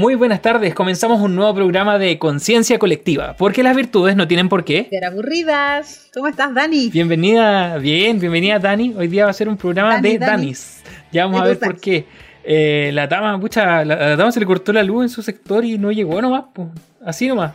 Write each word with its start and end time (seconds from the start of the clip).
Muy 0.00 0.14
buenas 0.14 0.40
tardes, 0.40 0.72
comenzamos 0.72 1.20
un 1.20 1.36
nuevo 1.36 1.54
programa 1.54 1.98
de 1.98 2.18
conciencia 2.18 2.78
colectiva, 2.78 3.36
porque 3.36 3.62
las 3.62 3.76
virtudes 3.76 4.16
no 4.16 4.26
tienen 4.26 4.48
por 4.48 4.64
qué 4.64 4.86
ser 4.88 5.04
aburridas. 5.04 6.08
¿Cómo 6.14 6.26
estás, 6.26 6.54
Dani? 6.54 6.88
Bienvenida, 6.88 7.76
bien, 7.76 8.18
bienvenida 8.18 8.58
Dani. 8.58 8.94
Hoy 8.96 9.08
día 9.08 9.24
va 9.24 9.30
a 9.30 9.34
ser 9.34 9.46
un 9.46 9.58
programa 9.58 10.00
de 10.00 10.18
Danis. 10.18 10.80
Ya 11.12 11.26
vamos 11.26 11.42
a 11.42 11.44
ver 11.44 11.58
por 11.58 11.78
qué. 11.78 12.06
Eh, 12.44 12.90
la 12.94 13.08
dama, 13.08 13.38
pucha, 13.38 13.84
la, 13.84 14.16
dama 14.16 14.32
se 14.32 14.40
le 14.40 14.46
cortó 14.46 14.72
la 14.72 14.82
luz 14.82 15.02
en 15.02 15.08
su 15.10 15.20
sector 15.20 15.66
y 15.66 15.76
no 15.76 15.92
llegó 15.92 16.22
nomás, 16.22 16.44
pues. 16.54 16.68
así 17.04 17.28
nomás. 17.28 17.52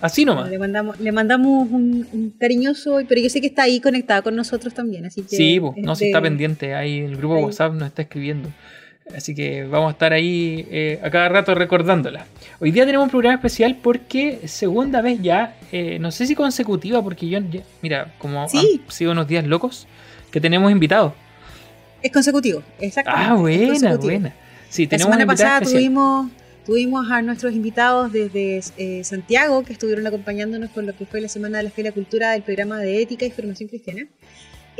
Así 0.00 0.24
nomás. 0.24 0.48
Le 0.48 0.60
mandamos, 0.60 1.00
le 1.00 1.10
mandamos 1.10 1.68
un, 1.72 2.36
cariñoso, 2.38 3.00
pero 3.08 3.20
yo 3.20 3.28
sé 3.28 3.40
que 3.40 3.48
está 3.48 3.64
ahí 3.64 3.80
conectada 3.80 4.22
con 4.22 4.36
nosotros 4.36 4.72
también, 4.74 5.06
así 5.06 5.22
que... 5.22 5.34
Sí, 5.34 5.58
pues, 5.58 5.76
no, 5.78 5.96
se 5.96 6.06
está 6.06 6.22
pendiente, 6.22 6.72
ahí 6.72 7.00
el 7.00 7.16
grupo 7.16 7.40
WhatsApp 7.40 7.74
nos 7.74 7.88
está 7.88 8.02
escribiendo. 8.02 8.48
Así 9.16 9.34
que 9.34 9.64
vamos 9.64 9.88
a 9.88 9.92
estar 9.92 10.12
ahí 10.12 10.66
eh, 10.70 11.00
a 11.02 11.10
cada 11.10 11.28
rato 11.28 11.54
recordándola. 11.54 12.26
Hoy 12.60 12.70
día 12.70 12.86
tenemos 12.86 13.04
un 13.04 13.10
programa 13.10 13.34
especial 13.34 13.76
porque 13.82 14.40
segunda 14.46 15.02
vez 15.02 15.20
ya, 15.20 15.56
eh, 15.72 15.98
no 15.98 16.10
sé 16.10 16.26
si 16.26 16.34
consecutiva, 16.34 17.02
porque 17.02 17.28
yo, 17.28 17.40
mira, 17.82 18.14
como 18.18 18.48
¿Sí? 18.48 18.82
han 18.84 18.92
sido 18.92 19.12
unos 19.12 19.26
días 19.26 19.44
locos, 19.46 19.86
que 20.30 20.40
tenemos 20.40 20.70
invitados. 20.70 21.12
Es 22.02 22.12
consecutivo, 22.12 22.62
exactamente. 22.78 23.30
Ah, 23.30 23.34
buena, 23.34 23.96
buena. 23.96 24.34
Sí, 24.68 24.88
la 24.90 24.98
semana 24.98 25.26
pasada 25.26 25.60
tuvimos, 25.60 26.30
tuvimos 26.64 27.10
a 27.10 27.20
nuestros 27.22 27.52
invitados 27.52 28.12
desde 28.12 28.60
eh, 28.76 29.04
Santiago 29.04 29.64
que 29.64 29.72
estuvieron 29.72 30.06
acompañándonos 30.06 30.70
con 30.70 30.86
lo 30.86 30.96
que 30.96 31.04
fue 31.04 31.20
la 31.20 31.28
Semana 31.28 31.58
de 31.58 31.64
la 31.64 31.70
Fe 31.70 31.82
y 31.82 31.84
la 31.84 31.92
Cultura 31.92 32.32
del 32.32 32.42
programa 32.42 32.78
de 32.78 33.02
Ética 33.02 33.26
y 33.26 33.30
Formación 33.30 33.68
Cristiana. 33.68 34.06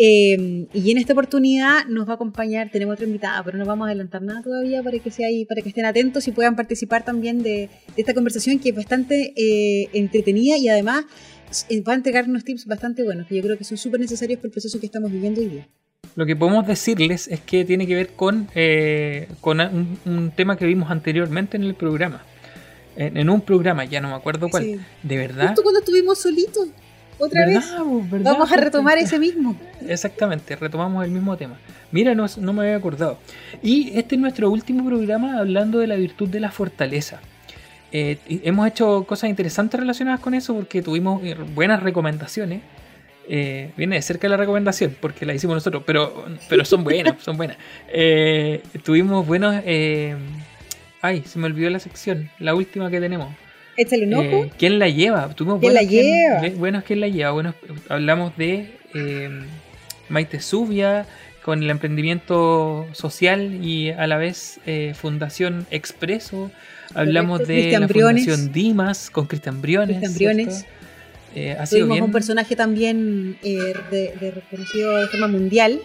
Em, 0.03 0.67
y 0.73 0.93
en 0.93 0.97
esta 0.97 1.13
oportunidad 1.13 1.85
nos 1.87 2.09
va 2.09 2.13
a 2.13 2.15
acompañar, 2.15 2.71
tenemos 2.71 2.95
otra 2.95 3.05
invitada, 3.05 3.45
pero 3.45 3.59
no 3.59 3.67
vamos 3.67 3.85
a 3.85 3.89
adelantar 3.89 4.23
nada 4.23 4.41
todavía 4.41 4.83
para 4.83 4.99
que 4.99 5.11
sea 5.11 5.27
ahí, 5.27 5.45
para 5.45 5.61
que 5.61 5.69
estén 5.69 5.85
atentos 5.85 6.27
y 6.27 6.33
puedan 6.33 6.57
participar 6.57 7.05
también 7.05 7.43
de, 7.43 7.69
esta 7.99 8.15
conversación 8.15 8.59
que 8.61 8.71
es 8.71 8.75
bastante 8.75 9.35
eh, 9.37 9.91
entretenida 9.93 10.57
y 10.57 10.71
además 10.71 11.05
eh, 11.69 11.83
va 11.83 11.93
a 11.93 11.97
entregar 11.97 12.27
unos 12.31 12.45
tips 12.45 12.65
bastante 12.65 13.03
buenos 13.03 13.27
que 13.27 13.37
yo 13.37 13.43
creo 13.43 13.59
que 13.59 13.65
son 13.65 13.77
súper 13.77 14.01
necesarios 14.01 14.39
para 14.39 14.47
el 14.47 14.53
proceso 14.53 14.81
que 14.81 14.87
estamos 14.87 15.13
viviendo 15.13 15.43
hoy 15.43 15.49
día. 15.49 15.69
Lo 16.17 16.25
que 16.25 16.35
podemos 16.35 16.67
decirles 16.67 17.29
es 17.29 17.41
que 17.41 17.67
tiene 17.67 17.87
que 17.87 17.95
ver 17.95 18.09
con, 18.15 18.49
eh, 18.55 19.29
con 19.43 19.61
un, 19.61 20.33
tema 20.35 20.57
que 20.57 20.65
vimos 20.65 20.91
anteriormente 20.91 21.59
en 21.59 21.65
el 21.65 21.75
programa. 21.75 22.25
En, 22.97 23.29
un 23.29 23.43
programa, 23.43 23.85
ya 23.85 24.01
no 24.01 24.09
me 24.09 24.15
acuerdo 24.15 24.49
cuál. 24.49 24.81
De 25.03 25.17
verdad. 25.17 25.49
Justo 25.49 25.63
cuando 25.63 25.81
estuvimos 25.81 26.19
solitos 26.19 26.69
otra 27.21 27.47
vez. 27.47 27.73
Vamos 28.23 28.51
a 28.51 28.57
retomar 28.57 28.99
ese 28.99 29.19
mismo. 29.19 29.57
Exactamente, 29.87 30.57
retomamos 30.57 31.05
el 31.05 31.11
mismo 31.11 31.37
tema. 31.37 31.57
Mira, 31.93 32.15
no, 32.15 32.27
no, 32.39 32.53
me 32.53 32.63
había 32.63 32.77
acordado. 32.77 33.19
Y 33.63 33.97
este 33.99 34.15
es 34.15 34.21
nuestro 34.21 34.51
último 34.51 34.85
programa 34.85 35.39
hablando 35.39 35.79
de 35.79 35.87
la 35.87 35.97
virtud 35.97 36.29
de 36.29 36.41
la 36.41 36.51
fortaleza. 36.51 37.21
Eh, 37.93 38.19
hemos 38.29 38.69
hecho 38.69 39.05
cosas 39.05 39.31
interesantes 39.31 39.81
relacionadas 39.81 40.21
con 40.21 40.35
eso 40.35 40.55
porque 40.55 40.83
tuvimos 40.83 41.23
eh, 41.25 41.37
buenas 41.55 41.83
recomendaciones. 41.83 42.63
Eh, 43.29 43.71
viene 43.77 43.97
de 43.97 44.03
cerca 44.03 44.29
la 44.29 44.37
recomendación 44.37 44.97
porque 45.01 45.27
la 45.27 45.35
hicimos 45.35 45.55
nosotros, 45.55 45.83
pero, 45.87 46.25
pero 46.49 46.65
son 46.65 46.83
buenas, 46.85 47.23
son 47.23 47.37
buenas. 47.37 47.57
tuvimos 48.85 49.27
buenos... 49.27 49.55
ay, 51.03 51.23
se 51.25 51.39
me 51.39 51.47
olvidó 51.47 51.71
la 51.71 51.79
sección, 51.79 52.31
la 52.39 52.55
última 52.55 52.91
que 52.91 53.01
tenemos. 53.01 53.33
Échale 53.81 54.07
un 54.07 54.15
ojo. 54.15 54.45
Eh, 54.45 54.51
¿Quién 54.59 54.79
la 54.79 54.91
lleva? 54.91 55.35
¿Quién 55.35 55.73
la 55.73 55.83
lleva? 55.83 56.43
bueno, 56.59 56.83
¿quién 56.87 57.01
la 57.01 57.09
lleva? 57.09 57.31
Bueno, 57.31 57.55
hablamos 57.89 58.37
de 58.37 58.67
eh, 58.93 59.31
Maite 60.11 60.39
Zubia 60.41 61.07
con 61.43 61.63
el 61.63 61.71
emprendimiento 61.71 62.87
social 62.93 63.65
y 63.65 63.89
a 63.89 64.07
la 64.07 64.19
vez 64.19 64.61
eh, 64.67 64.93
Fundación 64.95 65.67
Expreso. 65.71 66.51
Hablamos 66.95 67.49
de 67.49 67.79
la 67.79 67.89
Fundación 67.89 68.53
Dimas 68.53 69.09
con 69.09 69.27
Cristian 69.27 69.63
Briones. 69.63 69.97
Cristian 69.97 70.37
Briones. 70.37 70.67
Eh, 71.35 71.57
ha 71.59 71.65
sido 71.65 71.87
un 71.87 72.13
personaje 72.13 72.57
también 72.57 73.39
de, 73.43 74.13
reconocido 74.35 74.99
de 74.99 75.07
forma 75.07 75.29
mundial 75.29 75.81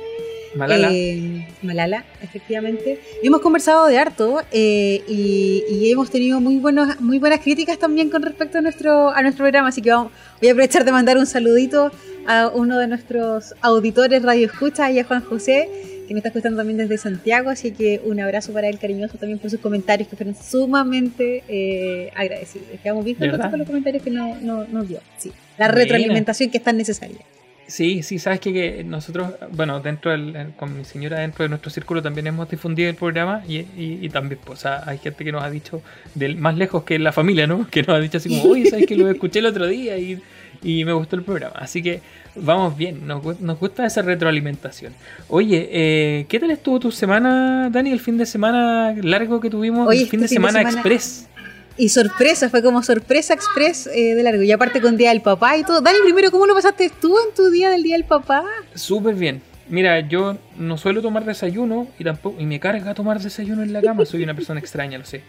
Malala. 0.56 0.90
Eh, 0.92 1.48
Malala, 1.62 2.06
efectivamente. 2.22 3.00
hemos 3.22 3.42
conversado 3.42 3.88
de 3.88 3.98
harto 3.98 4.42
eh, 4.52 5.04
y, 5.08 5.92
hemos 5.92 6.10
tenido 6.10 6.40
muy, 6.40 6.58
buenos, 6.58 7.00
muy 7.00 7.20
buenas 7.20 7.40
críticas 7.42 7.78
también 7.78 8.10
con 8.10 8.22
respecto 8.22 8.58
a 8.58 8.62
nuestro, 8.62 9.10
a 9.10 9.22
nuestro 9.22 9.44
programa, 9.44 9.70
así 9.70 9.82
que 9.82 9.92
vamos, 9.92 10.12
voy 10.42 10.50
a 10.50 10.52
aprovechar 10.52 10.84
de 10.86 10.92
mandar 10.92 11.18
un 11.18 11.26
saludito 11.26 11.92
a 12.28 12.52
uno 12.54 12.78
de 12.80 12.88
nuestros 12.88 13.54
auditores 13.62 14.24
Radio 14.24 14.48
Escucha 14.48 14.90
y 14.92 15.00
a 15.00 15.04
Juan 15.04 15.22
José, 15.22 15.70
que 16.08 16.14
me 16.14 16.20
está 16.20 16.30
escuchando 16.30 16.58
también 16.58 16.78
desde 16.78 16.98
Santiago, 16.98 17.50
así 17.50 17.72
que 17.72 18.02
un 18.04 18.20
abrazo 18.20 18.54
para 18.54 18.68
él 18.68 18.80
cariñoso 18.80 19.18
también 19.18 19.40
por 19.40 19.50
sus 19.50 19.60
comentarios 19.60 20.08
que 20.08 20.16
fueron 20.16 20.36
sumamente 20.36 21.44
eh, 21.48 22.12
agradecidos. 22.16 22.68
Quedamos 22.82 23.06
bien 23.06 23.18
contentos 23.18 23.50
con 23.50 23.60
los 23.60 23.68
comentarios 23.68 24.04
que 24.04 24.12
nos 24.12 24.42
no, 24.42 24.84
dio. 24.84 25.00
Sí, 25.18 25.32
la 25.58 25.68
retroalimentación 25.68 26.50
que 26.50 26.58
es 26.58 26.64
tan 26.64 26.78
necesaria. 26.78 27.20
Sí, 27.68 28.04
sí, 28.04 28.20
sabes 28.20 28.40
que, 28.40 28.84
nosotros, 28.86 29.34
bueno, 29.52 29.80
dentro 29.80 30.12
del, 30.12 30.54
con 30.56 30.78
mi 30.78 30.86
señora, 30.86 31.20
dentro 31.20 31.44
de 31.44 31.50
nuestro 31.50 31.72
círculo 31.72 32.02
también 32.02 32.28
hemos 32.28 32.50
difundido 32.50 32.90
el 32.90 32.96
programa 32.96 33.44
y, 33.48 33.66
y, 33.76 34.08
también, 34.10 34.40
pues, 34.44 34.66
hay 34.66 35.00
gente 35.00 35.24
que 35.24 35.32
nos 35.32 35.44
ha 35.44 35.50
dicho, 35.50 35.82
del 36.14 36.38
más 36.38 36.56
lejos 36.58 36.84
que 36.84 37.00
la 37.00 37.12
familia, 37.12 37.48
¿no? 37.48 37.68
Que 37.72 37.82
nos 37.82 37.98
ha 37.98 38.00
dicho 38.00 38.18
así 38.18 38.30
como, 38.30 38.54
oye, 38.54 38.70
sabes 38.70 38.86
que 38.86 38.96
lo 38.96 39.10
escuché 39.10 39.40
el 39.40 39.48
otro 39.48 39.66
día 39.66 39.98
y, 39.98 40.22
y 40.62 40.86
me 40.86 40.94
gustó 40.94 41.16
el 41.16 41.24
programa. 41.24 41.56
Así 41.58 41.82
que 41.82 42.02
vamos 42.36 42.78
bien, 42.78 43.08
nos, 43.08 43.40
nos 43.40 43.60
gusta 43.60 43.86
esa 43.86 44.02
retroalimentación. 44.04 44.94
Oye, 45.30 45.70
eh, 45.72 46.26
¿qué 46.30 46.40
tal 46.40 46.52
estuvo 46.52 46.80
tu 46.80 46.92
semana, 46.92 47.70
Dani, 47.72 47.92
el 47.92 48.00
fin 48.00 48.18
de 48.18 48.26
semana 48.26 48.94
largo 49.02 49.40
que 49.40 49.50
tuvimos? 49.50 49.92
el 49.94 50.08
fin, 50.08 50.22
de, 50.22 50.28
semana 50.28 50.60
de 50.60 50.66
semana 50.66 50.80
express. 50.80 51.30
Y 51.78 51.90
sorpresa, 51.90 52.50
fue 52.50 52.64
como 52.64 52.82
sorpresa 52.84 53.34
express 53.34 53.88
eh, 53.88 54.16
de 54.16 54.24
largo. 54.24 54.42
Y 54.42 54.52
aparte 54.52 54.80
con 54.80 54.96
Día 54.96 55.10
del 55.10 55.22
Papá 55.22 55.58
y 55.58 55.64
todo. 55.64 55.82
Dani, 55.82 56.00
primero, 56.04 56.32
¿cómo 56.32 56.46
lo 56.46 56.54
pasaste 56.54 56.90
tú 57.02 57.18
en 57.20 57.34
tu 57.36 57.50
día 57.50 57.70
del 57.70 57.84
Día 57.84 57.96
del 57.96 58.06
Papá? 58.06 58.46
Súper 58.74 59.16
bien. 59.16 59.42
Mira, 59.68 60.00
yo 60.00 60.38
no 60.58 60.78
suelo 60.78 61.02
tomar 61.02 61.26
desayuno 61.26 61.88
y 61.98 62.04
tampoco 62.04 62.40
y 62.40 62.46
me 62.46 62.60
carga 62.60 62.94
tomar 62.94 63.20
desayuno 63.20 63.64
en 63.64 63.74
la 63.74 63.82
cama. 63.82 64.06
Soy 64.06 64.24
una 64.24 64.36
persona 64.36 64.60
extraña, 64.60 64.98
lo 64.98 65.06
sé. 65.06 65.24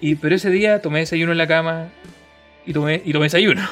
Y 0.00 0.14
pero 0.16 0.34
ese 0.34 0.50
día 0.50 0.80
tomé 0.80 1.00
desayuno 1.00 1.32
en 1.32 1.38
la 1.38 1.46
cama 1.46 1.88
y 2.66 2.72
tomé 2.72 3.02
y 3.04 3.12
tomé 3.12 3.26
desayuno. 3.26 3.62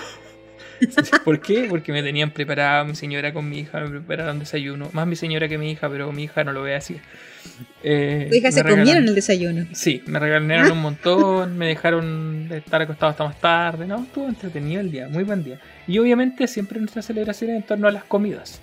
¿Por 1.25 1.41
qué? 1.41 1.67
Porque 1.69 1.93
me 1.93 2.03
tenían 2.03 2.31
preparado 2.31 2.85
mi 2.85 2.95
señora 2.95 3.33
con 3.33 3.49
mi 3.49 3.61
hija, 3.61 3.81
me 3.81 3.89
prepararon 3.91 4.39
desayuno. 4.39 4.91
Más 4.93 5.07
mi 5.07 5.17
señora 5.17 5.49
que 5.49 5.59
mi 5.59 5.71
hija, 5.71 5.89
pero 5.89 6.11
mi 6.13 6.25
hija 6.25 6.45
no 6.45 6.53
lo 6.53 6.63
ve 6.63 6.75
así. 6.75 6.97
Eh, 7.83 8.27
¿Tu 8.31 8.37
hija 8.37 8.51
se 8.51 8.63
comieron 8.63 9.07
el 9.09 9.15
desayuno? 9.15 9.67
Sí, 9.73 10.03
me 10.07 10.19
regalaron 10.19 10.73
un 10.73 10.83
montón, 10.83 11.57
me 11.57 11.67
dejaron 11.67 12.49
estar 12.53 12.83
acostado 12.83 13.11
hasta 13.11 13.25
más 13.25 13.41
tarde. 13.41 13.87
No, 13.87 14.03
estuvo 14.03 14.29
entretenido 14.29 14.81
el 14.81 14.91
día, 14.91 15.09
muy 15.09 15.25
buen 15.25 15.43
día. 15.43 15.61
Y 15.87 15.99
obviamente 15.99 16.47
siempre 16.47 16.81
nuestra 16.81 17.03
celebración 17.03 17.51
en 17.51 17.63
torno 17.63 17.89
a 17.89 17.93
las 17.93 18.05
comidas. 18.05 18.61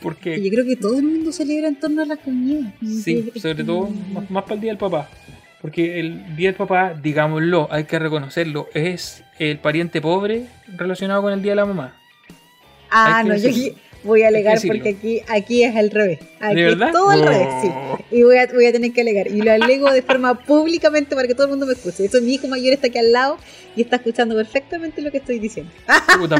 Porque... 0.00 0.42
Yo 0.42 0.50
creo 0.50 0.66
que 0.66 0.76
todo 0.76 0.98
el 0.98 1.04
mundo 1.04 1.32
celebra 1.32 1.68
en 1.68 1.76
torno 1.76 2.02
a 2.02 2.06
las 2.06 2.18
comidas. 2.18 2.72
Sí, 2.80 3.30
sobre 3.36 3.62
todo 3.62 3.88
más, 4.12 4.28
más 4.30 4.42
para 4.42 4.54
el 4.56 4.60
día 4.60 4.70
del 4.72 4.78
papá. 4.78 5.08
Porque 5.62 6.00
el 6.00 6.34
Día 6.34 6.48
del 6.48 6.56
Papá, 6.56 6.92
digámoslo, 7.00 7.68
hay 7.70 7.84
que 7.84 8.00
reconocerlo, 8.00 8.68
es 8.74 9.22
el 9.38 9.58
pariente 9.58 10.00
pobre 10.00 10.46
relacionado 10.76 11.22
con 11.22 11.32
el 11.32 11.42
Día 11.42 11.52
de 11.52 11.56
la 11.56 11.66
Mamá. 11.66 11.94
Ah, 12.90 13.22
no, 13.24 13.36
yo 13.36 13.48
voy 14.04 14.22
a 14.22 14.28
alegar 14.28 14.58
porque 14.66 14.90
aquí, 14.90 15.22
aquí 15.28 15.64
es 15.64 15.74
al 15.76 15.90
revés. 15.90 16.18
Aquí 16.40 16.56
¿De 16.56 16.64
verdad? 16.64 16.88
Es 16.88 16.92
todo 16.92 17.10
al 17.10 17.22
revés, 17.22 17.48
sí. 17.62 17.70
Y 18.10 18.22
voy 18.22 18.36
a, 18.36 18.46
voy 18.46 18.66
a 18.66 18.72
tener 18.72 18.92
que 18.92 19.00
alegar. 19.00 19.28
Y 19.28 19.40
lo 19.40 19.52
alego 19.52 19.90
de 19.90 20.02
forma 20.02 20.38
públicamente 20.44 21.14
para 21.14 21.26
que 21.28 21.34
todo 21.34 21.44
el 21.44 21.50
mundo 21.50 21.66
me 21.66 21.72
escuche. 21.72 22.04
Eso 22.04 22.20
mi 22.20 22.34
hijo 22.34 22.48
mayor 22.48 22.74
está 22.74 22.88
aquí 22.88 22.98
al 22.98 23.12
lado 23.12 23.38
y 23.76 23.82
está 23.82 23.96
escuchando 23.96 24.34
perfectamente 24.34 25.00
lo 25.02 25.10
que 25.10 25.18
estoy 25.18 25.38
diciendo. 25.38 25.72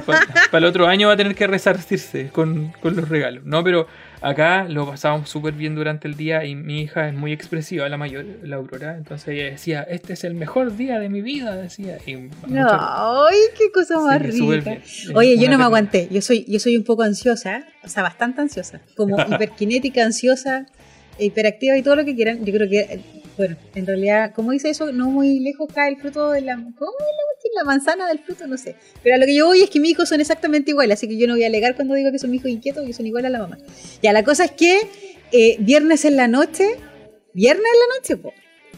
para, 0.07 0.27
el 0.59 0.65
otro 0.65 0.87
año 0.87 1.09
va 1.09 1.15
a 1.15 1.17
tener 1.17 1.35
que 1.35 1.47
resarcirse 1.47 2.29
con, 2.29 2.73
con 2.81 2.97
los 2.97 3.09
regalos. 3.09 3.45
No, 3.45 3.63
pero 3.65 3.87
Acá 4.23 4.65
lo 4.69 4.87
pasábamos 4.87 5.29
súper 5.29 5.55
bien 5.55 5.75
durante 5.75 6.07
el 6.07 6.17
día 6.17 6.45
y 6.45 6.55
mi 6.55 6.83
hija 6.83 7.09
es 7.09 7.15
muy 7.15 7.33
expresiva, 7.33 7.89
la 7.89 7.97
mayor, 7.97 8.25
la 8.45 8.57
Aurora. 8.57 8.97
Entonces 8.97 9.29
ella 9.29 9.45
decía, 9.51 9.83
este 9.83 10.13
es 10.13 10.23
el 10.23 10.35
mejor 10.35 10.77
día 10.77 11.01
de 11.01 11.09
mi 11.09 11.23
vida, 11.23 11.57
decía. 11.57 11.99
no, 12.47 12.69
¡Ay, 12.71 13.37
qué 13.59 13.73
cosa 13.73 13.99
más 13.99 14.23
rica! 14.23 14.79
Oye, 15.15 15.37
yo 15.39 15.51
no 15.51 15.59
me 15.59 15.65
aguanté. 15.65 16.09
Yo 16.11 16.23
soy, 16.23 16.45
yo 16.47 16.61
soy 16.61 16.77
un 16.77 16.85
poco 16.85 17.03
ansiosa, 17.03 17.65
o 17.83 17.89
sea, 17.89 18.05
bastante 18.05 18.41
ansiosa. 18.41 18.81
Como 18.97 19.17
hiperkinética, 19.29 20.05
ansiosa, 20.05 20.67
hiperactiva 21.19 21.77
y 21.77 21.83
todo 21.83 21.97
lo 21.97 22.05
que 22.05 22.15
quieran. 22.15 22.45
Yo 22.45 22.53
creo 22.53 22.69
que 22.69 23.01
bueno, 23.37 23.57
en 23.75 23.87
realidad, 23.87 24.33
como 24.35 24.53
dice 24.53 24.71
eso, 24.71 24.93
no 24.93 25.11
muy 25.11 25.41
lejos 25.41 25.69
cae 25.73 25.91
el 25.91 25.97
fruto 25.97 26.31
de 26.31 26.43
la... 26.43 26.57
¿Cómo 26.57 26.93
la, 27.55 27.65
manzana 27.65 28.09
del 28.09 28.19
fruto? 28.19 28.47
No 28.47 28.57
sé. 28.57 28.77
Pero 29.03 29.17
a 29.17 29.19
lo 29.19 29.27
que 29.27 29.35
yo 29.35 29.47
voy 29.47 29.63
es 29.63 29.71
que 29.71 29.81
mis 29.81 29.93
hijos 29.93 30.09
son 30.09 30.21
exactamente 30.21 30.71
iguales, 30.71 30.99
así 30.99 31.09
que 31.09 31.17
yo 31.17 31.27
no 31.27 31.35
voy 31.35 31.45
a 31.45 31.47
alegar 31.47 31.75
cuando 31.75 31.95
digo 31.95 32.11
que 32.11 32.19
son 32.19 32.31
mis 32.31 32.41
hijos 32.41 32.51
inquietos, 32.51 32.87
que 32.87 32.93
son 32.93 33.07
iguales 33.07 33.29
a 33.29 33.33
la 33.33 33.39
mamá. 33.41 33.59
Ya, 34.03 34.13
la 34.13 34.25
cosa 34.25 34.45
es 34.45 34.53
que 34.53 34.81
eh, 35.33 35.57
viernes 35.61 36.05
en 36.05 36.17
la 36.17 36.29
noche, 36.29 36.77
viernes 37.35 37.67
en 37.67 37.81
la 37.81 37.97
noche, 37.97 38.17
po, 38.17 38.33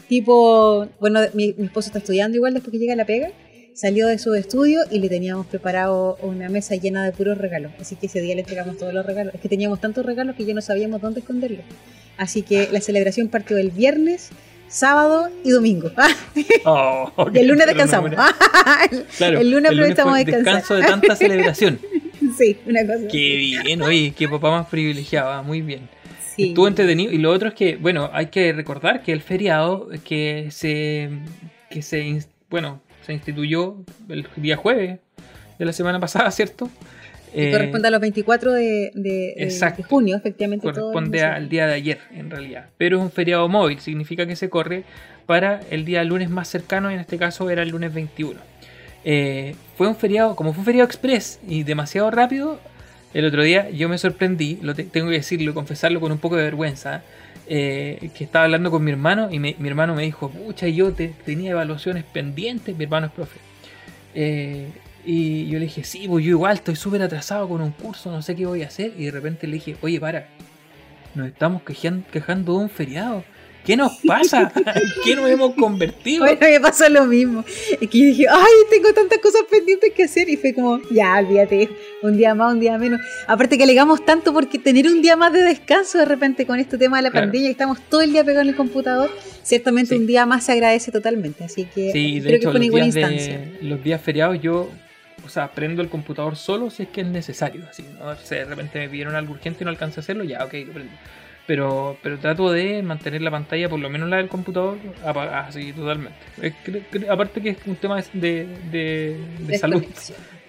tipo, 0.07 0.87
bueno, 0.99 1.21
mi, 1.33 1.53
mi 1.57 1.65
esposo 1.65 1.87
está 1.87 1.99
estudiando 1.99 2.37
igual 2.37 2.53
después 2.53 2.71
que 2.71 2.79
llega 2.79 2.95
la 2.95 3.05
pega, 3.05 3.31
salió 3.75 4.07
de 4.07 4.17
su 4.17 4.33
estudio 4.33 4.81
y 4.89 4.99
le 4.99 5.09
teníamos 5.09 5.45
preparado 5.47 6.17
una 6.21 6.47
mesa 6.49 6.75
llena 6.75 7.03
de 7.03 7.11
puros 7.11 7.37
regalos. 7.37 7.73
Así 7.79 7.97
que 7.97 8.07
ese 8.07 8.21
día 8.21 8.33
le 8.33 8.41
entregamos 8.41 8.77
todos 8.77 8.93
los 8.93 9.05
regalos. 9.05 9.35
Es 9.35 9.41
que 9.41 9.49
teníamos 9.49 9.81
tantos 9.81 10.05
regalos 10.05 10.35
que 10.35 10.45
ya 10.45 10.53
no 10.53 10.61
sabíamos 10.61 11.01
dónde 11.01 11.19
esconderlos. 11.19 11.65
Así 12.17 12.41
que 12.41 12.69
la 12.71 12.79
celebración 12.79 13.27
partió 13.27 13.57
el 13.57 13.71
viernes 13.71 14.29
sábado 14.67 15.29
y 15.43 15.51
domingo. 15.51 15.91
Oh, 16.67 17.11
y 17.31 17.37
el 17.37 17.47
lunes 17.47 17.67
descansamos. 17.67 18.11
el, 19.19 19.51
lunes 19.51 19.71
aprovechamos 19.71 20.15
de 20.15 20.25
descansar. 20.25 20.55
Descanso 20.55 20.75
de 20.75 20.81
tanta 20.81 21.15
celebración. 21.15 21.79
sí, 22.35 22.57
una 22.65 22.81
cosa. 22.81 23.07
Qué 23.11 23.35
bien, 23.35 23.81
oye, 23.83 24.13
qué 24.17 24.27
papá 24.27 24.49
más 24.49 24.67
privilegiado, 24.67 25.29
ah, 25.29 25.43
muy 25.43 25.61
bien. 25.61 25.87
Sí. 26.35 26.49
Estuvo 26.49 26.67
entretenido. 26.67 27.11
Y 27.11 27.19
lo 27.19 27.31
otro 27.31 27.49
es 27.49 27.53
que, 27.53 27.75
bueno, 27.75 28.09
hay 28.11 28.27
que 28.27 28.51
recordar 28.51 29.03
que 29.03 29.11
el 29.11 29.21
feriado 29.21 29.89
que 30.03 30.47
se, 30.49 31.09
que 31.69 31.83
se, 31.83 32.25
bueno, 32.49 32.81
se 33.05 33.13
instituyó 33.13 33.77
el 34.09 34.27
día 34.37 34.57
jueves 34.57 34.99
de 35.59 35.65
la 35.65 35.73
semana 35.73 35.99
pasada, 35.99 36.31
¿cierto? 36.31 36.69
Eh, 37.37 37.51
corresponde 37.51 37.89
a 37.89 37.91
los 37.91 37.99
24 37.99 38.53
de, 38.53 38.91
de, 38.93 39.83
junio, 39.87 40.15
efectivamente. 40.15 40.63
Corresponde 40.63 41.21
al 41.21 41.49
día 41.49 41.67
de 41.67 41.73
ayer, 41.73 41.99
en 42.13 42.31
realidad. 42.31 42.67
Pero 42.77 42.97
es 42.97 43.03
un 43.03 43.11
feriado 43.11 43.47
móvil, 43.49 43.79
significa 43.79 44.25
que 44.25 44.37
se 44.37 44.49
corre 44.49 44.83
para 45.25 45.59
el 45.69 45.83
día 45.83 46.03
lunes 46.05 46.29
más 46.29 46.47
cercano, 46.47 46.89
y 46.91 46.93
en 46.93 47.01
este 47.01 47.17
caso 47.17 47.49
era 47.49 47.63
el 47.63 47.69
lunes 47.69 47.93
21. 47.93 48.39
Eh, 49.03 49.53
fue 49.77 49.87
un 49.87 49.95
feriado, 49.95 50.35
como 50.35 50.53
fue 50.53 50.61
un 50.61 50.65
feriado 50.65 50.85
express 50.85 51.39
y 51.45 51.63
demasiado 51.63 52.09
rápido, 52.09 52.59
el 53.13 53.25
otro 53.25 53.43
día 53.43 53.69
yo 53.69 53.89
me 53.89 53.97
sorprendí, 53.97 54.57
lo 54.61 54.73
tengo 54.73 55.09
que 55.09 55.17
decirlo, 55.17 55.53
confesarlo 55.53 55.99
con 55.99 56.11
un 56.11 56.19
poco 56.19 56.37
de 56.37 56.43
vergüenza, 56.43 57.03
eh, 57.47 58.09
que 58.17 58.23
estaba 58.23 58.45
hablando 58.45 58.71
con 58.71 58.83
mi 58.83 58.91
hermano 58.91 59.29
y 59.31 59.39
mi 59.39 59.55
hermano 59.59 59.93
me 59.93 60.03
dijo, 60.03 60.29
pucha, 60.29 60.67
yo 60.67 60.93
te, 60.93 61.09
tenía 61.25 61.51
evaluaciones 61.51 62.05
pendientes, 62.05 62.75
mi 62.77 62.85
hermano 62.85 63.07
es 63.07 63.11
profe. 63.11 63.39
Eh, 64.15 64.69
y 65.05 65.47
yo 65.47 65.59
le 65.59 65.65
dije, 65.65 65.83
sí, 65.83 66.07
pues 66.07 66.25
yo 66.25 66.31
igual 66.31 66.55
estoy 66.55 66.75
súper 66.75 67.01
atrasado 67.01 67.47
con 67.47 67.61
un 67.61 67.71
curso, 67.71 68.11
no 68.11 68.21
sé 68.21 68.35
qué 68.35 68.45
voy 68.45 68.63
a 68.63 68.67
hacer. 68.67 68.93
Y 68.97 69.05
de 69.05 69.11
repente 69.11 69.47
le 69.47 69.53
dije, 69.53 69.77
oye, 69.81 69.99
para, 69.99 70.27
nos 71.13 71.27
estamos 71.27 71.61
quejando 71.63 72.53
de 72.53 72.59
un 72.59 72.69
feriado. 72.69 73.23
¿Qué 73.65 73.75
nos 73.75 73.93
pasa? 74.05 74.51
¿Qué 75.03 75.15
nos 75.15 75.27
hemos 75.27 75.55
convertido? 75.55 76.23
Bueno, 76.23 76.39
me 76.39 76.59
pasó 76.59 76.87
lo 76.87 77.05
mismo. 77.05 77.43
Es 77.81 77.89
que 77.89 77.97
yo 77.97 78.05
dije, 78.05 78.25
ay, 78.29 78.53
tengo 78.69 78.93
tantas 78.93 79.17
cosas 79.17 79.41
pendientes 79.49 79.91
que 79.91 80.03
hacer. 80.03 80.29
Y 80.29 80.37
fue 80.37 80.53
como, 80.53 80.79
ya, 80.91 81.17
olvídate, 81.17 81.69
un 82.03 82.15
día 82.15 82.35
más, 82.35 82.53
un 82.53 82.59
día 82.59 82.77
menos. 82.77 83.01
Aparte 83.27 83.57
que 83.57 83.63
alegamos 83.63 84.05
tanto 84.05 84.31
porque 84.33 84.59
tener 84.59 84.85
un 84.85 85.01
día 85.01 85.15
más 85.15 85.33
de 85.33 85.41
descanso 85.41 85.97
de 85.97 86.05
repente 86.05 86.45
con 86.45 86.59
este 86.59 86.77
tema 86.77 86.97
de 86.97 87.03
la 87.03 87.11
pandemia, 87.11 87.47
y 87.47 87.51
estamos 87.51 87.79
todo 87.89 88.01
el 88.01 88.11
día 88.11 88.23
pegados 88.23 88.43
en 88.43 88.49
el 88.49 88.55
computador, 88.55 89.09
ciertamente 89.41 89.95
un 89.95 90.05
día 90.05 90.27
más 90.27 90.45
se 90.45 90.51
agradece 90.51 90.91
totalmente. 90.91 91.43
Así 91.43 91.65
que 91.65 91.91
sí, 91.91 92.21
creo 92.23 92.39
que 92.39 92.45
fue 92.45 92.57
una 92.57 92.65
igual 92.65 92.85
instancia. 92.85 93.49
los 93.61 93.83
días 93.83 93.99
feriados 93.99 94.39
yo 94.39 94.69
o 95.23 95.29
sea, 95.29 95.51
prendo 95.51 95.81
el 95.81 95.89
computador 95.89 96.35
solo 96.35 96.69
si 96.69 96.83
es 96.83 96.89
que 96.89 97.01
es 97.01 97.07
necesario. 97.07 97.63
Así, 97.69 97.85
¿no? 97.99 98.13
de 98.13 98.45
repente 98.45 98.79
me 98.79 98.89
pidieron 98.89 99.15
algo 99.15 99.33
urgente 99.33 99.63
y 99.63 99.65
no 99.65 99.69
alcancé 99.69 99.99
a 99.99 100.01
hacerlo, 100.01 100.23
ya, 100.23 100.43
ok, 100.43 100.53
lo 100.53 100.73
prendo 100.73 100.91
pero, 101.47 101.97
pero 102.01 102.17
trato 102.17 102.51
de 102.51 102.81
mantener 102.81 103.21
la 103.21 103.31
pantalla, 103.31 103.69
por 103.69 103.79
lo 103.79 103.89
menos 103.89 104.09
la 104.09 104.17
del 104.17 104.27
computador, 104.27 104.77
apagada, 105.05 105.47
así 105.47 105.73
totalmente. 105.73 106.17
aparte 107.09 107.41
que 107.41 107.49
es 107.49 107.57
un 107.65 107.75
tema 107.75 108.01
de, 108.13 108.47
de, 108.71 109.57
salud. 109.57 109.83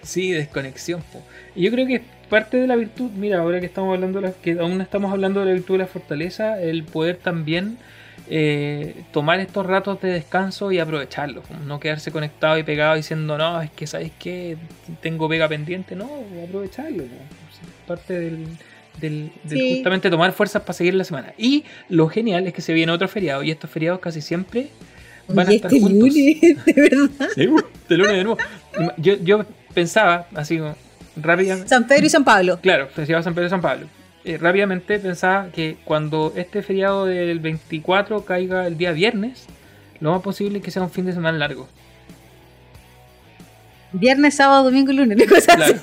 Sí, 0.01 0.31
desconexión. 0.31 1.03
Y 1.55 1.63
yo 1.63 1.71
creo 1.71 1.85
que 1.85 2.01
parte 2.29 2.57
de 2.57 2.67
la 2.67 2.75
virtud, 2.75 3.11
mira, 3.11 3.39
ahora 3.39 3.59
que 3.59 3.65
estamos 3.67 3.93
hablando, 3.93 4.21
de 4.21 4.33
que 4.41 4.53
aún 4.59 4.81
estamos 4.81 5.11
hablando 5.11 5.41
de 5.41 5.47
la 5.47 5.53
virtud 5.53 5.75
de 5.75 5.79
la 5.79 5.87
fortaleza, 5.87 6.61
el 6.61 6.83
poder 6.83 7.17
también 7.17 7.77
eh, 8.29 9.03
tomar 9.11 9.39
estos 9.39 9.65
ratos 9.65 10.01
de 10.01 10.11
descanso 10.11 10.71
y 10.71 10.79
aprovecharlos. 10.79 11.43
No 11.65 11.79
quedarse 11.79 12.11
conectado 12.11 12.57
y 12.57 12.63
pegado 12.63 12.95
diciendo, 12.95 13.37
no, 13.37 13.61
es 13.61 13.71
que 13.71 13.87
sabes 13.87 14.11
que 14.19 14.57
tengo 15.01 15.29
pega 15.29 15.47
pendiente, 15.47 15.95
no, 15.95 16.09
aprovecharlo. 16.45 17.03
parte 17.87 18.19
del 18.19 18.47
del, 18.99 19.31
justamente 19.43 20.09
tomar 20.09 20.31
fuerzas 20.33 20.61
para 20.61 20.73
seguir 20.73 20.93
la 20.95 21.03
semana. 21.03 21.33
Y 21.37 21.63
lo 21.89 22.07
genial 22.07 22.47
es 22.47 22.53
que 22.53 22.61
se 22.61 22.73
viene 22.73 22.91
otro 22.91 23.07
feriado 23.07 23.43
y 23.43 23.51
estos 23.51 23.69
feriados 23.69 23.99
casi 23.99 24.21
siempre 24.21 24.69
van 25.27 25.47
a 25.47 25.51
estar 25.51 25.71
este 25.73 25.81
juntos. 25.81 26.09
Lunes, 26.09 26.41
de 26.65 26.73
verdad. 26.73 27.29
Sí, 27.35 27.49
este 27.81 27.97
lunes 27.97 28.17
de 28.17 28.23
nuevo. 28.23 28.37
Yo, 28.97 29.15
yo 29.15 29.45
pensaba, 29.73 30.27
así 30.35 30.59
rápidamente. 31.15 31.69
San 31.69 31.87
Pedro 31.87 32.05
y 32.05 32.09
San 32.09 32.23
Pablo. 32.23 32.59
Claro, 32.61 32.87
feriado 32.87 33.23
San 33.23 33.33
Pedro 33.33 33.47
y 33.47 33.49
San 33.49 33.61
Pablo. 33.61 33.87
Eh, 34.27 34.37
rápidamente 34.37 34.99
pensaba 34.99 35.47
que 35.53 35.77
cuando 35.85 36.33
este 36.35 36.61
feriado 36.61 37.05
del 37.05 37.39
24 37.39 38.25
caiga 38.25 38.67
el 38.67 38.77
día 38.77 38.91
viernes, 38.91 39.45
lo 40.01 40.11
más 40.11 40.21
posible 40.21 40.57
es 40.57 40.65
que 40.65 40.69
sea 40.69 40.81
un 40.81 40.91
fin 40.91 41.05
de 41.05 41.13
semana 41.13 41.37
largo. 41.37 41.69
Viernes, 43.93 44.35
sábado, 44.35 44.65
domingo 44.65 44.91
y 44.91 44.95
lunes, 44.97 45.29
cosas 45.29 45.55
claro. 45.55 45.75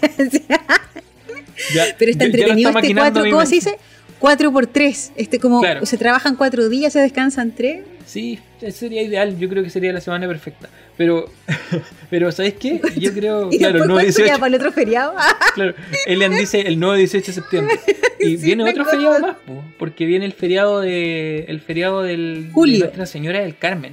Pero 1.99 2.11
está 2.11 2.26
entretenido 2.26 2.69
este 2.69 2.94
4, 2.94 3.25
¿cómo 3.31 3.46
se 3.46 3.55
dice? 3.55 3.79
4 4.19 4.52
por 4.52 4.67
3. 4.67 5.12
Este 5.17 5.38
como 5.38 5.62
se 5.82 5.96
trabajan 5.96 6.37
4 6.37 6.69
días, 6.69 6.93
se 6.93 6.99
descansan 6.99 7.52
3. 7.52 7.82
Sí, 8.06 8.38
sería 8.70 9.02
ideal, 9.02 9.38
yo 9.38 9.48
creo 9.48 9.62
que 9.62 9.70
sería 9.70 9.92
la 9.92 10.00
semana 10.00 10.26
perfecta. 10.26 10.68
Pero, 10.96 11.30
pero 12.10 12.30
¿sabes 12.32 12.54
qué? 12.54 12.80
Yo 12.96 13.12
creo, 13.12 13.48
¿Y 13.52 13.58
claro, 13.58 13.82
el 13.82 13.88
nuevo 13.88 14.00
18. 14.00 14.34
para 14.34 14.46
el 14.46 14.54
otro 14.54 14.72
feriado? 14.72 15.14
claro, 15.54 15.74
Elian 16.06 16.36
dice 16.36 16.60
el 16.60 16.78
nuevo 16.78 16.94
18 16.94 17.26
de 17.26 17.32
septiembre. 17.32 17.80
Y 18.20 18.36
viene 18.36 18.68
otro 18.68 18.84
feriado 18.84 19.18
más, 19.20 19.36
porque 19.78 20.06
viene 20.06 20.24
el 20.24 20.32
feriado 20.32 20.80
de 20.80 21.44
el 21.48 21.60
feriado 21.60 22.02
del 22.02 22.50
Julio. 22.52 22.78
de 22.78 22.84
Nuestra 22.84 23.06
Señora 23.06 23.40
del 23.40 23.56
Carmen. 23.56 23.92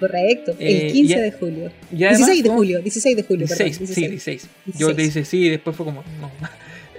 Correcto, 0.00 0.54
el 0.58 0.92
15 0.92 1.14
eh, 1.14 1.20
de 1.20 1.32
julio. 1.32 1.70
16 1.90 2.42
de 2.42 2.48
julio, 2.48 2.80
16 2.80 3.16
de 3.16 3.22
julio. 3.22 3.46
16, 3.46 3.78
perdón, 3.78 3.86
16. 3.86 3.94
sí, 3.94 4.08
16. 4.08 4.78
Yo 4.78 4.96
te 4.96 5.02
dice 5.02 5.24
sí 5.26 5.44
y 5.44 5.50
después 5.50 5.76
fue 5.76 5.84
como, 5.84 6.02
no. 6.20 6.30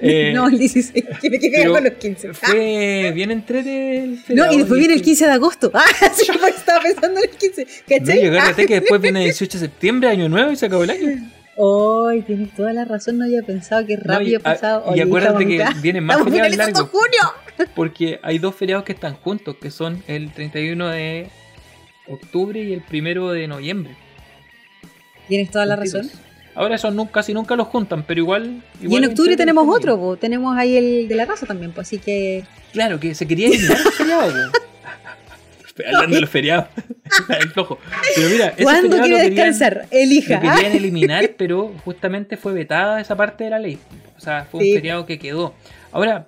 Eh, 0.01 0.31
no, 0.35 0.47
el 0.47 0.57
16. 0.57 1.05
Que 1.21 1.29
me 1.29 1.39
quedé 1.39 1.67
con 1.67 1.83
los 1.83 1.93
15. 1.93 2.33
Fue 2.33 3.11
bien 3.13 3.31
entrete 3.31 4.03
el 4.03 4.19
No, 4.29 4.51
y 4.51 4.57
después 4.57 4.79
viene 4.79 4.95
el 4.95 5.01
15 5.01 5.25
de 5.25 5.31
agosto. 5.31 5.71
Ah, 5.81 5.85
sí, 6.13 6.27
estaba 6.55 6.81
pensando 6.81 7.19
en 7.19 7.29
el 7.29 7.37
15. 7.37 7.67
¿Cachai? 7.87 8.29
No, 8.29 8.49
yo 8.49 8.55
que 8.55 8.79
después 8.79 9.01
viene 9.01 9.19
el 9.19 9.25
18 9.25 9.59
de 9.59 9.65
septiembre, 9.65 10.09
año 10.09 10.29
nuevo, 10.29 10.51
y 10.51 10.55
se 10.55 10.65
acabó 10.65 10.83
el 10.83 10.89
año. 10.89 11.31
Hoy 11.57 12.21
tienes 12.21 12.53
toda 12.55 12.73
la 12.73 12.85
razón, 12.85 13.17
no 13.17 13.25
había 13.25 13.43
pensado 13.43 13.85
que 13.85 13.97
rápido 13.97 14.39
ha 14.39 14.41
pasado. 14.41 14.95
y 14.95 14.99
acuérdate 14.99 15.45
que 15.45 15.63
viene 15.81 16.01
más 16.01 16.23
feriados 16.23 16.55
largos. 16.55 16.89
junio! 16.89 17.67
Porque 17.75 18.19
hay 18.23 18.39
dos 18.39 18.55
feriados 18.55 18.85
que 18.85 18.93
están 18.93 19.15
juntos, 19.15 19.55
que 19.61 19.69
son 19.69 20.03
el 20.07 20.31
31 20.31 20.87
de 20.87 21.29
octubre 22.07 22.61
y 22.61 22.73
el 22.73 22.83
1 22.91 23.31
de 23.31 23.47
noviembre. 23.47 23.95
Tienes 25.27 25.51
toda 25.51 25.65
la 25.65 25.75
razón. 25.75 26.09
Ahora 26.53 26.75
esos 26.75 26.93
nunca, 26.93 27.13
casi 27.13 27.33
nunca 27.33 27.55
los 27.55 27.67
juntan, 27.67 28.03
pero 28.03 28.19
igual. 28.19 28.61
y 28.81 28.95
en 28.95 29.05
octubre 29.05 29.37
tenemos 29.37 29.67
otro, 29.67 30.17
tenemos 30.17 30.57
ahí 30.57 30.75
el 30.75 31.07
de 31.07 31.15
la 31.15 31.25
raza 31.25 31.45
también, 31.45 31.71
pues 31.71 31.87
así 31.87 31.97
que. 31.97 32.43
Claro, 32.73 32.99
que 32.99 33.15
se 33.15 33.27
quería 33.27 33.47
eliminar 33.47 33.77
el 33.77 33.91
feriado, 33.93 34.33
Hablando 35.85 36.15
de 36.15 36.21
los 36.21 36.29
feriados. 36.29 36.67
el 37.39 37.49
flojo. 37.49 37.79
Pero 38.15 38.29
mira, 38.29 38.53
¿Cuándo 38.61 38.97
quiere 39.01 39.29
descansar? 39.29 39.87
Elija. 39.91 40.35
Lo 40.35 40.41
querían 40.41 40.71
eliminar, 40.75 41.31
pero 41.37 41.73
justamente 41.83 42.37
fue 42.37 42.53
vetada 42.53 43.01
esa 43.01 43.15
parte 43.15 43.45
de 43.45 43.49
la 43.49 43.59
ley. 43.59 43.79
O 44.17 44.19
sea, 44.19 44.45
fue 44.45 44.59
un 44.61 44.73
feriado 44.73 45.05
que 45.05 45.17
quedó. 45.17 45.53
Ahora, 45.91 46.27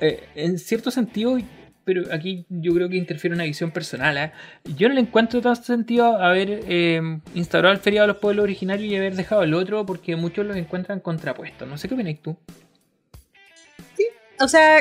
eh, 0.00 0.24
en 0.34 0.58
cierto 0.58 0.90
sentido, 0.90 1.38
pero 1.92 2.04
aquí 2.14 2.46
yo 2.48 2.72
creo 2.72 2.88
que 2.88 2.96
interfiere 2.96 3.34
una 3.34 3.42
visión 3.42 3.72
personal. 3.72 4.16
¿eh? 4.16 4.30
Yo 4.76 4.88
no 4.88 4.94
le 4.94 5.00
encuentro 5.00 5.40
tanto 5.40 5.64
sentido 5.64 6.18
haber 6.18 6.60
eh, 6.68 7.00
instaurado 7.34 7.74
el 7.74 7.80
feriado 7.80 8.06
de 8.06 8.12
los 8.12 8.22
pueblos 8.22 8.44
originarios 8.44 8.92
y 8.92 8.94
haber 8.94 9.16
dejado 9.16 9.42
el 9.42 9.54
otro 9.54 9.84
porque 9.84 10.14
muchos 10.14 10.46
los 10.46 10.56
encuentran 10.56 11.00
contrapuestos. 11.00 11.66
No 11.66 11.76
sé 11.76 11.88
qué 11.88 11.94
opinas 11.94 12.14
tú. 12.22 12.36
Sí, 13.96 14.04
o 14.38 14.46
sea, 14.46 14.78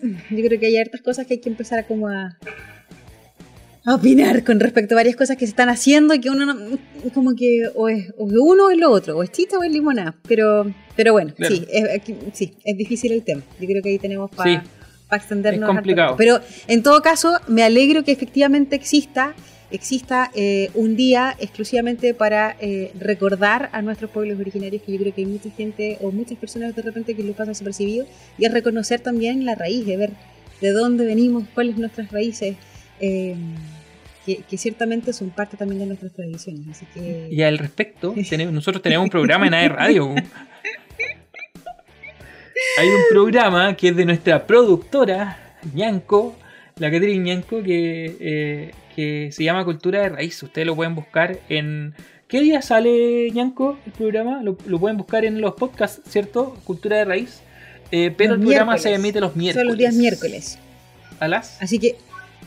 yo 0.00 0.46
creo 0.46 0.60
que 0.60 0.66
hay 0.66 0.76
hartas 0.76 1.02
cosas 1.02 1.26
que 1.26 1.34
hay 1.34 1.40
que 1.40 1.48
empezar 1.48 1.80
a 1.80 1.82
como 1.82 2.08
a, 2.08 2.38
opinar 3.84 4.44
con 4.44 4.60
respecto 4.60 4.94
a 4.94 4.98
varias 4.98 5.16
cosas 5.16 5.36
que 5.36 5.46
se 5.46 5.50
están 5.50 5.68
haciendo 5.68 6.14
y 6.14 6.20
que 6.20 6.30
uno 6.30 6.46
no, 6.46 6.78
como 7.12 7.34
que 7.34 7.64
o 7.74 7.88
es, 7.88 8.14
uno 8.18 8.66
o 8.66 8.70
es 8.70 8.78
lo 8.78 8.88
otro, 8.88 9.16
o 9.16 9.24
es 9.24 9.32
chita 9.32 9.58
o 9.58 9.64
es 9.64 9.72
limonada. 9.72 10.14
Pero, 10.28 10.72
pero 10.94 11.10
bueno, 11.10 11.34
sí, 11.36 11.66
es, 11.68 12.02
sí, 12.34 12.54
es 12.62 12.76
difícil 12.76 13.10
el 13.10 13.24
tema. 13.24 13.42
Yo 13.58 13.66
creo 13.66 13.82
que 13.82 13.88
ahí 13.88 13.98
tenemos 13.98 14.30
para 14.30 14.62
para 15.12 15.22
extendernos. 15.22 15.68
Es 15.68 15.74
complicado. 15.74 16.16
Pero 16.16 16.40
en 16.68 16.82
todo 16.82 17.02
caso, 17.02 17.38
me 17.46 17.62
alegro 17.62 18.02
que 18.02 18.12
efectivamente 18.12 18.74
exista 18.74 19.34
exista 19.70 20.30
eh, 20.34 20.70
un 20.74 20.96
día 20.96 21.34
exclusivamente 21.38 22.14
para 22.14 22.56
eh, 22.60 22.92
recordar 22.98 23.70
a 23.72 23.80
nuestros 23.82 24.10
pueblos 24.10 24.38
originarios, 24.38 24.82
que 24.82 24.92
yo 24.92 24.98
creo 24.98 25.14
que 25.14 25.22
hay 25.22 25.26
mucha 25.26 25.50
gente 25.50 25.96
o 26.02 26.10
muchas 26.10 26.36
personas 26.36 26.76
de 26.76 26.82
repente 26.82 27.14
que 27.14 27.22
lo 27.22 27.32
pasan 27.32 27.48
desapercibido, 27.48 28.06
y 28.38 28.44
es 28.44 28.52
reconocer 28.52 29.00
también 29.00 29.44
la 29.44 29.54
raíz, 29.54 29.86
de 29.86 29.96
ver 29.96 30.10
de 30.60 30.70
dónde 30.72 31.06
venimos, 31.06 31.44
cuáles 31.54 31.74
son 31.74 31.80
nuestras 31.80 32.12
raíces, 32.12 32.56
eh, 33.00 33.34
que, 34.26 34.58
ciertamente 34.58 35.12
son 35.12 35.30
parte 35.30 35.56
también 35.56 35.80
de 35.80 35.86
nuestras 35.86 36.12
tradiciones. 36.12 36.68
Así 36.70 36.86
que... 36.94 37.28
Y 37.30 37.42
al 37.42 37.58
respecto, 37.58 38.14
nosotros 38.52 38.82
tenemos 38.82 39.04
un 39.04 39.10
programa 39.10 39.46
en 39.46 39.54
AER 39.54 39.72
Radio. 39.72 40.14
hay 42.78 42.88
un 42.88 43.02
programa 43.10 43.74
que 43.76 43.88
es 43.88 43.96
de 43.96 44.04
nuestra 44.04 44.46
productora, 44.46 45.56
Ñanco, 45.74 46.36
la 46.76 46.90
Caterina 46.90 47.24
Ñanco, 47.24 47.62
que, 47.62 48.16
eh, 48.20 48.70
que 48.94 49.30
se 49.32 49.44
llama 49.44 49.64
Cultura 49.64 50.00
de 50.02 50.08
Raíz. 50.08 50.42
Ustedes 50.42 50.66
lo 50.66 50.76
pueden 50.76 50.94
buscar 50.94 51.38
en. 51.48 51.94
¿Qué 52.28 52.40
día 52.40 52.62
sale 52.62 53.30
Ñanco 53.30 53.78
el 53.84 53.92
programa? 53.92 54.42
Lo, 54.42 54.56
pueden 54.56 54.96
buscar 54.96 55.24
en 55.24 55.40
los 55.40 55.54
podcasts, 55.54 56.00
¿cierto? 56.08 56.56
Cultura 56.64 56.96
de 56.96 57.04
Raíz. 57.04 57.42
Eh, 57.90 58.12
pero 58.16 58.34
el 58.34 58.40
programa 58.40 58.78
se 58.78 58.94
emite 58.94 59.20
los 59.20 59.36
miércoles. 59.36 59.62
Son 59.62 59.68
los 59.68 59.76
días 59.76 59.94
miércoles. 59.94 60.58
¿A 61.20 61.28
las? 61.28 61.60
Así 61.60 61.78
que 61.78 61.96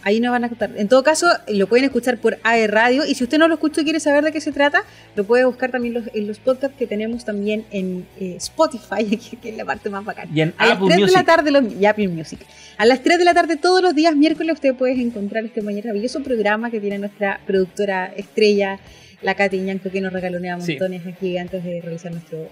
Ahí 0.05 0.19
nos 0.19 0.29
van 0.29 0.43
a 0.43 0.45
escuchar. 0.45 0.69
En 0.75 0.87
todo 0.87 1.01
caso, 1.01 1.25
lo 1.47 1.65
pueden 1.65 1.85
escuchar 1.85 2.19
por 2.19 2.37
AE 2.43 2.67
Radio. 2.67 3.07
Y 3.07 3.15
si 3.15 3.23
usted 3.23 3.39
no 3.39 3.47
lo 3.47 3.55
escucha 3.55 3.81
y 3.81 3.85
quiere 3.85 3.99
saber 3.99 4.23
de 4.23 4.31
qué 4.31 4.39
se 4.39 4.51
trata, 4.51 4.83
lo 5.15 5.23
puede 5.23 5.45
buscar 5.45 5.71
también 5.71 6.03
en 6.13 6.27
los 6.27 6.37
podcasts 6.37 6.77
que 6.77 6.85
tenemos 6.85 7.25
también 7.25 7.65
en 7.71 8.05
eh, 8.19 8.35
Spotify, 8.37 9.17
que 9.41 9.49
es 9.49 9.57
la 9.57 9.65
parte 9.65 9.89
más 9.89 10.05
bacana. 10.05 10.29
Y 10.31 10.41
en 10.41 10.53
a 10.59 10.67
las 10.67 10.79
3 10.79 11.07
de 11.07 11.11
la 11.11 11.23
tarde, 11.23 11.49
los, 11.49 11.73
y 11.73 11.87
Apple 11.87 12.07
Music. 12.09 12.39
A 12.77 12.85
las 12.85 13.01
3 13.01 13.17
de 13.17 13.25
la 13.25 13.33
tarde, 13.33 13.57
todos 13.57 13.81
los 13.81 13.95
días 13.95 14.15
miércoles, 14.15 14.53
usted 14.53 14.75
puede 14.75 14.93
encontrar 15.01 15.43
este 15.43 15.63
maravilloso 15.63 16.21
programa 16.21 16.69
que 16.69 16.79
tiene 16.79 16.99
nuestra 16.99 17.41
productora 17.47 18.13
estrella, 18.15 18.77
la 19.23 19.33
Katy 19.33 19.57
Ñanco, 19.57 19.89
que 19.89 20.01
nos 20.01 20.13
regalonea 20.13 20.55
montones 20.55 21.01
aquí 21.07 21.35
antes 21.39 21.63
de 21.63 21.81
realizar 21.81 22.11
nuestro, 22.11 22.47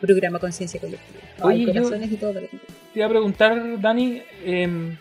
programa 0.00 0.38
Conciencia 0.38 0.78
Colectiva. 0.78 1.18
Oye, 1.42 1.66
corazones 1.66 2.12
y 2.12 2.16
todo. 2.16 2.34
Te 2.34 2.48
iba 2.94 3.06
a 3.06 3.08
preguntar, 3.08 3.80
Dani. 3.80 4.22
Eh, 4.44 4.96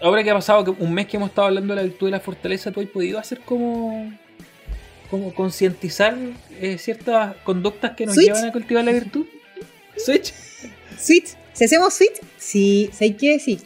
ahora 0.00 0.22
que 0.22 0.30
ha 0.30 0.34
pasado 0.34 0.76
un 0.78 0.92
mes 0.92 1.06
que 1.06 1.16
hemos 1.16 1.30
estado 1.30 1.48
hablando 1.48 1.74
de 1.74 1.80
la 1.80 1.82
virtud 1.82 2.06
de 2.06 2.10
la 2.12 2.20
fortaleza, 2.20 2.70
¿tú 2.70 2.80
has 2.80 2.86
podido 2.86 3.18
hacer 3.18 3.40
como, 3.40 4.12
como 5.10 5.34
concientizar 5.34 6.16
eh, 6.60 6.78
ciertas 6.78 7.36
conductas 7.44 7.92
que 7.92 8.06
nos 8.06 8.16
llevan 8.16 8.44
a 8.44 8.52
cultivar 8.52 8.84
la 8.84 8.92
virtud? 8.92 9.26
¿Switch? 9.96 10.32
¿Switch? 10.98 11.36
¿Si 11.52 11.64
hacemos 11.64 11.94
switch? 11.94 12.20
Sí, 12.36 12.90
sé 12.92 13.16
que 13.16 13.38
sí. 13.38 13.58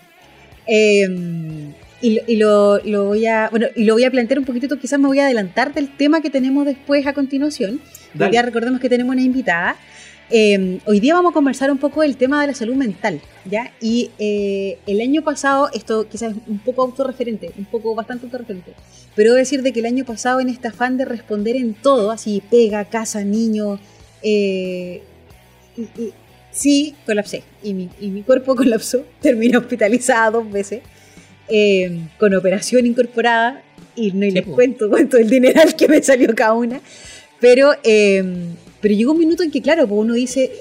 Em, 0.66 1.72
y, 2.00 2.36
lo, 2.36 2.80
voy 2.82 3.26
a 3.26 3.48
bueno 3.50 3.68
y 3.76 3.84
lo 3.84 3.94
voy 3.94 4.04
a 4.04 4.10
plantear 4.10 4.38
un 4.38 4.44
poquito 4.44 4.78
quizás 4.78 4.98
me 4.98 5.06
voy 5.06 5.20
a 5.20 5.24
adelantar 5.24 5.72
del 5.72 5.88
tema 5.88 6.20
que 6.20 6.30
tenemos 6.30 6.66
después 6.66 7.06
a 7.06 7.12
continuación 7.12 7.80
ya 8.14 8.42
recordemos 8.42 8.80
que 8.80 8.88
tenemos 8.88 9.12
una 9.12 9.22
invitada 9.22 9.76
Em, 10.34 10.80
hoy 10.86 10.98
día 10.98 11.12
vamos 11.12 11.32
a 11.32 11.34
conversar 11.34 11.70
un 11.70 11.76
poco 11.76 12.00
del 12.00 12.16
tema 12.16 12.40
de 12.40 12.46
la 12.46 12.54
salud 12.54 12.74
mental, 12.74 13.20
¿ya? 13.44 13.70
Y 13.82 14.12
eh, 14.18 14.78
el 14.86 15.02
año 15.02 15.22
pasado, 15.22 15.68
esto 15.74 16.08
quizás 16.08 16.32
es 16.32 16.38
un 16.46 16.58
poco 16.58 16.80
autorreferente, 16.80 17.52
un 17.58 17.66
poco 17.66 17.94
bastante 17.94 18.24
autorreferente, 18.24 18.72
pero 19.14 19.32
debo 19.32 19.36
decir 19.36 19.60
de 19.60 19.74
que 19.74 19.80
el 19.80 19.86
año 19.86 20.06
pasado 20.06 20.40
en 20.40 20.48
este 20.48 20.68
afán 20.68 20.96
de 20.96 21.04
responder 21.04 21.54
en 21.56 21.74
todo, 21.74 22.10
así 22.10 22.42
pega, 22.50 22.86
casa, 22.86 23.22
niño, 23.24 23.78
eh, 24.22 25.02
sí, 26.50 26.94
colapsé. 27.04 27.42
Y 27.62 27.74
mi, 27.74 27.90
y 28.00 28.08
mi, 28.08 28.22
cuerpo 28.22 28.56
colapsó, 28.56 29.04
terminé 29.20 29.58
hospitalizada 29.58 30.30
dos 30.30 30.50
veces, 30.50 30.80
em, 31.48 32.08
con 32.18 32.34
operación 32.34 32.86
incorporada, 32.86 33.62
y 33.94 34.12
no 34.12 34.24
les 34.24 34.46
cuento 34.46 34.88
cuánto 34.88 35.18
el 35.18 35.28
dineral 35.28 35.76
que 35.76 35.88
me 35.88 36.02
salió 36.02 36.34
cada 36.34 36.54
una, 36.54 36.80
pero... 37.38 37.74
Pero 38.82 38.94
llegó 38.94 39.12
un 39.12 39.18
minuto 39.18 39.42
en 39.42 39.50
que, 39.50 39.62
claro, 39.62 39.88
pues 39.88 39.98
uno 39.98 40.12
dice, 40.12 40.52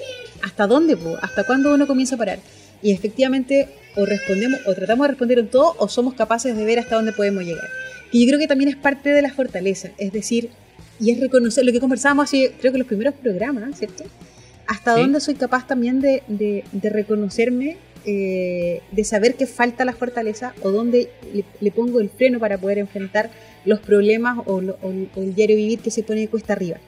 ¿hasta 0.42 0.66
dónde? 0.66 0.96
¿Hasta 1.20 1.44
cuándo 1.44 1.74
uno 1.74 1.86
comienza 1.86 2.14
a 2.14 2.18
parar? 2.18 2.38
Y 2.80 2.92
efectivamente, 2.92 3.68
o 3.96 4.06
respondemos, 4.06 4.60
o 4.66 4.74
tratamos 4.74 5.04
de 5.04 5.08
responder 5.08 5.38
en 5.40 5.48
todo, 5.48 5.74
o 5.78 5.88
somos 5.88 6.14
capaces 6.14 6.56
de 6.56 6.64
ver 6.64 6.78
hasta 6.78 6.96
dónde 6.96 7.12
podemos 7.12 7.44
llegar. 7.44 7.68
Y 8.12 8.20
yo 8.20 8.28
creo 8.28 8.38
que 8.38 8.46
también 8.46 8.70
es 8.70 8.76
parte 8.76 9.10
de 9.10 9.22
la 9.22 9.32
fortaleza, 9.32 9.90
es 9.98 10.12
decir, 10.12 10.50
y 11.00 11.10
es 11.10 11.20
reconocer 11.20 11.64
lo 11.64 11.72
que 11.72 11.80
conversábamos 11.80 12.24
hace, 12.24 12.52
creo 12.60 12.72
que 12.72 12.78
los 12.78 12.86
primeros 12.86 13.14
programas, 13.14 13.76
¿cierto? 13.78 14.04
Hasta 14.66 14.96
dónde 14.96 15.18
soy 15.20 15.34
capaz 15.34 15.66
también 15.66 16.00
de, 16.00 16.22
de, 16.28 16.90
reconocerme, 16.90 17.76
eh, 18.04 18.80
de 18.92 19.04
saber 19.04 19.34
que 19.34 19.46
falta 19.46 19.84
la 19.84 19.94
fortaleza, 19.94 20.54
o 20.62 20.70
dónde 20.70 21.10
le, 21.60 21.70
pongo 21.72 22.00
el 22.00 22.08
freno 22.08 22.38
para 22.38 22.58
poder 22.58 22.78
enfrentar 22.78 23.30
los 23.64 23.80
problemas 23.80 24.38
o, 24.46 24.60
el 24.60 25.34
diario 25.34 25.56
vivir 25.56 25.80
que 25.80 25.90
se 25.90 26.02
pone 26.02 26.28
cuesta 26.28 26.52
arriba. 26.52 26.78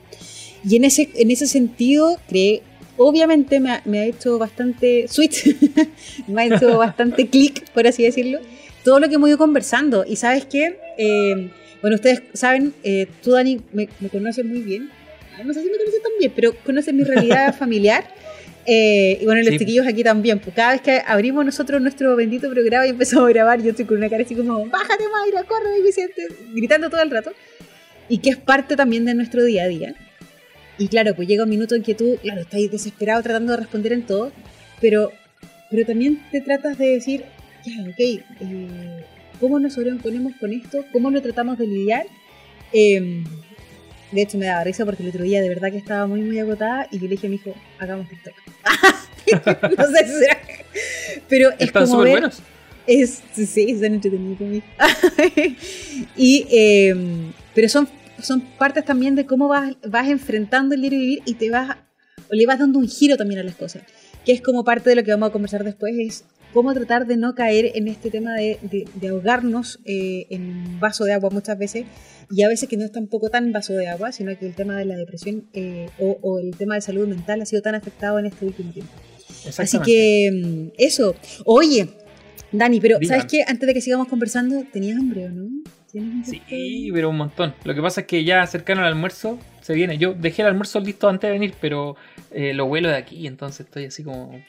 Y 0.68 0.76
en 0.76 0.84
ese, 0.84 1.10
en 1.14 1.30
ese 1.30 1.46
sentido, 1.46 2.18
cree, 2.28 2.62
obviamente 2.96 3.60
me 3.60 3.72
ha, 3.72 3.82
me 3.84 4.00
ha 4.00 4.04
hecho 4.06 4.38
bastante 4.38 5.06
switch, 5.08 5.56
me 6.26 6.42
ha 6.42 6.56
hecho 6.56 6.78
bastante 6.78 7.26
clic, 7.30 7.68
por 7.70 7.86
así 7.86 8.02
decirlo, 8.02 8.40
todo 8.82 9.00
lo 9.00 9.08
que 9.08 9.16
hemos 9.16 9.28
ido 9.28 9.38
conversando. 9.38 10.04
Y 10.06 10.16
sabes 10.16 10.46
qué, 10.46 10.78
eh, 10.96 11.50
bueno, 11.80 11.96
ustedes 11.96 12.22
saben, 12.32 12.72
eh, 12.82 13.06
tú 13.22 13.32
Dani 13.32 13.60
me, 13.72 13.88
conoces 14.10 14.44
muy 14.44 14.60
bien, 14.60 14.90
no 15.44 15.52
sé 15.52 15.62
si 15.62 15.68
me 15.68 15.76
conoces 15.76 16.02
tan 16.02 16.12
bien, 16.18 16.32
pero 16.34 16.54
conoces 16.64 16.94
mi 16.94 17.04
realidad 17.04 17.54
familiar. 17.58 18.04
Eh, 18.66 19.18
y 19.20 19.26
bueno, 19.26 19.42
los 19.42 19.58
chiquillos 19.58 19.86
aquí 19.86 20.02
también, 20.02 20.38
pues 20.38 20.56
cada 20.56 20.72
vez 20.72 20.80
que 20.80 21.02
abrimos 21.06 21.44
nosotros 21.44 21.82
nuestro 21.82 22.16
bendito 22.16 22.48
programa 22.48 22.86
y 22.86 22.90
empezamos 22.90 23.26
a 23.26 23.28
grabar, 23.28 23.62
yo 23.62 23.70
estoy 23.70 23.84
con 23.84 23.98
una 23.98 24.08
cara 24.08 24.22
así 24.22 24.34
como, 24.34 24.64
bájate 24.66 25.04
Mayra, 25.06 25.42
corre 25.42 25.82
Vicente, 25.82 26.28
gritando 26.54 26.88
todo 26.88 27.02
el 27.02 27.10
rato. 27.10 27.32
Y 28.08 28.18
que 28.18 28.30
es 28.30 28.36
parte 28.36 28.76
también 28.76 29.04
de 29.04 29.14
nuestro 29.14 29.44
día 29.44 29.64
a 29.64 29.68
día. 29.68 29.94
Y 30.78 30.88
claro, 30.88 31.14
pues 31.14 31.28
llega 31.28 31.44
un 31.44 31.50
minuto 31.50 31.74
en 31.74 31.82
que 31.82 31.94
tú, 31.94 32.18
claro, 32.22 32.40
estás 32.40 32.60
desesperado 32.70 33.22
tratando 33.22 33.52
de 33.52 33.58
responder 33.58 33.92
en 33.92 34.02
todo, 34.02 34.32
pero, 34.80 35.12
pero 35.70 35.86
también 35.86 36.20
te 36.32 36.40
tratas 36.40 36.78
de 36.78 36.86
decir, 36.86 37.24
ya, 37.64 37.82
ok, 37.82 37.98
eh, 37.98 39.04
¿cómo 39.40 39.60
nos 39.60 39.74
sobreponemos 39.74 40.34
con 40.40 40.52
esto? 40.52 40.84
¿Cómo 40.92 41.10
lo 41.10 41.22
tratamos 41.22 41.58
de 41.58 41.66
lidiar? 41.66 42.06
Em, 42.72 43.24
de 44.10 44.22
hecho, 44.22 44.36
me 44.36 44.46
daba 44.46 44.64
risa 44.64 44.84
porque 44.84 45.02
el 45.02 45.08
otro 45.10 45.22
día 45.22 45.40
de 45.40 45.48
verdad 45.48 45.70
que 45.70 45.78
estaba 45.78 46.06
muy, 46.06 46.20
muy 46.20 46.38
agotada 46.38 46.88
y 46.90 46.98
yo 46.98 47.04
le 47.04 47.10
dije 47.10 47.28
a 47.28 47.30
mi 47.30 47.36
hijo, 47.36 47.54
hagamos 47.78 48.08
TikTok. 48.08 48.34
no 49.78 49.86
sé 49.86 50.06
si 50.06 50.18
será. 50.18 50.40
Pero 51.28 51.50
es 51.50 51.56
Están 51.60 51.86
súper 51.86 52.10
buenos. 52.10 52.42
Es, 52.86 53.22
sí, 53.32 53.70
están 53.70 53.94
entretenidos 53.94 54.38
conmigo. 54.38 54.64
y, 56.16 56.46
eh, 56.50 56.94
pero 57.54 57.68
son 57.68 57.88
son 58.20 58.40
partes 58.58 58.84
también 58.84 59.14
de 59.14 59.26
cómo 59.26 59.48
vas, 59.48 59.76
vas 59.86 60.08
enfrentando 60.08 60.74
el 60.74 60.84
y 60.84 60.90
vivir 60.90 61.22
y 61.24 61.34
te 61.34 61.50
vas, 61.50 61.76
o 62.30 62.34
le 62.34 62.46
vas 62.46 62.58
dando 62.58 62.78
un 62.78 62.88
giro 62.88 63.16
también 63.16 63.40
a 63.40 63.44
las 63.44 63.56
cosas. 63.56 63.82
Que 64.24 64.32
es 64.32 64.40
como 64.40 64.64
parte 64.64 64.90
de 64.90 64.96
lo 64.96 65.04
que 65.04 65.10
vamos 65.10 65.28
a 65.28 65.32
conversar 65.32 65.64
después, 65.64 65.94
es 65.98 66.24
cómo 66.54 66.72
tratar 66.72 67.06
de 67.06 67.16
no 67.16 67.34
caer 67.34 67.72
en 67.74 67.88
este 67.88 68.10
tema 68.10 68.32
de, 68.34 68.86
de, 68.94 69.08
ahogarnos 69.08 69.80
eh, 69.84 70.26
en 70.30 70.42
un 70.42 70.80
vaso 70.80 71.04
de 71.04 71.12
agua 71.12 71.28
muchas 71.30 71.58
veces, 71.58 71.84
y 72.30 72.42
a 72.42 72.48
veces 72.48 72.68
que 72.68 72.76
no 72.76 72.84
es 72.84 72.92
tampoco 72.92 73.28
tan 73.28 73.52
vaso 73.52 73.74
de 73.74 73.88
agua, 73.88 74.12
sino 74.12 74.38
que 74.38 74.46
el 74.46 74.54
tema 74.54 74.76
de 74.76 74.86
la 74.86 74.96
depresión 74.96 75.48
eh, 75.52 75.90
o, 75.98 76.16
o, 76.22 76.38
el 76.38 76.56
tema 76.56 76.76
de 76.76 76.80
salud 76.80 77.06
mental 77.06 77.42
ha 77.42 77.46
sido 77.46 77.60
tan 77.60 77.74
afectado 77.74 78.18
en 78.18 78.26
este 78.26 78.46
último 78.46 78.72
tiempo. 78.72 78.92
Así 79.58 79.78
que 79.80 80.30
mm, 80.32 80.72
eso. 80.78 81.14
Oye, 81.44 81.88
Dani, 82.52 82.80
pero 82.80 82.98
¿sabes 83.02 83.26
qué? 83.26 83.44
Antes 83.46 83.66
de 83.66 83.74
que 83.74 83.80
sigamos 83.80 84.08
conversando, 84.08 84.64
¿tenías 84.72 84.98
hambre 84.98 85.26
o 85.26 85.30
no? 85.30 85.48
Sí, 86.24 86.90
pero 86.92 87.10
un 87.10 87.16
montón. 87.16 87.54
Lo 87.64 87.74
que 87.74 87.80
pasa 87.80 88.02
es 88.02 88.06
que 88.06 88.24
ya 88.24 88.44
cercano 88.46 88.80
al 88.80 88.88
almuerzo 88.88 89.38
se 89.60 89.74
viene. 89.74 89.96
Yo 89.96 90.12
dejé 90.12 90.42
el 90.42 90.48
almuerzo 90.48 90.80
listo 90.80 91.08
antes 91.08 91.28
de 91.28 91.32
venir, 91.32 91.54
pero 91.60 91.96
eh, 92.32 92.52
lo 92.52 92.66
vuelo 92.66 92.88
de 92.88 92.96
aquí, 92.96 93.26
entonces 93.26 93.66
estoy 93.66 93.86
así 93.86 94.02
como 94.02 94.40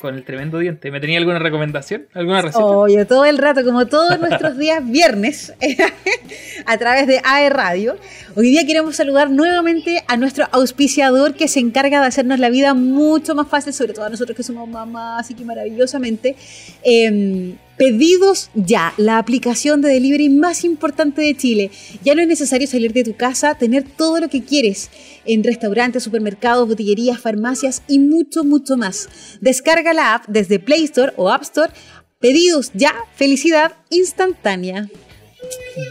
con 0.00 0.14
el 0.14 0.24
tremendo 0.24 0.58
diente. 0.58 0.90
¿Me 0.90 1.00
tenía 1.00 1.18
alguna 1.18 1.38
recomendación? 1.38 2.06
¿Alguna 2.14 2.40
receta? 2.40 2.64
Oye, 2.64 3.04
todo 3.04 3.24
el 3.24 3.36
rato, 3.36 3.64
como 3.64 3.86
todos 3.86 4.18
nuestros 4.20 4.56
días 4.56 4.88
viernes, 4.88 5.52
a 6.66 6.78
través 6.78 7.06
de 7.06 7.20
AE 7.22 7.50
Radio. 7.50 7.96
Hoy 8.34 8.50
día 8.50 8.64
queremos 8.66 8.96
saludar 8.96 9.30
nuevamente 9.30 10.02
a 10.06 10.16
nuestro 10.16 10.46
auspiciador 10.52 11.34
que 11.34 11.48
se 11.48 11.60
encarga 11.60 12.00
de 12.00 12.06
hacernos 12.06 12.38
la 12.38 12.48
vida 12.48 12.74
mucho 12.74 13.34
más 13.34 13.48
fácil, 13.48 13.74
sobre 13.74 13.92
todo 13.92 14.06
a 14.06 14.10
nosotros 14.10 14.36
que 14.36 14.42
somos 14.42 14.68
mamás, 14.68 15.26
así 15.26 15.34
que 15.34 15.44
maravillosamente. 15.44 16.36
Em, 16.82 17.56
Pedidos 17.78 18.50
ya, 18.54 18.92
la 18.96 19.18
aplicación 19.18 19.80
de 19.80 19.88
delivery 19.90 20.30
más 20.30 20.64
importante 20.64 21.22
de 21.22 21.36
Chile. 21.36 21.70
Ya 22.02 22.16
no 22.16 22.22
es 22.22 22.26
necesario 22.26 22.66
salir 22.66 22.92
de 22.92 23.04
tu 23.04 23.14
casa, 23.14 23.54
tener 23.54 23.84
todo 23.84 24.18
lo 24.18 24.28
que 24.28 24.42
quieres 24.42 24.90
en 25.24 25.44
restaurantes, 25.44 26.02
supermercados, 26.02 26.66
botillerías, 26.66 27.20
farmacias 27.20 27.84
y 27.86 28.00
mucho, 28.00 28.42
mucho 28.42 28.76
más. 28.76 29.38
Descarga 29.40 29.92
la 29.92 30.14
app 30.16 30.24
desde 30.26 30.58
Play 30.58 30.84
Store 30.84 31.12
o 31.16 31.30
App 31.30 31.42
Store. 31.42 31.72
Pedidos 32.18 32.72
ya, 32.74 32.94
felicidad 33.14 33.72
instantánea. 33.90 34.88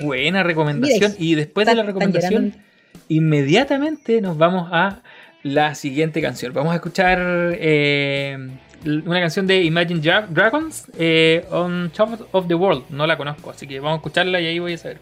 Buena 0.03 0.43
recomendación. 0.43 1.15
y 1.17 1.35
después 1.35 1.65
de 1.67 1.75
la 1.75 1.83
recomendación, 1.83 2.53
inmediatamente 3.07 4.19
nos 4.19 4.37
vamos 4.37 4.67
a 4.73 5.03
la 5.43 5.75
siguiente 5.75 6.21
canción. 6.21 6.53
Vamos 6.53 6.73
a 6.73 6.75
escuchar... 6.75 7.19
Eh, 7.59 8.37
una 8.85 9.19
canción 9.19 9.47
de 9.47 9.63
Imagine 9.63 9.99
Dragons, 10.29 10.85
eh, 10.97 11.45
On 11.49 11.89
Top 11.89 12.27
of 12.31 12.47
the 12.47 12.55
World. 12.55 12.85
No 12.89 13.07
la 13.07 13.17
conozco, 13.17 13.49
así 13.49 13.67
que 13.67 13.79
vamos 13.79 13.95
a 13.95 13.97
escucharla 13.97 14.39
y 14.39 14.47
ahí 14.47 14.59
voy 14.59 14.73
a 14.73 14.77
saber. 14.77 14.99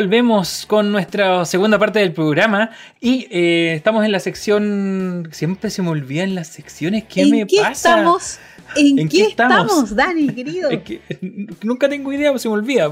Volvemos 0.00 0.64
con 0.66 0.90
nuestra 0.92 1.44
segunda 1.44 1.78
parte 1.78 1.98
del 1.98 2.14
programa 2.14 2.70
y 3.02 3.26
eh, 3.30 3.74
estamos 3.74 4.02
en 4.02 4.12
la 4.12 4.18
sección. 4.18 5.28
Siempre 5.30 5.68
se 5.68 5.82
me 5.82 5.90
olvidan 5.90 6.34
las 6.34 6.48
secciones. 6.48 7.04
¿Qué 7.04 7.20
¿En 7.20 7.30
me 7.30 7.46
qué 7.46 7.58
pasa? 7.58 7.72
estamos? 7.98 8.38
¿En, 8.76 8.98
¿En 8.98 9.08
qué, 9.10 9.24
estamos? 9.24 9.66
estamos, 9.66 9.94
Dani, 9.94 10.30
querido? 10.30 10.70
Es 10.70 10.82
que 10.84 11.02
nunca 11.62 11.86
tengo 11.86 12.10
idea, 12.14 12.36
se 12.38 12.48
me 12.48 12.54
olvida. 12.54 12.90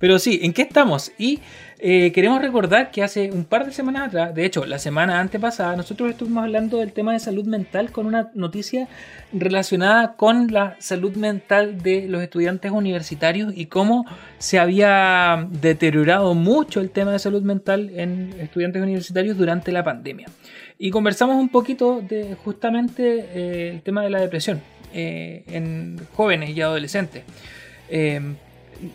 Pero 0.00 0.18
sí, 0.18 0.40
¿en 0.42 0.52
qué 0.52 0.62
estamos? 0.62 1.12
Y 1.16 1.38
eh, 1.80 2.10
queremos 2.12 2.42
recordar 2.42 2.90
que 2.90 3.02
hace 3.02 3.30
un 3.30 3.44
par 3.44 3.64
de 3.64 3.72
semanas 3.72 4.08
atrás, 4.08 4.34
de 4.34 4.44
hecho, 4.44 4.66
la 4.66 4.78
semana 4.78 5.20
antepasada, 5.20 5.76
nosotros 5.76 6.10
estuvimos 6.10 6.42
hablando 6.42 6.78
del 6.78 6.92
tema 6.92 7.12
de 7.12 7.20
salud 7.20 7.44
mental 7.44 7.92
con 7.92 8.06
una 8.06 8.30
noticia 8.34 8.88
relacionada 9.32 10.16
con 10.16 10.48
la 10.48 10.76
salud 10.80 11.14
mental 11.16 11.80
de 11.80 12.08
los 12.08 12.22
estudiantes 12.22 12.72
universitarios 12.72 13.52
y 13.54 13.66
cómo 13.66 14.06
se 14.38 14.58
había 14.58 15.46
deteriorado 15.50 16.34
mucho 16.34 16.80
el 16.80 16.90
tema 16.90 17.12
de 17.12 17.20
salud 17.20 17.42
mental 17.42 17.90
en 17.94 18.34
estudiantes 18.40 18.82
universitarios 18.82 19.36
durante 19.36 19.70
la 19.70 19.84
pandemia. 19.84 20.26
Y 20.78 20.90
conversamos 20.90 21.36
un 21.36 21.48
poquito 21.48 22.00
de 22.00 22.36
justamente 22.44 23.26
eh, 23.34 23.70
el 23.74 23.82
tema 23.82 24.02
de 24.02 24.10
la 24.10 24.20
depresión 24.20 24.60
eh, 24.92 25.44
en 25.46 26.00
jóvenes 26.14 26.56
y 26.56 26.60
adolescentes. 26.60 27.22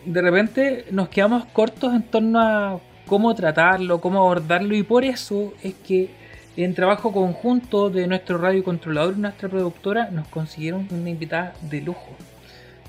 De 0.06 0.20
repente 0.22 0.86
nos 0.90 1.08
quedamos 1.08 1.44
cortos 1.46 1.94
en 1.94 2.02
torno 2.02 2.40
a 2.40 2.80
cómo 3.06 3.34
tratarlo, 3.34 4.00
cómo 4.00 4.18
abordarlo 4.20 4.74
y 4.74 4.82
por 4.82 5.04
eso 5.04 5.52
es 5.62 5.74
que 5.86 6.08
en 6.56 6.72
trabajo 6.74 7.12
conjunto 7.12 7.90
de 7.90 8.06
nuestro 8.06 8.38
radiocontrolador 8.38 9.14
y 9.16 9.20
nuestra 9.20 9.48
productora 9.48 10.10
nos 10.10 10.28
consiguieron 10.28 10.86
una 10.90 11.10
invitada 11.10 11.54
de 11.62 11.80
lujo. 11.80 12.16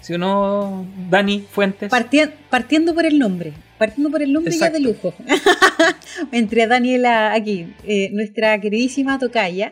Si 0.01 0.13
o 0.13 0.17
no, 0.19 0.85
Dani 1.09 1.39
Fuentes. 1.49 1.91
Partien- 1.91 2.31
partiendo 2.51 2.93
por 2.93 3.05
el 3.07 3.17
nombre, 3.17 3.53
partiendo 3.79 4.11
por 4.11 4.21
el 4.21 4.31
nombre 4.31 4.55
ya 4.55 4.69
de 4.69 4.79
lujo. 4.79 5.13
Entre 6.31 6.67
Daniela 6.67 7.33
aquí, 7.33 7.73
eh, 7.85 8.09
nuestra 8.13 8.59
queridísima 8.61 9.17
tocaya, 9.17 9.71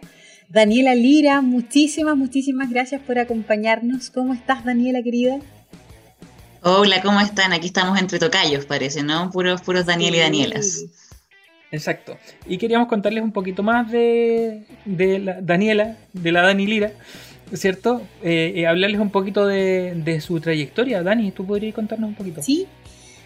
Daniela 0.50 0.96
Lira, 0.96 1.42
muchísimas, 1.42 2.18
muchísimas 2.18 2.70
gracias 2.72 3.00
por 3.02 3.20
acompañarnos. 3.20 4.10
¿Cómo 4.10 4.34
estás, 4.34 4.66
Daniela, 4.66 5.02
querida? 5.04 5.38
Hola, 6.65 7.02
¿cómo 7.02 7.19
están? 7.19 7.52
Aquí 7.52 7.67
estamos 7.67 7.99
entre 7.99 8.19
tocayos, 8.19 8.63
parece, 8.63 9.04
¿no? 9.04 9.30
Puros, 9.32 9.62
puros 9.62 9.86
Daniel 9.86 10.15
y 10.15 10.19
Danielas. 10.19 10.86
Exacto. 11.73 12.17
Y 12.47 12.58
queríamos 12.58 12.88
contarles 12.88 13.21
un 13.21 13.34
poquito 13.34 13.63
más 13.63 13.91
de, 13.91 14.63
de 14.86 15.19
la 15.19 15.41
Daniela, 15.41 15.97
de 16.13 16.32
la 16.32 16.41
Dani 16.41 16.65
Lira, 16.65 16.93
¿cierto? 17.52 18.02
Eh, 18.23 18.54
eh, 18.56 18.65
hablarles 18.65 19.02
un 19.02 19.10
poquito 19.10 19.45
de, 19.45 19.93
de 19.93 20.21
su 20.21 20.39
trayectoria. 20.39 21.04
Dani, 21.04 21.34
¿tú 21.34 21.45
podrías 21.45 21.76
contarnos 21.76 22.08
un 22.08 22.15
poquito? 22.15 22.41
Sí. 22.41 22.65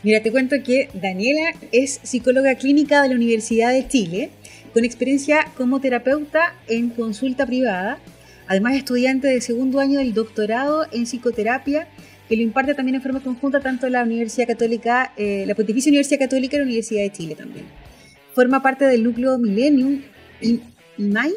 Mira, 0.02 0.23
te 0.23 0.32
cuento 0.32 0.56
que 0.65 0.89
Daniela 0.95 1.54
es 1.71 2.00
psicóloga 2.02 2.56
clínica 2.56 3.04
de 3.04 3.10
la 3.10 3.15
Universidad 3.15 3.71
de 3.71 3.88
Chile, 3.88 4.32
con 4.73 4.84
experiencia 4.84 5.52
como 5.56 5.80
terapeuta 5.80 6.56
en 6.67 6.89
consulta 6.89 7.45
privada, 7.45 8.00
además 8.47 8.73
estudiante 8.73 9.28
de 9.28 9.41
segundo 9.41 9.80
año 9.80 10.00
del 10.00 10.15
doctorado 10.15 10.88
en 10.91 11.04
psicoterapia, 11.04 11.88
que 12.28 12.36
lo 12.36 12.42
imparte 12.42 12.74
también 12.74 12.96
en 12.96 13.02
forma 13.02 13.22
conjunta 13.22 13.60
tanto 13.60 13.88
la 13.90 14.04
Universidad 14.04 14.48
Católica, 14.48 15.13
eh, 15.18 15.46
la 15.48 15.56
Pontificia 15.56 15.90
Universidad 15.90 16.20
Católica 16.20 16.56
y 16.56 16.60
la 16.60 16.66
Universidad 16.66 17.02
de 17.04 17.12
Chile 17.12 17.36
también. 17.36 17.66
Forma 18.34 18.62
parte 18.62 18.86
del 18.86 19.04
núcleo 19.04 19.38
Millennium 19.38 20.02
y 20.42 20.60
IMAI, 20.98 21.34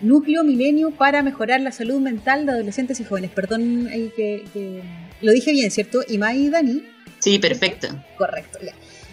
núcleo 0.00 0.42
Milenio 0.44 0.90
para 0.92 1.22
mejorar 1.22 1.60
la 1.60 1.72
salud 1.72 2.00
mental 2.00 2.46
de 2.46 2.52
adolescentes 2.52 2.98
y 3.00 3.04
jóvenes. 3.04 3.30
Perdón 3.30 3.88
ahí 3.88 4.10
que, 4.16 4.44
que- 4.52 4.82
lo 5.22 5.32
dije 5.32 5.52
bien, 5.52 5.70
¿cierto? 5.70 6.00
IMAI, 6.08 6.48
Dani. 6.48 6.82
Sí, 7.18 7.38
perfecto. 7.38 7.88
Correcto. 8.16 8.58
ya. 8.64 8.72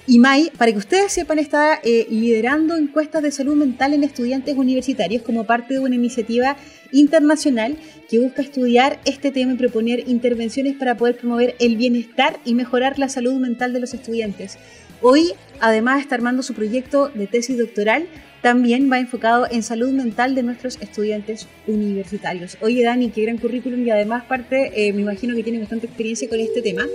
Y 0.09 0.19
Mai, 0.19 0.53
para 0.57 0.71
que 0.71 0.77
ustedes 0.77 1.11
sepan, 1.11 1.37
está 1.37 1.81
eh, 1.83 2.07
liderando 2.09 2.77
encuestas 2.77 3.21
de 3.21 3.29
salud 3.29 3.55
mental 3.55 3.93
en 3.93 4.05
estudiantes 4.05 4.55
universitarios 4.55 5.21
como 5.21 5.43
parte 5.43 5.73
de 5.73 5.81
una 5.81 5.95
iniciativa 5.95 6.55
internacional 6.93 7.75
que 8.09 8.19
busca 8.19 8.41
estudiar 8.41 9.01
este 9.03 9.31
tema 9.31 9.51
y 9.51 9.57
proponer 9.57 10.07
intervenciones 10.07 10.77
para 10.77 10.95
poder 10.95 11.17
promover 11.17 11.55
el 11.59 11.75
bienestar 11.75 12.39
y 12.45 12.53
mejorar 12.53 12.97
la 12.97 13.09
salud 13.09 13.33
mental 13.33 13.73
de 13.73 13.81
los 13.81 13.93
estudiantes. 13.93 14.57
Hoy, 15.01 15.33
además, 15.59 15.99
está 15.99 16.15
armando 16.15 16.41
su 16.41 16.53
proyecto 16.53 17.09
de 17.09 17.27
tesis 17.27 17.57
doctoral 17.57 18.07
también 18.41 18.91
va 18.91 18.99
enfocado 18.99 19.47
en 19.49 19.63
salud 19.63 19.89
mental 19.91 20.35
de 20.35 20.43
nuestros 20.43 20.77
estudiantes 20.81 21.47
universitarios. 21.65 22.57
Oye, 22.61 22.83
Dani, 22.83 23.09
qué 23.09 23.23
gran 23.23 23.37
currículum 23.37 23.85
y 23.85 23.89
además 23.89 24.23
parte, 24.25 24.71
eh, 24.75 24.93
me 24.93 25.01
imagino 25.01 25.35
que 25.35 25.43
tiene 25.43 25.59
bastante 25.59 25.87
experiencia 25.87 26.29
con 26.29 26.39
este 26.39 26.61
tema. 26.61 26.85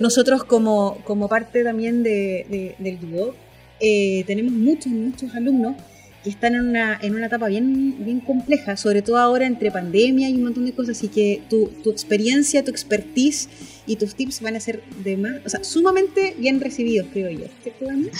Nosotros 0.00 0.44
como, 0.44 0.98
como 1.04 1.28
parte 1.28 1.64
también 1.64 2.02
de, 2.02 2.74
del 2.78 3.00
dúo, 3.00 3.34
eh, 3.80 4.24
tenemos 4.26 4.52
muchos, 4.52 4.92
muchos 4.92 5.34
alumnos 5.34 5.76
que 6.22 6.28
están 6.28 6.54
en 6.54 6.68
una, 6.68 6.98
en 7.00 7.14
una 7.14 7.26
etapa 7.26 7.48
bien, 7.48 8.04
bien 8.04 8.20
compleja, 8.20 8.76
sobre 8.76 9.00
todo 9.00 9.16
ahora 9.16 9.46
entre 9.46 9.70
pandemia 9.70 10.28
y 10.28 10.34
un 10.34 10.44
montón 10.44 10.66
de 10.66 10.72
cosas, 10.72 10.98
así 10.98 11.08
que 11.08 11.40
tu, 11.48 11.68
tu 11.82 11.90
experiencia, 11.90 12.62
tu 12.62 12.70
expertise 12.70 13.48
y 13.86 13.96
tus 13.96 14.14
tips 14.14 14.42
van 14.42 14.56
a 14.56 14.60
ser 14.60 14.82
de 15.02 15.16
más, 15.16 15.40
o 15.46 15.48
sea, 15.48 15.64
sumamente 15.64 16.34
bien 16.38 16.60
recibidos, 16.60 17.08
creo 17.10 17.30
yo. 17.30 17.46
¿Cierto, 17.62 17.86
Dani? 17.86 18.10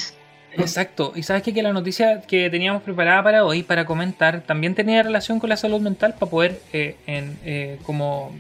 Exacto, 0.52 1.12
y 1.14 1.22
sabes 1.22 1.42
que, 1.42 1.54
que 1.54 1.62
la 1.62 1.72
noticia 1.72 2.22
que 2.22 2.50
teníamos 2.50 2.82
preparada 2.82 3.22
para 3.22 3.44
hoy, 3.44 3.62
para 3.62 3.84
comentar, 3.84 4.42
también 4.42 4.74
tenía 4.74 5.02
relación 5.02 5.38
con 5.38 5.48
la 5.48 5.56
salud 5.56 5.80
mental 5.80 6.14
para 6.18 6.30
poder 6.30 6.60
eh, 6.72 6.96
en, 7.06 7.38
eh, 7.44 7.78
como 7.84 8.32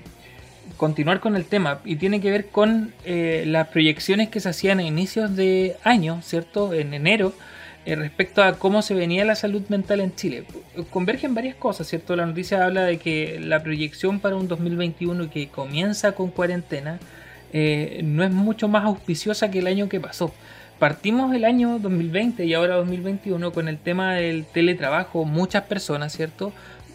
continuar 0.76 1.20
con 1.20 1.36
el 1.36 1.44
tema 1.44 1.80
y 1.84 1.96
tiene 1.96 2.22
que 2.22 2.30
ver 2.30 2.46
con 2.46 2.94
eh, 3.04 3.44
las 3.46 3.68
proyecciones 3.68 4.30
que 4.30 4.40
se 4.40 4.48
hacían 4.48 4.78
a 4.78 4.82
inicios 4.82 5.36
de 5.36 5.76
año, 5.84 6.22
¿cierto? 6.22 6.72
En 6.72 6.94
enero, 6.94 7.34
eh, 7.84 7.96
respecto 7.96 8.42
a 8.42 8.54
cómo 8.58 8.80
se 8.80 8.94
venía 8.94 9.24
la 9.24 9.34
salud 9.34 9.62
mental 9.68 10.00
en 10.00 10.14
Chile. 10.14 10.44
Convergen 10.90 11.34
varias 11.34 11.54
cosas, 11.54 11.86
¿cierto? 11.86 12.16
La 12.16 12.24
noticia 12.24 12.64
habla 12.64 12.84
de 12.84 12.98
que 12.98 13.38
la 13.40 13.62
proyección 13.62 14.20
para 14.20 14.36
un 14.36 14.48
2021 14.48 15.30
que 15.30 15.48
comienza 15.48 16.12
con 16.12 16.30
cuarentena 16.30 16.98
eh, 17.52 18.00
no 18.04 18.22
es 18.24 18.30
mucho 18.30 18.68
más 18.68 18.84
auspiciosa 18.84 19.50
que 19.50 19.58
el 19.58 19.66
año 19.66 19.88
que 19.88 20.00
pasó 20.00 20.32
partimos 20.80 21.32
el 21.34 21.44
año 21.44 21.78
2020 21.78 22.46
y 22.46 22.54
ahora 22.54 22.76
2021 22.76 23.52
con 23.52 23.68
el 23.68 23.78
tema 23.78 24.14
del 24.14 24.46
teletrabajo, 24.46 25.26
muchas 25.26 25.64
personas, 25.64 26.12
¿cierto? 26.16 26.52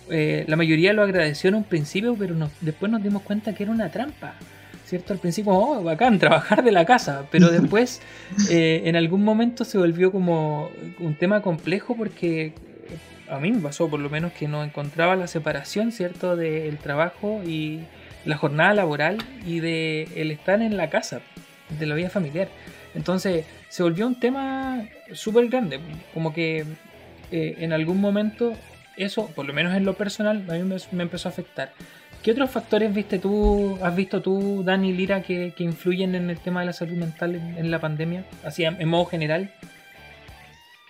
Eh, 0.10 0.44
la 0.48 0.56
mayoría 0.56 0.92
lo 0.92 1.04
agradeció 1.04 1.50
en 1.50 1.56
un 1.56 1.64
principio, 1.64 2.16
pero 2.18 2.36
después 2.62 2.92
nos 2.92 3.02
dimos 3.02 3.22
cuenta 3.22 3.54
que 3.54 3.62
era 3.62 3.72
una 3.72 3.90
trampa, 3.90 4.34
¿cierto? 4.86 5.14
Al 5.14 5.20
principio, 5.20 5.54
oh, 5.54 5.84
bacán, 5.84 6.18
trabajar 6.20 6.64
de 6.64 6.72
la 6.72 6.84
casa, 6.84 7.28
pero 7.32 7.50
después 7.50 8.02
eh, 8.50 8.82
en 8.86 8.96
algún 8.96 9.24
momento 9.24 9.64
se 9.64 9.78
volvió 9.78 10.12
como 10.12 10.72
un 11.00 11.14
tema 11.16 11.42
complejo 11.42 11.96
porque 11.96 12.54
a 13.30 13.40
mí 13.40 13.52
me 13.52 13.60
pasó 13.60 13.88
por 13.88 14.00
lo 14.00 14.10
menos 14.10 14.34
que 14.34 14.48
no 14.48 14.64
encontraba 14.64 15.16
la 15.16 15.28
separación, 15.28 15.92
¿cierto? 15.92 16.36
Del 16.36 16.78
trabajo 16.80 17.44
y 17.46 17.82
la 18.26 18.36
jornada 18.36 18.74
laboral 18.74 19.20
y 19.46 19.60
de 19.60 20.08
el 20.16 20.32
estar 20.32 20.64
en 20.64 20.76
la 20.76 20.90
casa, 20.90 21.22
de 21.80 21.86
la 21.86 21.94
vida 21.94 22.10
familiar. 22.10 22.48
Entonces 22.96 23.46
se 23.70 23.84
volvió 23.84 24.08
un 24.08 24.20
tema 24.20 24.88
súper 25.14 25.48
grande, 25.48 25.80
como 26.14 26.34
que 26.34 26.66
eh, 27.32 27.56
en 27.60 27.74
algún 27.74 28.00
momento 28.00 28.54
eso, 28.98 29.28
por 29.28 29.46
lo 29.46 29.54
menos 29.54 29.76
en 29.76 29.86
lo 29.86 29.96
personal, 29.96 30.46
a 30.50 30.54
mí 30.54 30.78
me, 30.92 31.04
empezó 31.04 31.28
a 31.28 31.32
afectar. 31.32 31.74
¿Qué 32.24 32.32
otros 32.32 32.50
factores 32.50 32.94
viste 32.94 33.20
tú, 33.20 33.78
has 33.82 33.96
visto 33.96 34.22
tú, 34.22 34.64
Dani 34.64 34.94
Lira, 34.94 35.22
que, 35.22 35.54
influyen 35.60 36.16
en 36.16 36.30
el 36.30 36.40
tema 36.40 36.62
de 36.62 36.68
la 36.68 36.74
salud 36.74 36.96
mental 36.96 37.36
en, 37.36 37.70
la 37.70 37.80
pandemia, 37.80 38.26
así 38.44 38.64
en, 38.64 38.88
modo 38.88 39.06
general? 39.06 39.54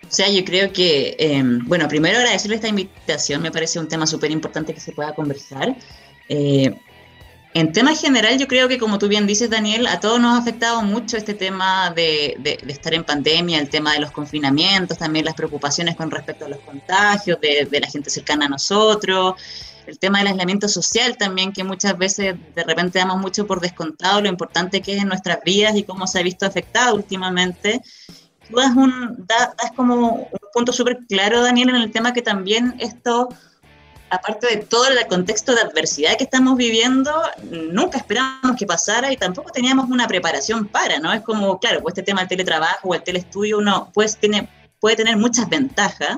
O 0.07 0.11
sea, 0.11 0.29
yo 0.29 0.45
creo 0.45 0.71
que, 0.71 1.15
em, 1.19 1.65
bueno, 1.65 1.87
primero 1.87 2.17
agradecerle 2.17 2.55
esta 2.55 2.69
invitación, 2.69 3.41
me 3.41 3.51
parece 3.51 3.79
un 3.79 3.87
tema 3.87 4.05
súper 4.05 4.31
importante 4.31 4.73
que 4.73 4.79
se 4.79 4.93
pueda 4.93 5.13
conversar. 5.13 5.75
Eh, 6.29 6.73
en 7.55 7.71
tema 7.71 7.95
general, 7.95 8.37
yo 8.37 8.49
creo 8.49 8.67
que 8.67 8.77
como 8.77 8.99
tú 8.99 9.07
bien 9.07 9.25
dices, 9.25 9.49
Daniel, 9.49 9.87
a 9.87 10.01
todos 10.01 10.19
nos 10.19 10.35
ha 10.35 10.41
afectado 10.41 10.81
mucho 10.81 11.15
este 11.15 11.33
tema 11.33 11.89
de, 11.89 12.59
estar 12.67 12.93
en 12.93 13.05
pandemia, 13.05 13.59
el 13.59 13.69
tema 13.69 13.93
de 13.93 14.01
los 14.01 14.11
confinamientos, 14.11 14.97
también 14.97 15.23
las 15.23 15.35
preocupaciones 15.35 15.95
con 15.95 16.11
respecto 16.11 16.43
a 16.43 16.49
los 16.49 16.59
contagios 16.59 17.39
de, 17.39 17.79
la 17.79 17.87
gente 17.87 18.09
cercana 18.09 18.47
a 18.47 18.49
nosotros, 18.49 19.35
el 19.87 19.97
tema 19.97 20.17
del 20.17 20.27
aislamiento 20.27 20.67
social 20.67 21.15
también, 21.15 21.53
que 21.53 21.63
muchas 21.63 21.97
veces 21.97 22.35
de 22.53 22.63
repente 22.65 22.99
damos 22.99 23.19
mucho 23.19 23.47
por 23.47 23.61
descontado 23.61 24.19
lo 24.19 24.27
importante 24.27 24.81
que 24.81 24.97
es 24.97 25.01
en 25.01 25.07
nuestras 25.07 25.39
vidas 25.45 25.77
y 25.77 25.83
cómo 25.83 26.07
se 26.07 26.19
ha 26.19 26.23
visto 26.23 26.45
afectado 26.45 26.93
últimamente. 26.93 27.81
Tú 28.49 28.57
das, 28.57 28.75
un, 28.75 29.25
das 29.25 29.71
como 29.77 30.27
un 30.29 30.39
punto 30.53 30.73
súper 30.73 30.99
claro, 31.07 31.41
Daniel, 31.41 31.69
en 31.69 31.75
el 31.77 31.91
tema 31.93 32.11
que 32.11 32.21
también 32.21 32.75
esto 32.79 33.29
aparte 34.09 34.47
de 34.47 34.57
todo 34.57 34.87
el 34.87 35.07
contexto 35.07 35.53
de 35.53 35.61
adversidad 35.61 36.17
que 36.17 36.23
estamos 36.23 36.57
viviendo, 36.57 37.11
nunca 37.49 37.97
esperábamos 37.97 38.57
que 38.57 38.65
pasara 38.65 39.11
y 39.11 39.17
tampoco 39.17 39.51
teníamos 39.51 39.89
una 39.89 40.07
preparación 40.07 40.67
para, 40.67 40.99
¿no? 40.99 41.11
Es 41.11 41.21
como, 41.21 41.59
claro, 41.59 41.81
pues 41.81 41.93
este 41.93 42.03
tema 42.03 42.21
del 42.21 42.29
teletrabajo 42.29 42.89
o 42.89 42.95
el 42.95 43.03
telestudio, 43.03 43.57
uno 43.57 43.91
pues, 43.93 44.17
tiene, 44.17 44.49
puede 44.79 44.95
tener 44.95 45.17
muchas 45.17 45.49
ventajas, 45.49 46.17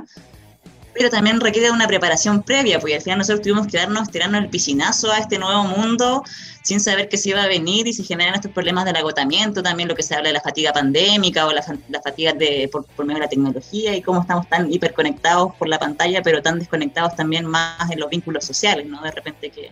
pero 0.97 1.09
también 1.09 1.39
requiere 1.39 1.69
una 1.71 1.87
preparación 1.87 2.41
previa, 2.41 2.79
porque 2.79 2.95
al 2.95 3.01
final 3.01 3.19
nosotros 3.19 3.43
tuvimos 3.43 3.67
que 3.67 3.77
darnos, 3.77 4.09
tirarnos 4.09 4.41
el 4.41 4.49
piscinazo 4.49 5.11
a 5.11 5.19
este 5.19 5.37
nuevo 5.37 5.63
mundo 5.65 6.23
sin 6.63 6.79
saber 6.79 7.07
que 7.07 7.17
se 7.17 7.29
iba 7.29 7.43
a 7.43 7.47
venir 7.47 7.87
y 7.87 7.93
se 7.93 8.03
generan 8.03 8.33
estos 8.33 8.51
problemas 8.51 8.83
del 8.83 8.95
agotamiento, 8.95 9.63
también 9.63 9.87
lo 9.87 9.95
que 9.95 10.03
se 10.03 10.15
habla 10.15 10.29
de 10.29 10.33
la 10.33 10.41
fatiga 10.41 10.73
pandémica 10.73 11.45
o 11.45 11.53
la, 11.53 11.63
fatiga 12.03 12.33
de, 12.33 12.69
por, 12.71 12.85
medio 13.05 13.15
de 13.15 13.19
la 13.21 13.29
tecnología 13.29 13.95
y 13.95 14.01
cómo 14.01 14.21
estamos 14.21 14.49
tan 14.49 14.71
hiperconectados 14.71 15.55
por 15.55 15.69
la 15.69 15.79
pantalla, 15.79 16.21
pero 16.21 16.41
tan 16.41 16.59
desconectados 16.59 17.15
también 17.15 17.45
más 17.45 17.89
en 17.89 17.99
los 17.99 18.09
vínculos 18.09 18.43
sociales, 18.43 18.85
¿no? 18.85 19.01
De 19.01 19.11
repente 19.11 19.49
que, 19.49 19.71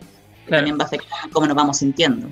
también 0.50 0.78
va 0.78 0.84
a 0.84 0.86
afectar 0.86 1.30
cómo 1.32 1.48
nos 1.48 1.56
vamos 1.56 1.78
sintiendo. 1.78 2.30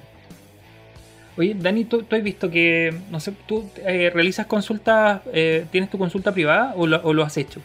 Oye, 1.35 1.55
Dani, 1.59 1.85
¿tú, 1.85 2.05
has 2.11 2.23
visto 2.23 2.49
que, 2.51 2.95
no 3.09 3.19
sé, 3.19 3.33
tú 3.47 3.67
eh, 3.77 4.11
realizas 4.13 4.45
consultas, 4.45 5.21
eh, 5.33 5.65
tienes 5.71 5.89
tu 5.89 5.97
consulta 5.97 6.31
privada 6.31 6.75
o 6.77 6.85
lo 6.85 7.23
has 7.23 7.37
hecho? 7.37 7.59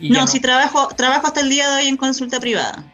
No, 0.00 0.26
sí 0.26 0.40
trabajo, 0.40 0.88
trabajo 0.96 1.26
hasta 1.26 1.40
el 1.40 1.48
día 1.48 1.70
de 1.70 1.82
hoy 1.82 1.88
en 1.88 1.96
consulta 1.96 2.40
privada. 2.40 2.84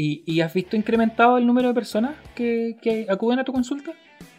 ¿Y, 0.00 0.40
has 0.40 0.54
visto 0.54 0.76
incrementado 0.76 1.38
el 1.38 1.46
número 1.46 1.68
de 1.68 1.74
personas 1.74 2.12
que, 2.36 3.06
acuden 3.10 3.40
a 3.40 3.44
tu 3.44 3.52
consulta? 3.52 3.92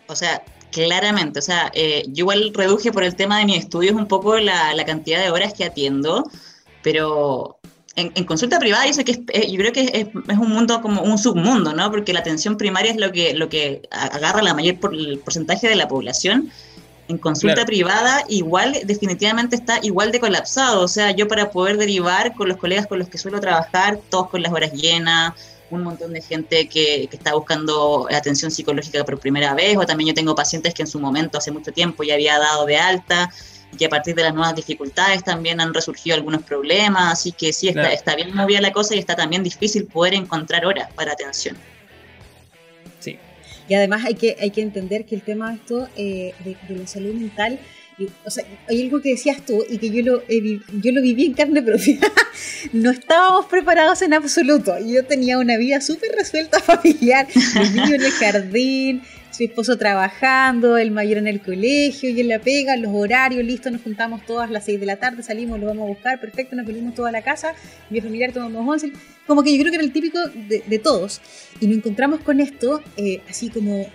O 0.07 0.15
sea, 0.15 0.41
claramente, 0.71 1.39
o 1.39 1.41
sea, 1.41 1.69
eh, 1.73 2.03
yo 2.07 2.23
igual 2.23 2.53
reduje 2.53 2.93
por 2.93 3.03
el 3.03 3.15
tema 3.15 3.39
de 3.39 3.45
mis 3.45 3.57
estudios 3.57 3.93
un 3.93 4.07
poco 4.07 4.37
la, 4.37 4.73
cantidad 4.85 5.21
de 5.21 5.31
horas 5.31 5.53
que 5.53 5.65
atiendo, 5.65 6.23
pero 6.81 7.59
en, 7.97 8.23
consulta 8.23 8.57
privada 8.57 8.85
yo, 8.89 9.03
que 9.03 9.21
eh, 9.33 9.51
yo 9.51 9.57
creo 9.57 9.73
que 9.73 9.81
es, 9.93 10.37
un 10.37 10.49
mundo 10.49 10.81
como 10.81 11.01
un 11.01 11.17
submundo, 11.17 11.73
¿no? 11.73 11.91
Porque 11.91 12.13
la 12.13 12.21
atención 12.21 12.55
primaria 12.55 12.91
es 12.91 12.97
lo 12.97 13.11
que, 13.11 13.33
lo 13.33 13.49
que 13.49 13.81
agarra 13.91 14.41
la 14.41 14.53
mayor 14.53 14.79
por, 14.79 14.93
el 14.93 15.19
porcentaje 15.19 15.67
de 15.67 15.75
la 15.75 15.89
población 15.89 16.49
en 17.09 17.17
consulta 17.17 17.65
privada 17.65 18.23
igual 18.29 18.77
definitivamente 18.85 19.55
está 19.55 19.79
igual 19.81 20.11
de 20.11 20.19
colapsado. 20.19 20.81
O 20.81 20.87
sea, 20.87 21.11
yo 21.11 21.27
para 21.27 21.49
poder 21.49 21.77
derivar 21.77 22.35
con 22.35 22.47
los 22.47 22.57
colegas 22.57 22.85
con 22.85 22.99
los 22.99 23.09
que 23.09 23.17
suelo 23.17 23.41
trabajar, 23.41 23.99
todos 24.09 24.29
con 24.29 24.43
las 24.43 24.53
horas 24.53 24.71
llenas, 24.73 25.33
un 25.71 25.81
montón 25.83 26.13
de 26.13 26.21
gente 26.21 26.69
que, 26.69 27.07
que, 27.09 27.17
está 27.17 27.33
buscando 27.33 28.07
atención 28.11 28.51
psicológica 28.51 29.03
por 29.03 29.19
primera 29.19 29.55
vez, 29.55 29.75
o 29.77 29.85
también 29.85 30.09
yo 30.09 30.13
tengo 30.13 30.35
pacientes 30.35 30.73
que 30.73 30.83
en 30.83 30.87
su 30.87 30.99
momento, 30.99 31.39
hace 31.39 31.51
mucho 31.51 31.71
tiempo, 31.71 32.03
ya 32.03 32.13
había 32.13 32.37
dado 32.37 32.65
de 32.65 32.77
alta, 32.77 33.31
y 33.71 33.77
que 33.77 33.85
a 33.85 33.89
partir 33.89 34.15
de 34.15 34.23
las 34.23 34.33
nuevas 34.33 34.55
dificultades 34.55 35.23
también 35.23 35.61
han 35.61 35.73
resurgido 35.73 36.15
algunos 36.15 36.43
problemas, 36.43 37.13
así 37.13 37.31
que 37.31 37.53
sí, 37.53 37.69
está, 37.69 37.91
está 37.91 38.15
bien 38.15 38.35
movida 38.35 38.61
la 38.61 38.71
cosa 38.71 38.95
y 38.95 38.99
está 38.99 39.15
también 39.15 39.43
difícil 39.43 39.85
poder 39.85 40.13
encontrar 40.13 40.65
horas 40.65 40.89
para 40.95 41.11
atención. 41.11 41.55
Y 43.69 43.75
además 43.75 44.03
hay 44.03 44.15
que, 44.15 44.35
hay 44.39 44.49
que 44.49 44.61
entender 44.61 45.05
que 45.05 45.15
el 45.15 45.21
tema 45.21 45.51
de 45.51 45.57
esto 45.57 45.87
eh, 45.95 46.33
de, 46.43 46.57
la 46.75 46.87
salud 46.87 47.13
mental, 47.13 47.59
o 48.25 48.29
sea, 48.29 48.43
hay 48.67 48.81
algo 48.81 49.01
que 49.01 49.09
decías 49.09 49.45
tú 49.45 49.63
y 49.69 49.77
que 49.77 49.91
yo 49.91 50.03
lo, 50.03 50.23
yo 50.27 50.91
lo 50.91 51.01
viví 51.01 51.25
en 51.25 51.33
carne 51.33 51.61
propia. 51.61 51.99
no 52.73 52.89
estábamos 52.91 53.45
preparados 53.45 54.01
en 54.01 54.13
absoluto. 54.13 54.75
Yo 54.79 55.05
tenía 55.05 55.37
una 55.37 55.57
vida 55.57 55.81
súper 55.81 56.11
resuelta 56.11 56.59
familiar, 56.61 57.27
el 57.55 57.75
niño 57.75 57.95
en 57.95 58.01
el 58.01 58.11
jardín, 58.11 59.03
su 59.31 59.43
esposo 59.43 59.77
trabajando, 59.77 60.77
el 60.77 60.91
mayor 60.91 61.19
en 61.19 61.27
el 61.27 61.41
colegio 61.41 62.09
y 62.09 62.19
en 62.19 62.27
la 62.27 62.39
pega, 62.39 62.75
los 62.77 62.93
horarios, 62.93 63.43
listo, 63.43 63.69
nos 63.71 63.81
juntamos 63.81 64.25
todas 64.25 64.49
las 64.49 64.65
6 64.65 64.79
de 64.79 64.85
la 64.85 64.97
tarde, 64.97 65.23
salimos, 65.23 65.59
lo 65.59 65.67
vamos 65.67 65.83
a 65.85 65.87
buscar, 65.87 66.19
perfecto, 66.19 66.55
nos 66.55 66.65
venimos 66.65 66.95
toda 66.95 67.11
la 67.11 67.21
casa, 67.21 67.53
mi 67.89 68.01
familiar 68.01 68.31
tomamos 68.31 68.67
once, 68.67 68.91
como 69.27 69.43
que 69.43 69.51
yo 69.51 69.59
creo 69.59 69.71
que 69.71 69.75
era 69.75 69.85
el 69.85 69.91
típico 69.91 70.19
de, 70.27 70.79
todos. 70.79 71.21
Y 71.59 71.67
nos 71.67 71.77
encontramos 71.77 72.21
con 72.21 72.39
esto, 72.39 72.81
eh, 72.97 73.21
así 73.29 73.49
como, 73.49 73.87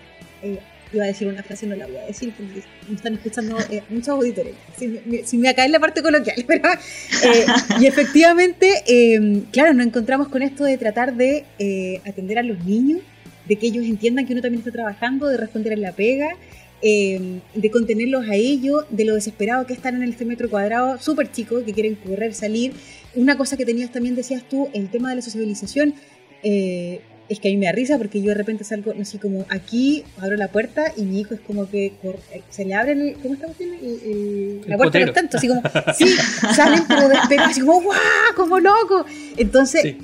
eh, 0.42 0.60
iba 0.92 1.04
a 1.04 1.08
decir 1.08 1.26
una 1.26 1.42
frase, 1.42 1.66
no 1.66 1.74
la 1.74 1.86
voy 1.86 1.96
a 1.96 2.06
decir, 2.06 2.32
porque 2.36 2.62
me 2.88 2.94
están 2.94 3.14
escuchando 3.14 3.58
eh, 3.70 3.82
muchos 3.90 4.10
auditores, 4.10 4.54
sin, 4.78 5.00
me 5.06 5.22
me 5.32 5.48
acá 5.48 5.64
en 5.64 5.72
la 5.72 5.80
parte 5.80 6.02
coloquial, 6.02 6.44
pero, 6.46 6.68
y 7.80 7.86
efectivamente, 7.86 9.44
claro, 9.50 9.74
nos 9.74 9.86
encontramos 9.86 10.28
con 10.28 10.42
esto 10.42 10.64
de 10.64 10.78
tratar 10.78 11.14
de 11.14 11.44
atender 12.06 12.38
a 12.38 12.42
los 12.44 12.64
niños 12.64 13.00
de 13.46 13.56
que 13.56 13.66
ellos 13.66 13.84
entiendan 13.84 14.26
que 14.26 14.32
uno 14.32 14.42
también 14.42 14.60
está 14.60 14.72
trabajando, 14.72 15.26
de 15.28 15.36
responder 15.36 15.72
en 15.72 15.82
la 15.82 15.92
pega, 15.92 16.36
eh, 16.82 17.40
de 17.54 17.70
contenerlos 17.70 18.28
a 18.28 18.34
ellos, 18.34 18.84
de 18.90 19.04
lo 19.04 19.14
desesperado 19.14 19.66
que 19.66 19.72
están 19.72 20.02
en 20.02 20.08
este 20.08 20.24
metro 20.24 20.50
cuadrado 20.50 20.98
súper 20.98 21.30
chico, 21.32 21.64
que 21.64 21.72
quieren 21.72 21.94
correr, 21.94 22.34
salir. 22.34 22.72
Una 23.14 23.36
cosa 23.36 23.56
que 23.56 23.64
tenías 23.64 23.90
también, 23.90 24.14
decías 24.14 24.42
tú, 24.48 24.68
el 24.74 24.88
tema 24.90 25.10
de 25.10 25.16
la 25.16 25.22
sociabilización. 25.22 25.94
Eh, 26.42 27.00
es 27.28 27.40
que 27.40 27.48
a 27.48 27.50
mí 27.50 27.56
me 27.56 27.66
da 27.66 27.72
risa 27.72 27.96
porque 27.96 28.20
yo 28.20 28.28
de 28.28 28.34
repente 28.34 28.64
salgo, 28.64 28.92
no 28.92 29.04
sé, 29.04 29.18
como 29.18 29.46
aquí, 29.48 30.04
abro 30.18 30.36
la 30.36 30.48
puerta 30.48 30.92
y 30.94 31.04
mi 31.04 31.20
hijo 31.20 31.34
es 31.34 31.40
como 31.40 31.70
que 31.70 31.92
se 32.50 32.66
le 32.66 32.74
abre 32.74 32.92
el, 32.92 33.16
¿cómo 33.22 33.34
estamos 33.34 33.56
viendo? 33.56 33.78
la 34.66 34.76
puerta 34.76 34.98
de 34.98 35.06
los 35.06 35.14
tantos, 35.14 35.36
así 35.36 35.48
como, 35.48 35.62
sí, 35.96 36.06
salen 36.54 36.82
pero 36.86 37.08
despegados, 37.08 37.52
así 37.52 37.60
como, 37.60 37.80
¡guau! 37.80 37.98
como 38.36 38.60
loco. 38.60 39.06
Entonces, 39.38 39.96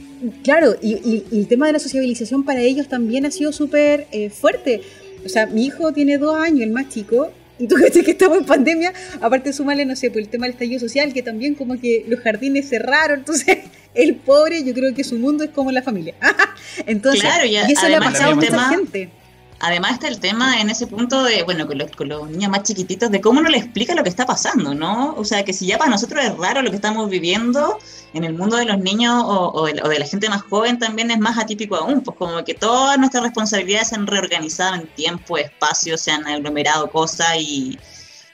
claro, 0.43 0.77
y, 0.83 1.25
el 1.33 1.47
tema 1.49 1.67
de 1.67 1.75
la 1.75 1.79
sociabilización 1.79 2.45
para 2.45 2.61
ellos 2.61 2.89
también 2.89 3.27
ha 3.27 3.31
sido 3.31 3.53
súper 3.53 4.07
eh, 4.13 4.31
fuerte. 4.31 4.83
O 5.25 5.29
sea, 5.29 5.47
mi 5.47 5.67
hijo 5.67 5.93
tiene 5.93 6.19
dos 6.19 6.37
años, 6.37 6.63
el 6.63 6.71
más 6.71 6.89
chico, 6.89 7.31
y 7.59 7.67
tú 7.67 7.75
crees 7.77 7.93
que 7.93 8.11
estamos 8.11 8.39
en 8.39 8.45
pandemia, 8.45 8.93
aparte 9.21 9.53
sumarle, 9.53 9.85
no 9.85 9.95
sé, 9.97 10.11
por 10.11 10.21
el 10.21 10.29
tema 10.29 10.47
del 10.47 10.55
estallido 10.55 10.81
social, 10.81 11.13
que 11.13 11.23
también 11.23 11.55
como 11.55 11.79
que 11.79 12.05
los 12.09 12.21
jardines 12.21 12.69
cerraron, 12.69 13.21
entonces 13.21 13.59
el 13.95 14.17
pobre, 14.17 14.65
yo 14.65 14.75
creo 14.75 14.95
que 14.95 15.05
su 15.05 15.19
mundo 15.19 15.45
es 15.45 15.51
como 15.51 15.71
la 15.71 15.83
familia. 15.83 16.15
entonces, 16.87 17.23
claro, 17.23 17.47
y, 17.47 17.57
eso 17.57 17.89
le 17.89 17.97
ha 17.97 18.01
pasado 18.01 18.33
a 18.33 18.35
mucha 18.35 18.69
gente. 18.71 19.11
Además 19.63 19.93
está 19.93 20.09
el 20.09 20.21
tema 20.21 20.59
en 20.59 20.71
ese 20.71 20.87
punto 20.87 21.23
de, 21.23 21.43
bueno, 21.43 21.67
con 21.67 22.09
los, 22.09 22.31
niños 22.31 22.51
más 22.51 22.63
chiquititos, 22.63 23.11
de 23.11 23.21
cómo 23.21 23.43
no 23.43 23.51
le 23.51 23.59
explica 23.59 23.95
lo 23.95 24.03
que 24.03 24.09
está 24.09 24.25
pasando, 24.25 24.75
¿no? 24.75 25.15
O 25.17 25.25
sea, 25.25 25.45
que 25.45 25.53
si 25.53 25.67
ya 25.67 25.77
para 25.77 25.91
nosotros 25.91 26.25
es 26.25 26.35
raro 26.39 26.63
lo 26.63 26.71
que 26.71 26.77
estamos 26.77 27.11
viviendo, 27.11 27.79
en 28.15 28.25
el 28.25 28.33
mundo 28.33 28.57
de 28.57 28.65
los 28.65 28.79
niños 28.79 29.23
o, 29.27 29.67
de, 29.67 29.75
la 29.75 30.07
gente 30.07 30.31
más 30.31 30.43
joven 30.43 30.79
también 30.79 31.11
es 31.11 31.19
más 31.19 31.39
atípico 31.39 31.77
aún, 31.77 32.01
pues 32.01 32.17
como 32.17 32.43
que 32.43 32.55
todas 32.55 32.99
nuestras 32.99 33.23
responsabilidades 33.23 33.89
se 33.89 33.97
han 33.97 34.07
reorganizado 34.07 34.77
en 34.77 34.87
tiempo, 34.87 35.37
espacio, 35.37 35.99
se 35.99 36.11
han 36.11 36.27
aglomerado 36.27 36.91
cosas 36.91 37.37
y 37.39 37.79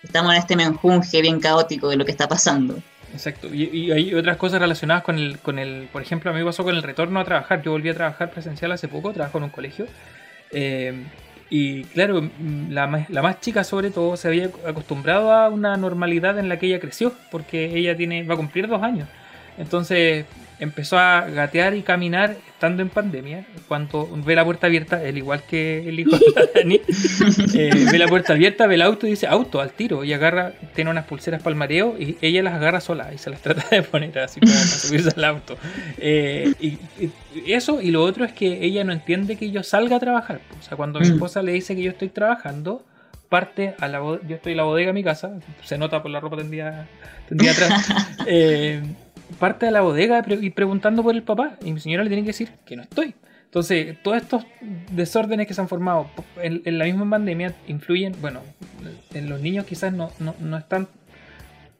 estamos 0.04 0.32
en 0.32 0.38
este 0.38 0.54
menjunje 0.54 1.20
bien 1.22 1.40
caótico 1.40 1.88
de 1.88 1.96
lo 1.96 2.04
que 2.04 2.12
está 2.12 2.28
pasando. 2.28 2.78
Exacto, 3.12 3.52
y, 3.52 3.90
hay 3.90 4.14
otras 4.14 4.36
cosas 4.36 4.60
relacionadas 4.60 5.02
con 5.02 5.18
el, 5.18 5.38
con 5.38 5.58
el, 5.58 5.88
por 5.92 6.02
ejemplo, 6.02 6.30
a 6.30 6.34
mí 6.34 6.44
pasó 6.44 6.62
con 6.62 6.76
el 6.76 6.82
retorno 6.82 7.18
a 7.18 7.24
trabajar, 7.24 7.62
yo 7.62 7.72
volví 7.72 7.88
a 7.88 7.94
trabajar 7.94 8.30
presencial 8.30 8.72
hace 8.72 8.88
poco, 8.88 9.12
trabajo 9.12 9.38
en 9.38 9.44
un 9.44 9.50
colegio, 9.50 9.86
eh, 10.50 10.94
y 11.48 11.84
claro, 11.84 12.28
la 12.68 12.86
más, 12.86 13.08
la 13.08 13.22
más 13.22 13.40
chica 13.40 13.62
sobre 13.62 13.90
todo 13.90 14.16
se 14.16 14.28
había 14.28 14.50
acostumbrado 14.66 15.32
a 15.32 15.48
una 15.48 15.76
normalidad 15.76 16.38
en 16.38 16.48
la 16.48 16.58
que 16.58 16.66
ella 16.66 16.80
creció, 16.80 17.12
porque 17.30 17.76
ella 17.76 17.96
tiene 17.96 18.24
va 18.24 18.34
a 18.34 18.36
cumplir 18.36 18.66
dos 18.66 18.82
años. 18.82 19.08
Entonces 19.58 20.26
empezó 20.58 20.98
a 20.98 21.22
gatear 21.22 21.74
y 21.74 21.82
caminar 21.82 22.36
estando 22.48 22.82
en 22.82 22.88
pandemia. 22.88 23.46
Cuando 23.68 24.08
ve 24.24 24.34
la 24.34 24.44
puerta 24.44 24.66
abierta, 24.66 25.02
el 25.02 25.18
igual 25.18 25.42
que 25.42 25.88
el 25.88 26.00
hijo 26.00 26.16
de 26.16 26.50
Dani, 26.54 26.80
eh, 27.54 27.86
ve 27.90 27.98
la 27.98 28.08
puerta 28.08 28.32
abierta, 28.32 28.66
ve 28.66 28.76
el 28.76 28.82
auto 28.82 29.06
y 29.06 29.10
dice 29.10 29.26
auto 29.26 29.60
al 29.60 29.72
tiro. 29.72 30.04
Y 30.04 30.12
agarra, 30.12 30.52
tiene 30.74 30.90
unas 30.90 31.04
pulseras 31.04 31.42
para 31.42 31.52
el 31.52 31.58
mareo 31.58 31.96
y 31.98 32.16
ella 32.20 32.42
las 32.42 32.54
agarra 32.54 32.80
sola 32.80 33.12
y 33.14 33.18
se 33.18 33.30
las 33.30 33.40
trata 33.42 33.64
de 33.70 33.82
poner 33.82 34.18
así 34.18 34.40
para 34.40 34.54
subirse 34.54 35.12
al 35.16 35.24
auto. 35.24 35.56
Eh, 35.98 36.52
y, 36.60 36.78
eso, 37.46 37.82
y 37.82 37.90
lo 37.90 38.02
otro 38.02 38.24
es 38.24 38.32
que 38.32 38.64
ella 38.64 38.82
no 38.84 38.92
entiende 38.92 39.36
que 39.36 39.50
yo 39.50 39.62
salga 39.62 39.96
a 39.96 40.00
trabajar. 40.00 40.40
O 40.58 40.62
sea, 40.62 40.76
cuando 40.76 41.00
mi 41.00 41.08
mm. 41.08 41.12
esposa 41.12 41.42
le 41.42 41.52
dice 41.52 41.76
que 41.76 41.82
yo 41.82 41.90
estoy 41.90 42.08
trabajando, 42.08 42.82
parte 43.28 43.74
a 43.78 43.88
la 43.88 43.98
yo 43.98 44.36
estoy 44.36 44.52
en 44.52 44.58
la 44.58 44.64
bodega 44.64 44.88
de 44.88 44.92
mi 44.92 45.04
casa, 45.04 45.32
se 45.64 45.76
nota 45.76 46.00
por 46.00 46.10
la 46.10 46.20
ropa 46.20 46.36
tendida, 46.36 46.86
tendida 47.28 47.52
atrás. 47.52 48.16
Eh, 48.28 48.82
parte 49.38 49.66
de 49.66 49.72
la 49.72 49.80
bodega 49.80 50.24
y 50.40 50.50
preguntando 50.50 51.02
por 51.02 51.14
el 51.14 51.22
papá. 51.22 51.56
Y 51.64 51.72
mi 51.72 51.80
señora 51.80 52.04
le 52.04 52.10
tiene 52.10 52.22
que 52.22 52.28
decir 52.28 52.50
que 52.64 52.76
no 52.76 52.82
estoy. 52.82 53.14
Entonces, 53.46 53.96
todos 54.02 54.18
estos 54.18 54.44
desórdenes 54.90 55.46
que 55.46 55.54
se 55.54 55.60
han 55.60 55.68
formado 55.68 56.10
en, 56.42 56.78
la 56.78 56.84
misma 56.84 57.08
pandemia 57.08 57.54
influyen, 57.68 58.14
bueno, 58.20 58.40
en 59.14 59.28
los 59.28 59.40
niños 59.40 59.64
quizás 59.64 59.92
no, 59.92 60.10
no, 60.18 60.58
están, 60.58 60.88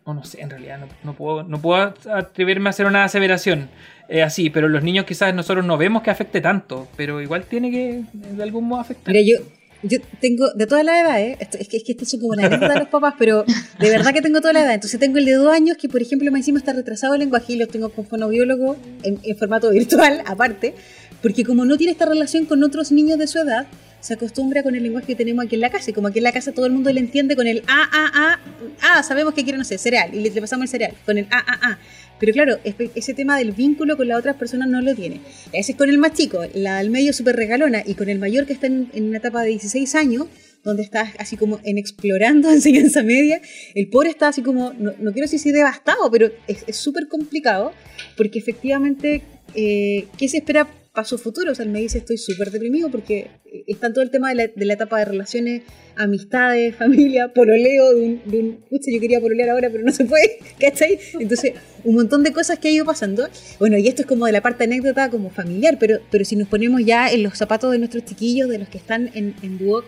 o 0.04 0.14
no 0.14 0.24
sé, 0.24 0.40
en 0.40 0.48
realidad 0.48 0.80
no, 1.02 1.12
puedo, 1.12 1.42
no 1.42 1.60
puedo 1.60 1.92
atreverme 2.10 2.68
a 2.68 2.70
hacer 2.70 2.86
una 2.86 3.04
aseveración 3.04 3.68
eh, 4.08 4.22
así, 4.22 4.48
pero 4.48 4.68
los 4.68 4.82
niños 4.82 5.04
quizás 5.04 5.34
nosotros 5.34 5.66
no 5.66 5.76
vemos 5.76 6.02
que 6.02 6.10
afecte 6.10 6.40
tanto, 6.40 6.88
pero 6.96 7.20
igual 7.20 7.44
tiene 7.44 7.70
que 7.70 8.04
de 8.12 8.42
algún 8.42 8.68
modo 8.68 8.80
afectar. 8.80 9.12
Mira, 9.12 9.26
yo, 9.26 9.44
yo 9.82 9.98
tengo 10.20 10.50
de 10.54 10.66
toda 10.66 10.82
la 10.82 11.00
edad, 11.00 11.20
¿eh? 11.20 11.38
es 11.40 11.68
que, 11.68 11.76
es 11.76 11.84
que 11.84 11.96
es 11.98 12.10
como 12.12 12.28
una 12.28 12.46
anécdota 12.46 12.74
de 12.74 12.80
los 12.80 12.88
papás, 12.88 13.14
pero 13.18 13.44
de 13.78 13.90
verdad 13.90 14.12
que 14.12 14.22
tengo 14.22 14.40
toda 14.40 14.52
la 14.52 14.62
edad. 14.62 14.74
Entonces 14.74 14.98
tengo 14.98 15.18
el 15.18 15.24
de 15.24 15.34
dos 15.34 15.52
años 15.52 15.76
que, 15.76 15.88
por 15.88 16.02
ejemplo, 16.02 16.30
me 16.30 16.38
encima 16.38 16.58
está 16.58 16.72
retrasado 16.72 17.14
el 17.14 17.20
lenguaje 17.20 17.54
y 17.54 17.56
lo 17.56 17.66
tengo 17.66 17.90
con 17.90 18.06
fonobiólogo 18.06 18.76
en, 19.02 19.20
en 19.22 19.36
formato 19.36 19.70
virtual, 19.70 20.22
aparte, 20.26 20.74
porque 21.22 21.44
como 21.44 21.64
no 21.64 21.76
tiene 21.76 21.92
esta 21.92 22.06
relación 22.06 22.46
con 22.46 22.62
otros 22.62 22.92
niños 22.92 23.18
de 23.18 23.26
su 23.26 23.38
edad, 23.38 23.66
se 24.00 24.14
acostumbra 24.14 24.62
con 24.62 24.74
el 24.74 24.82
lenguaje 24.82 25.08
que 25.08 25.16
tenemos 25.16 25.44
aquí 25.44 25.56
en 25.56 25.62
la 25.62 25.70
casa. 25.70 25.90
Y 25.90 25.92
como 25.92 26.08
aquí 26.08 26.18
en 26.18 26.24
la 26.24 26.32
casa 26.32 26.52
todo 26.52 26.66
el 26.66 26.72
mundo 26.72 26.92
le 26.92 27.00
entiende 27.00 27.34
con 27.36 27.46
el 27.46 27.62
A, 27.66 27.82
A, 27.92 28.38
A, 28.82 28.98
A, 28.98 29.02
sabemos 29.02 29.34
que 29.34 29.42
quiere, 29.42 29.58
no 29.58 29.64
sé, 29.64 29.78
cereal, 29.78 30.14
y 30.14 30.20
le 30.20 30.40
pasamos 30.40 30.64
el 30.64 30.68
cereal, 30.68 30.94
con 31.04 31.18
el 31.18 31.26
A, 31.30 31.38
A, 31.38 31.72
A. 31.72 31.78
Pero 32.18 32.32
claro, 32.32 32.58
ese 32.64 33.14
tema 33.14 33.38
del 33.38 33.52
vínculo 33.52 33.96
con 33.96 34.08
las 34.08 34.18
otras 34.18 34.36
personas 34.36 34.68
no 34.68 34.80
lo 34.80 34.94
tiene. 34.94 35.20
Ese 35.52 35.72
es 35.72 35.78
con 35.78 35.88
el 35.88 35.98
más 35.98 36.14
chico, 36.14 36.42
la 36.54 36.78
del 36.78 36.90
medio 36.90 37.12
súper 37.12 37.36
regalona, 37.36 37.82
y 37.84 37.94
con 37.94 38.08
el 38.08 38.18
mayor 38.18 38.46
que 38.46 38.54
está 38.54 38.66
en, 38.66 38.90
una 38.94 39.18
etapa 39.18 39.42
de 39.42 39.50
16 39.50 39.94
años, 39.94 40.26
donde 40.64 40.82
está 40.82 41.12
así 41.18 41.36
como 41.36 41.60
en 41.64 41.78
explorando 41.78 42.50
enseñanza 42.52 43.02
media, 43.02 43.40
el 43.74 43.88
pobre 43.88 44.10
está 44.10 44.28
así 44.28 44.42
como, 44.42 44.72
no, 44.72 44.92
quiero 45.12 45.28
decir 45.28 45.52
devastado, 45.52 46.10
pero 46.10 46.30
es 46.46 46.76
súper 46.76 47.08
complicado, 47.08 47.72
porque 48.16 48.38
efectivamente, 48.38 49.22
eh, 49.54 50.06
¿qué 50.18 50.28
se 50.28 50.38
espera 50.38 50.68
para 50.96 51.06
su 51.06 51.18
futuro. 51.18 51.52
O 51.52 51.54
sea, 51.54 51.64
él 51.64 51.70
me 51.70 51.80
dice, 51.80 51.98
estoy 51.98 52.16
súper 52.16 52.50
deprimido 52.50 52.90
porque 52.90 53.28
está 53.68 53.92
todo 53.92 54.02
el 54.02 54.10
tema 54.10 54.30
de 54.30 54.34
la, 54.34 54.46
de 54.48 54.64
la, 54.64 54.72
etapa 54.72 54.98
de 54.98 55.04
relaciones, 55.04 55.62
amistades, 55.94 56.74
familia, 56.82 57.32
pololeo, 57.32 57.94
de 57.94 58.00
un, 58.02 58.22
de 58.24 58.38
un 58.40 58.64
yo 58.70 59.00
quería 59.00 59.20
pololear 59.20 59.50
ahora, 59.50 59.70
pero 59.70 59.84
no 59.84 59.92
se 59.92 60.06
puede, 60.06 60.38
¿cachai? 60.60 60.98
Entonces, 61.20 61.52
un 61.84 61.94
montón 61.94 62.24
de 62.24 62.32
cosas 62.32 62.58
que 62.58 62.68
ha 62.68 62.70
ido 62.72 62.84
pasando. 62.84 63.28
Bueno, 63.60 63.78
y 63.78 63.86
esto 63.86 64.02
es 64.02 64.08
como 64.08 64.26
de 64.26 64.32
la 64.32 64.40
parte 64.40 64.64
anécdota 64.64 65.10
como 65.10 65.30
familiar, 65.30 65.76
pero, 65.78 66.00
pero 66.10 66.24
si 66.24 66.34
nos 66.34 66.48
ponemos 66.48 66.84
ya 66.84 67.10
en 67.12 67.22
los 67.22 67.36
zapatos 67.38 67.70
de 67.70 67.78
nuestros 67.78 68.04
chiquillos, 68.04 68.48
de 68.48 68.58
los 68.58 68.68
que 68.68 68.78
están 68.78 69.10
en, 69.14 69.34
en 69.42 69.58
Duoc, 69.58 69.84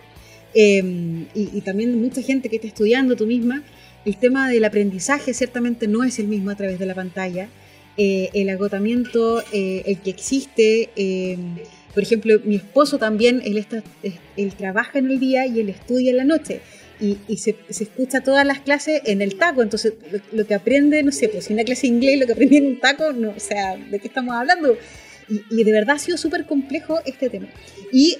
em, 0.53 1.25
y, 1.33 1.49
y 1.57 1.61
también 1.61 1.99
mucha 1.99 2.21
gente 2.21 2.49
que 2.49 2.57
está 2.57 2.67
estudiando 2.67 3.15
tú 3.15 3.25
misma, 3.25 3.63
el 4.05 4.17
tema 4.17 4.49
del 4.49 4.63
aprendizaje 4.63 5.33
ciertamente 5.33 5.87
no 5.87 6.03
es 6.03 6.19
el 6.19 6.27
mismo 6.27 6.51
a 6.51 6.55
través 6.55 6.79
de 6.79 6.85
la 6.85 6.95
pantalla. 6.95 7.49
Eh, 7.97 8.29
el 8.33 8.49
agotamiento, 8.49 9.43
eh, 9.51 9.83
el 9.85 9.99
que 9.99 10.09
existe. 10.09 10.89
Eh, 10.95 11.37
por 11.93 12.03
ejemplo, 12.03 12.39
mi 12.45 12.55
esposo 12.55 12.97
también, 12.97 13.41
él, 13.43 13.57
está, 13.57 13.83
él 14.37 14.53
trabaja 14.53 14.99
en 14.99 15.11
el 15.11 15.19
día 15.19 15.45
y 15.45 15.59
él 15.59 15.69
estudia 15.69 16.11
en 16.11 16.17
la 16.17 16.23
noche. 16.23 16.61
Y, 17.01 17.37
se, 17.37 17.55
escucha 17.69 18.21
todas 18.21 18.45
las 18.45 18.59
clases 18.59 19.01
en 19.05 19.21
el 19.21 19.35
taco. 19.35 19.63
Entonces, 19.63 19.93
lo, 20.31 20.45
que 20.45 20.53
aprende, 20.53 21.03
no 21.03 21.11
sé, 21.11 21.29
pues 21.29 21.45
si 21.45 21.53
una 21.53 21.63
clase 21.63 21.83
de 21.83 21.93
inglés, 21.93 22.19
lo 22.19 22.25
que 22.25 22.33
aprende 22.33 22.57
en 22.57 22.67
un 22.67 22.79
taco, 22.79 23.11
no, 23.13 23.31
o 23.31 23.39
sea, 23.39 23.77
¿de 23.77 23.99
qué 23.99 24.07
estamos 24.07 24.35
hablando? 24.35 24.77
Y, 25.29 25.63
de 25.63 25.71
verdad 25.71 25.95
ha 25.95 25.99
sido 25.99 26.17
súper 26.17 26.45
complejo 26.45 26.99
este 27.05 27.29
tema. 27.29 27.47
Y 27.91 28.17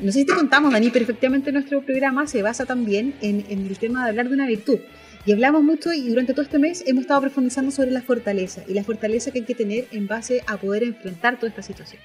no 0.00 0.12
sé 0.12 0.20
si 0.20 0.24
te 0.24 0.34
contamos, 0.34 0.72
Dani, 0.72 0.90
pero 0.90 1.04
efectivamente 1.04 1.52
nuestro 1.52 1.82
programa 1.82 2.26
se 2.26 2.42
basa 2.42 2.66
también 2.66 3.14
en, 3.20 3.44
en 3.48 3.66
el 3.66 3.78
tema 3.78 4.04
de 4.04 4.10
hablar 4.10 4.28
de 4.28 4.34
una 4.34 4.46
virtud. 4.46 4.78
Y 5.24 5.32
hablamos 5.32 5.62
mucho 5.62 5.92
y 5.92 6.08
durante 6.08 6.32
todo 6.32 6.42
este 6.42 6.58
mes 6.58 6.82
hemos 6.86 7.02
estado 7.02 7.20
profundizando 7.20 7.70
sobre 7.70 7.92
la 7.92 8.02
fortaleza 8.02 8.62
y 8.66 8.74
la 8.74 8.82
fortaleza 8.82 9.30
que 9.30 9.40
hay 9.40 9.44
que 9.44 9.54
tener 9.54 9.86
en 9.92 10.08
base 10.08 10.42
a 10.46 10.56
poder 10.56 10.82
enfrentar 10.82 11.36
toda 11.36 11.48
esta 11.48 11.62
situación. 11.62 12.02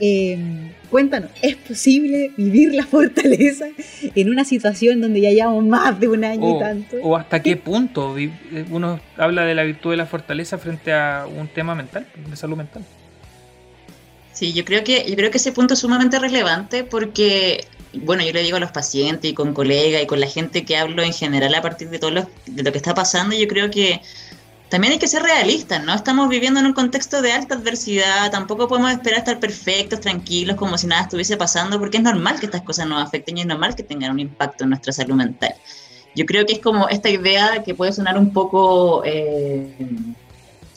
Em, 0.00 0.70
cuéntanos, 0.90 1.30
¿es 1.42 1.56
posible 1.56 2.30
vivir 2.36 2.72
la 2.72 2.86
fortaleza 2.86 3.66
en 4.14 4.30
una 4.30 4.44
situación 4.44 5.00
donde 5.00 5.20
ya 5.20 5.30
llevamos 5.30 5.64
más 5.64 5.98
de 5.98 6.06
un 6.06 6.22
año 6.22 6.56
y 6.56 6.60
tanto? 6.60 6.96
¿O 7.02 7.16
hasta 7.16 7.42
qué 7.42 7.56
punto 7.56 8.14
uno 8.70 9.00
habla 9.16 9.44
de 9.44 9.56
la 9.56 9.64
virtud 9.64 9.90
de 9.90 9.96
la 9.96 10.06
fortaleza 10.06 10.58
frente 10.58 10.92
a 10.92 11.26
un 11.26 11.48
tema 11.48 11.74
mental, 11.74 12.06
de 12.28 12.36
salud 12.36 12.56
mental? 12.56 12.84
Sí, 14.32 14.52
yo 14.52 14.64
creo 14.64 14.84
que, 14.84 15.04
yo 15.08 15.16
creo 15.16 15.32
que 15.32 15.38
ese 15.38 15.50
punto 15.50 15.74
es 15.74 15.80
sumamente 15.80 16.20
relevante 16.20 16.84
porque 16.84 17.64
bueno, 17.92 18.22
yo 18.22 18.32
le 18.32 18.42
digo 18.42 18.56
a 18.56 18.60
los 18.60 18.72
pacientes 18.72 19.30
y 19.30 19.34
con 19.34 19.54
colegas 19.54 20.02
y 20.02 20.06
con 20.06 20.20
la 20.20 20.26
gente 20.26 20.64
que 20.64 20.76
hablo 20.76 21.02
en 21.02 21.12
general 21.12 21.54
a 21.54 21.62
partir 21.62 21.88
de 21.90 21.98
todo 21.98 22.10
lo, 22.10 22.30
de 22.46 22.62
lo 22.62 22.72
que 22.72 22.78
está 22.78 22.94
pasando, 22.94 23.34
yo 23.34 23.48
creo 23.48 23.70
que 23.70 24.00
también 24.68 24.92
hay 24.92 24.98
que 24.98 25.08
ser 25.08 25.22
realistas, 25.22 25.82
¿no? 25.82 25.94
Estamos 25.94 26.28
viviendo 26.28 26.60
en 26.60 26.66
un 26.66 26.74
contexto 26.74 27.22
de 27.22 27.32
alta 27.32 27.54
adversidad, 27.54 28.30
tampoco 28.30 28.68
podemos 28.68 28.90
esperar 28.92 29.20
estar 29.20 29.40
perfectos, 29.40 30.00
tranquilos, 30.00 30.56
como 30.56 30.76
si 30.76 30.86
nada 30.86 31.02
estuviese 31.02 31.38
pasando, 31.38 31.78
porque 31.78 31.96
es 31.96 32.02
normal 32.02 32.38
que 32.38 32.46
estas 32.46 32.62
cosas 32.62 32.86
nos 32.86 33.02
afecten 33.02 33.38
y 33.38 33.40
es 33.40 33.46
normal 33.46 33.74
que 33.74 33.82
tengan 33.82 34.10
un 34.12 34.20
impacto 34.20 34.64
en 34.64 34.70
nuestra 34.70 34.92
salud 34.92 35.14
mental. 35.14 35.54
Yo 36.14 36.26
creo 36.26 36.44
que 36.44 36.54
es 36.54 36.58
como 36.58 36.88
esta 36.88 37.08
idea 37.08 37.62
que 37.64 37.74
puede 37.74 37.92
sonar 37.92 38.18
un 38.18 38.32
poco 38.32 39.02
eh, 39.06 39.72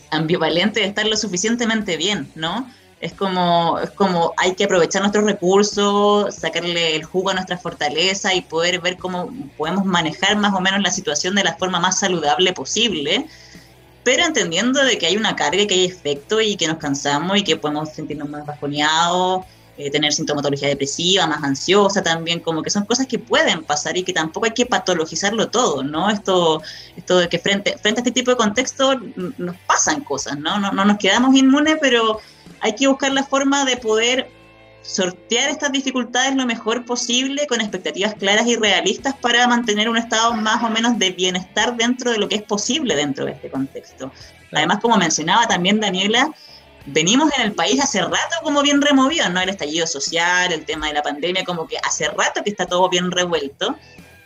ambivalente 0.09 0.79
de 0.79 0.85
estar 0.85 1.05
lo 1.05 1.17
suficientemente 1.17 1.97
bien, 1.97 2.29
¿no? 2.35 2.71
Es 3.01 3.13
como, 3.13 3.79
es 3.79 3.89
como 3.89 4.31
hay 4.37 4.53
que 4.53 4.65
aprovechar 4.65 5.01
nuestros 5.01 5.25
recursos, 5.25 6.35
sacarle 6.35 6.95
el 6.95 7.03
jugo 7.03 7.31
a 7.31 7.33
nuestra 7.33 7.57
fortaleza 7.57 8.33
y 8.35 8.41
poder 8.41 8.79
ver 8.79 8.97
cómo 8.97 9.33
podemos 9.57 9.85
manejar 9.85 10.37
más 10.37 10.53
o 10.53 10.61
menos 10.61 10.81
la 10.81 10.91
situación 10.91 11.33
de 11.33 11.43
la 11.43 11.55
forma 11.55 11.79
más 11.79 11.99
saludable 11.99 12.53
posible, 12.53 13.25
pero 14.03 14.23
entendiendo 14.23 14.83
de 14.83 14.99
que 14.99 15.07
hay 15.07 15.17
una 15.17 15.35
carga, 15.35 15.65
que 15.65 15.73
hay 15.73 15.85
efecto 15.85 16.41
y 16.41 16.55
que 16.55 16.67
nos 16.67 16.77
cansamos 16.77 17.37
y 17.37 17.43
que 17.43 17.57
podemos 17.57 17.89
sentirnos 17.89 18.29
más 18.29 18.45
bajoneados, 18.45 19.45
eh, 19.77 19.89
tener 19.89 20.13
sintomatología 20.13 20.67
depresiva, 20.67 21.25
más 21.25 21.43
ansiosa 21.43 22.03
también, 22.03 22.39
como 22.39 22.61
que 22.61 22.69
son 22.69 22.85
cosas 22.85 23.07
que 23.07 23.17
pueden 23.17 23.63
pasar 23.63 23.97
y 23.97 24.03
que 24.03 24.13
tampoco 24.13 24.45
hay 24.45 24.51
que 24.51 24.67
patologizarlo 24.67 25.49
todo, 25.49 25.81
¿no? 25.81 26.11
Esto, 26.11 26.61
esto 26.95 27.17
de 27.17 27.27
que 27.29 27.39
frente, 27.39 27.77
frente 27.79 27.99
a 27.99 28.03
este 28.03 28.11
tipo 28.11 28.29
de 28.29 28.37
contexto 28.37 28.99
nos 29.39 29.55
pasan 29.65 30.01
cosas, 30.01 30.37
¿no? 30.37 30.59
No, 30.59 30.71
no 30.71 30.85
nos 30.85 30.97
quedamos 30.97 31.35
inmunes, 31.35 31.77
pero 31.81 32.19
hay 32.59 32.75
que 32.75 32.87
buscar 32.87 33.11
la 33.11 33.23
forma 33.23 33.65
de 33.65 33.77
poder 33.77 34.29
sortear 34.81 35.49
estas 35.49 35.71
dificultades 35.71 36.35
lo 36.35 36.45
mejor 36.45 36.85
posible 36.85 37.45
con 37.47 37.61
expectativas 37.61 38.15
claras 38.15 38.47
y 38.47 38.55
realistas 38.55 39.15
para 39.15 39.47
mantener 39.47 39.89
un 39.89 39.97
estado 39.97 40.33
más 40.33 40.63
o 40.63 40.69
menos 40.69 40.97
de 40.97 41.11
bienestar 41.11 41.75
dentro 41.77 42.11
de 42.11 42.17
lo 42.17 42.27
que 42.27 42.35
es 42.35 42.43
posible 42.43 42.95
dentro 42.95 43.25
de 43.25 43.33
este 43.33 43.49
contexto. 43.49 44.11
Además, 44.51 44.79
como 44.81 44.97
mencionaba 44.97 45.47
también 45.47 45.79
Daniela, 45.79 46.31
venimos 46.85 47.31
en 47.37 47.43
el 47.43 47.53
país 47.53 47.79
hace 47.81 48.01
rato 48.01 48.35
como 48.43 48.61
bien 48.61 48.81
removido, 48.81 49.29
¿no? 49.29 49.41
El 49.41 49.49
estallido 49.49 49.85
social, 49.87 50.51
el 50.51 50.65
tema 50.65 50.87
de 50.87 50.93
la 50.93 51.03
pandemia, 51.03 51.43
como 51.45 51.67
que 51.67 51.77
hace 51.77 52.09
rato 52.09 52.43
que 52.43 52.49
está 52.49 52.65
todo 52.65 52.89
bien 52.89 53.11
revuelto. 53.11 53.75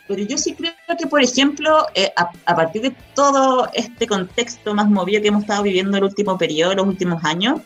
Pero 0.08 0.22
yo 0.22 0.38
sí 0.38 0.54
creo 0.54 0.72
que, 0.96 1.06
por 1.06 1.20
ejemplo, 1.20 1.84
eh, 1.94 2.12
a, 2.16 2.30
a, 2.46 2.56
partir 2.56 2.82
de 2.82 2.94
todo 3.14 3.68
este 3.74 4.06
contexto 4.06 4.72
más 4.72 4.88
movido 4.88 5.20
que 5.20 5.28
hemos 5.28 5.42
estado 5.42 5.64
viviendo 5.64 5.96
el 5.98 6.04
último 6.04 6.38
periodo, 6.38 6.76
los 6.76 6.86
últimos 6.86 7.24
años, 7.24 7.60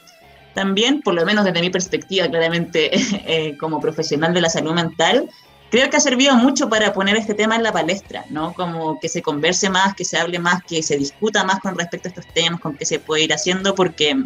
también, 0.54 1.02
por 1.02 1.14
lo 1.14 1.24
menos 1.24 1.44
desde 1.44 1.60
mi 1.60 1.70
perspectiva, 1.70 2.28
claramente 2.28 2.90
eh, 3.26 3.56
como 3.56 3.80
profesional 3.80 4.34
de 4.34 4.40
la 4.40 4.50
salud 4.50 4.72
mental, 4.72 5.28
creo 5.70 5.88
que 5.88 5.96
ha 5.96 6.00
servido 6.00 6.34
mucho 6.34 6.68
para 6.68 6.92
poner 6.92 7.16
este 7.16 7.34
tema 7.34 7.56
en 7.56 7.62
la 7.62 7.72
palestra, 7.72 8.24
¿no? 8.30 8.52
Como 8.54 8.98
que 8.98 9.08
se 9.08 9.22
converse 9.22 9.70
más, 9.70 9.94
que 9.94 10.04
se 10.04 10.18
hable 10.18 10.38
más, 10.38 10.62
que 10.64 10.82
se 10.82 10.96
discuta 10.96 11.44
más 11.44 11.60
con 11.60 11.78
respecto 11.78 12.08
a 12.08 12.10
estos 12.10 12.26
temas, 12.34 12.60
con 12.60 12.76
qué 12.76 12.84
se 12.84 12.98
puede 12.98 13.24
ir 13.24 13.32
haciendo, 13.32 13.74
porque 13.74 14.16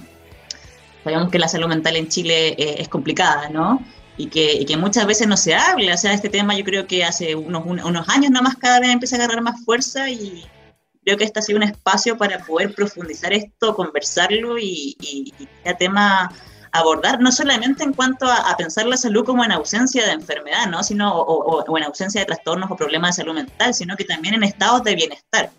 sabemos 1.03 1.31
que 1.31 1.39
la 1.39 1.49
salud 1.49 1.69
mental 1.69 1.97
en 1.97 2.09
Chile 2.09 2.49
eh, 2.49 2.77
es 2.79 2.89
complicada, 2.89 3.51
¿no? 3.51 3.83
Y 4.17 4.29
que, 4.29 4.55
y 4.55 4.65
que, 4.65 4.77
muchas 4.77 5.07
veces 5.07 5.27
no 5.27 5.37
se 5.37 5.55
habla, 5.55 5.95
o 5.95 5.97
sea, 5.97 6.13
este 6.13 6.29
tema 6.29 6.57
yo 6.57 6.65
creo 6.65 6.87
que 6.87 7.05
hace 7.05 7.35
unos, 7.35 7.67
unos 7.67 8.09
años 8.09 8.31
nomás 8.31 8.57
cada 8.57 8.79
vez 8.79 8.91
empieza 8.91 9.17
a 9.17 9.19
agarrar 9.19 9.43
más 9.43 9.65
fuerza 9.65 10.09
y, 10.09 10.45
creo 11.05 11.17
que 11.17 11.25
este 11.25 11.39
ha 11.39 11.43
sido 11.43 11.59
un 11.59 11.65
espacio 11.65 12.17
para 12.17 12.39
poder 12.39 12.75
profundizar 12.75 13.33
esto, 13.33 13.75
conversarlo 13.75 14.59
y, 14.59 14.97
y, 15.01 15.33
y 15.39 15.49
este 15.65 15.75
tema 15.75 16.31
abordar, 16.75 17.21
no 17.21 17.31
solamente 17.31 17.85
en 17.85 17.93
cuanto 17.93 18.27
a, 18.27 18.51
a, 18.51 18.57
pensar 18.57 18.87
la 18.87 18.97
salud 18.97 19.25
como 19.25 19.45
en 19.45 19.53
ausencia 19.53 20.05
de 20.05 20.11
enfermedad, 20.11 20.67
¿no? 20.69 20.83
sino, 20.83 21.17
o, 21.17 21.63
o, 21.63 21.79
en 21.79 21.85
ausencia 21.85 22.21
de 22.21 22.27
trastornos 22.27 22.69
o 22.69 22.77
problemas 22.77 23.15
de 23.15 23.23
salud 23.23 23.35
mental, 23.35 23.73
sino 23.73 23.97
que 23.97 24.05
también 24.05 24.35
en 24.35 24.43
estados 24.43 24.83
de 24.83 24.97
bienestar, 24.97 25.51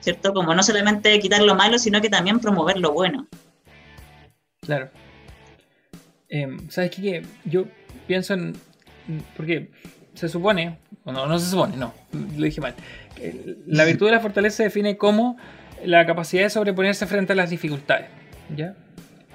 ¿cierto? 0.00 0.32
Como 0.32 0.54
no 0.54 0.62
solamente 0.62 1.18
quitar 1.20 1.42
lo 1.42 1.54
malo, 1.54 1.78
sino 1.78 2.00
que 2.00 2.08
también 2.08 2.40
promover 2.40 2.78
lo 2.78 2.92
bueno. 2.92 3.26
Claro. 4.62 4.88
Eh, 6.30 6.56
¿Sabes 6.70 6.90
qué? 6.92 7.26
Yo 7.44 7.66
pienso 8.06 8.32
en... 8.32 8.58
Porque 9.36 9.70
se 10.14 10.30
supone, 10.30 10.78
no, 11.04 11.26
no 11.26 11.38
se 11.38 11.50
supone, 11.50 11.76
no, 11.76 11.92
lo 12.12 12.44
dije 12.44 12.60
mal. 12.60 12.74
La 13.66 13.84
virtud 13.84 14.06
de 14.06 14.12
la 14.12 14.20
fortaleza 14.20 14.58
se 14.58 14.62
define 14.64 14.96
como 14.96 15.36
la 15.84 16.06
capacidad 16.06 16.44
de 16.44 16.50
sobreponerse 16.50 17.06
frente 17.06 17.32
a 17.32 17.36
las 17.36 17.50
dificultades. 17.50 18.06
¿ya? 18.56 18.74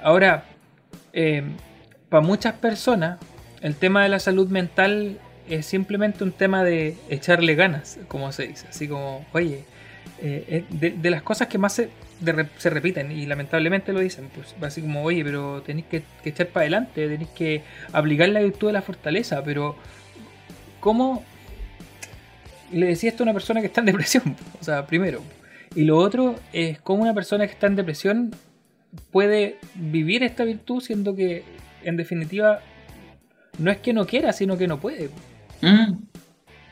Ahora, 0.01 0.45
eh, 1.13 1.43
para 2.09 2.21
muchas 2.21 2.53
personas, 2.53 3.19
el 3.61 3.75
tema 3.75 4.03
de 4.03 4.09
la 4.09 4.19
salud 4.19 4.49
mental 4.49 5.19
es 5.49 5.65
simplemente 5.65 6.23
un 6.23 6.31
tema 6.31 6.63
de 6.63 6.97
echarle 7.09 7.55
ganas, 7.55 7.99
como 8.07 8.31
se 8.31 8.47
dice. 8.47 8.67
Así 8.69 8.87
como, 8.87 9.25
oye, 9.33 9.65
eh, 10.21 10.63
de, 10.69 10.91
de, 10.91 11.09
las 11.09 11.21
cosas 11.21 11.47
que 11.47 11.57
más 11.57 11.73
se, 11.73 11.89
de, 12.19 12.47
se, 12.57 12.69
repiten 12.69 13.11
y 13.11 13.25
lamentablemente 13.25 13.93
lo 13.93 13.99
dicen, 13.99 14.29
pues 14.33 14.55
así 14.61 14.81
como, 14.81 15.03
oye, 15.03 15.23
pero 15.23 15.61
tenéis 15.61 15.85
que, 15.87 16.03
que 16.23 16.29
echar 16.29 16.47
para 16.47 16.63
adelante, 16.63 17.07
tenéis 17.07 17.29
que 17.31 17.63
aplicar 17.93 18.29
la 18.29 18.39
virtud 18.39 18.67
de 18.67 18.73
la 18.73 18.81
fortaleza, 18.81 19.43
pero 19.43 19.75
¿cómo 20.79 21.23
le 22.71 22.87
decía 22.87 23.09
esto 23.09 23.23
a 23.23 23.25
una 23.25 23.33
persona 23.33 23.61
que 23.61 23.67
está 23.67 23.81
en 23.81 23.87
depresión? 23.87 24.35
O 24.61 24.63
sea, 24.63 24.85
primero. 24.85 25.21
Y 25.75 25.83
lo 25.83 25.97
otro 25.97 26.35
es 26.53 26.79
cómo 26.81 27.03
una 27.03 27.13
persona 27.13 27.45
que 27.45 27.53
está 27.53 27.67
en 27.67 27.75
depresión 27.75 28.35
puede 29.11 29.59
vivir 29.75 30.23
esta 30.23 30.43
virtud 30.43 30.81
siendo 30.81 31.15
que, 31.15 31.43
en 31.83 31.97
definitiva, 31.97 32.61
no 33.59 33.71
es 33.71 33.77
que 33.77 33.93
no 33.93 34.05
quiera, 34.05 34.33
sino 34.33 34.57
que 34.57 34.67
no 34.67 34.79
puede. 34.79 35.09
Mm. 35.61 35.97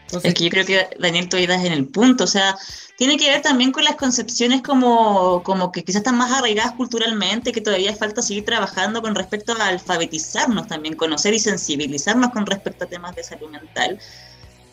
Entonces, 0.05 0.29
es 0.29 0.34
que 0.36 0.43
yo 0.43 0.49
creo 0.51 0.65
que 0.65 0.88
Daniel 0.99 1.29
tú 1.29 1.38
das 1.47 1.65
en 1.65 1.73
el 1.73 1.88
punto, 1.88 2.25
o 2.25 2.27
sea, 2.27 2.55
tiene 2.95 3.17
que 3.17 3.27
ver 3.27 3.41
también 3.41 3.71
con 3.71 3.84
las 3.84 3.95
concepciones 3.95 4.62
como, 4.62 5.41
como 5.43 5.71
que 5.71 5.84
quizás 5.84 6.01
están 6.01 6.17
más 6.17 6.31
arraigadas 6.31 6.73
culturalmente, 6.73 7.51
que 7.51 7.60
todavía 7.60 7.95
falta 7.95 8.21
seguir 8.21 8.45
trabajando 8.45 9.01
con 9.01 9.15
respecto 9.15 9.53
a 9.53 9.67
alfabetizarnos 9.67 10.67
también, 10.67 10.95
conocer 10.95 11.34
y 11.34 11.39
sensibilizarnos 11.39 12.29
con 12.29 12.45
respecto 12.45 12.86
a 12.86 12.88
temas 12.88 13.15
de 13.15 13.23
salud 13.23 13.49
mental. 13.49 13.99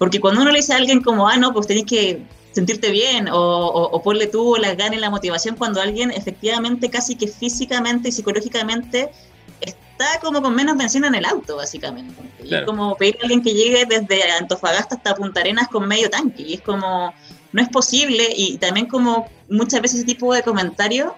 Porque 0.02 0.18
cuando 0.18 0.40
uno 0.40 0.50
le 0.50 0.58
dice 0.58 0.72
a 0.72 0.78
alguien 0.78 1.00
como, 1.00 1.28
ah, 1.28 1.36
no, 1.36 1.52
pues 1.52 1.68
tenés 1.68 1.84
que 1.84 2.24
sentirte 2.50 2.90
bien 2.90 3.28
o, 3.28 3.36
o, 3.38 3.84
o 3.84 4.02
ponle 4.02 4.26
tú 4.26 4.56
las 4.56 4.76
ganas 4.76 4.94
y 4.98 5.00
la 5.00 5.10
motivación 5.10 5.54
cuando 5.54 5.80
alguien 5.80 6.10
efectivamente 6.10 6.90
casi 6.90 7.14
que 7.14 7.28
físicamente 7.28 8.08
y 8.08 8.12
psicológicamente 8.12 9.12
está 9.60 10.18
como 10.20 10.42
con 10.42 10.56
menos 10.56 10.76
benzina 10.76 11.06
en 11.06 11.14
el 11.14 11.24
auto, 11.24 11.54
básicamente. 11.54 12.16
Claro. 12.16 12.48
Y 12.48 12.54
es 12.54 12.62
como 12.64 12.96
pedir 12.96 13.16
a 13.18 13.22
alguien 13.22 13.44
que 13.44 13.54
llegue 13.54 13.86
desde 13.86 14.28
Antofagasta 14.32 14.96
hasta 14.96 15.14
Punta 15.14 15.38
Arenas 15.38 15.68
con 15.68 15.86
medio 15.86 16.10
tanque. 16.10 16.42
Y 16.42 16.54
es 16.54 16.62
como, 16.62 17.14
no 17.52 17.62
es 17.62 17.68
posible. 17.68 18.26
Y 18.36 18.58
también 18.58 18.86
como 18.86 19.28
muchas 19.48 19.82
veces 19.82 19.98
ese 19.98 20.06
tipo 20.06 20.34
de 20.34 20.42
comentarios 20.42 21.12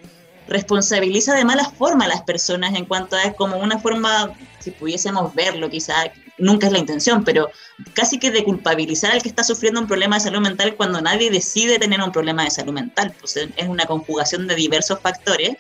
responsabiliza 0.46 1.34
de 1.34 1.46
mala 1.46 1.64
forma 1.70 2.04
a 2.04 2.08
las 2.08 2.20
personas 2.20 2.74
en 2.74 2.84
cuanto 2.84 3.16
a 3.16 3.22
es 3.22 3.34
como 3.34 3.56
una 3.56 3.78
forma, 3.78 4.34
si 4.58 4.72
pudiésemos 4.72 5.34
verlo 5.34 5.70
quizá, 5.70 5.94
nunca 6.38 6.66
es 6.66 6.72
la 6.72 6.78
intención, 6.78 7.24
pero 7.24 7.50
casi 7.92 8.18
que 8.18 8.30
de 8.30 8.44
culpabilizar 8.44 9.12
al 9.12 9.22
que 9.22 9.28
está 9.28 9.44
sufriendo 9.44 9.80
un 9.80 9.86
problema 9.86 10.16
de 10.16 10.20
salud 10.20 10.40
mental 10.40 10.74
cuando 10.76 11.00
nadie 11.00 11.30
decide 11.30 11.78
tener 11.78 12.00
un 12.00 12.12
problema 12.12 12.44
de 12.44 12.50
salud 12.50 12.72
mental. 12.72 13.14
Pues 13.18 13.36
es 13.36 13.68
una 13.68 13.86
conjugación 13.86 14.46
de 14.46 14.54
diversos 14.54 15.00
factores 15.00 15.56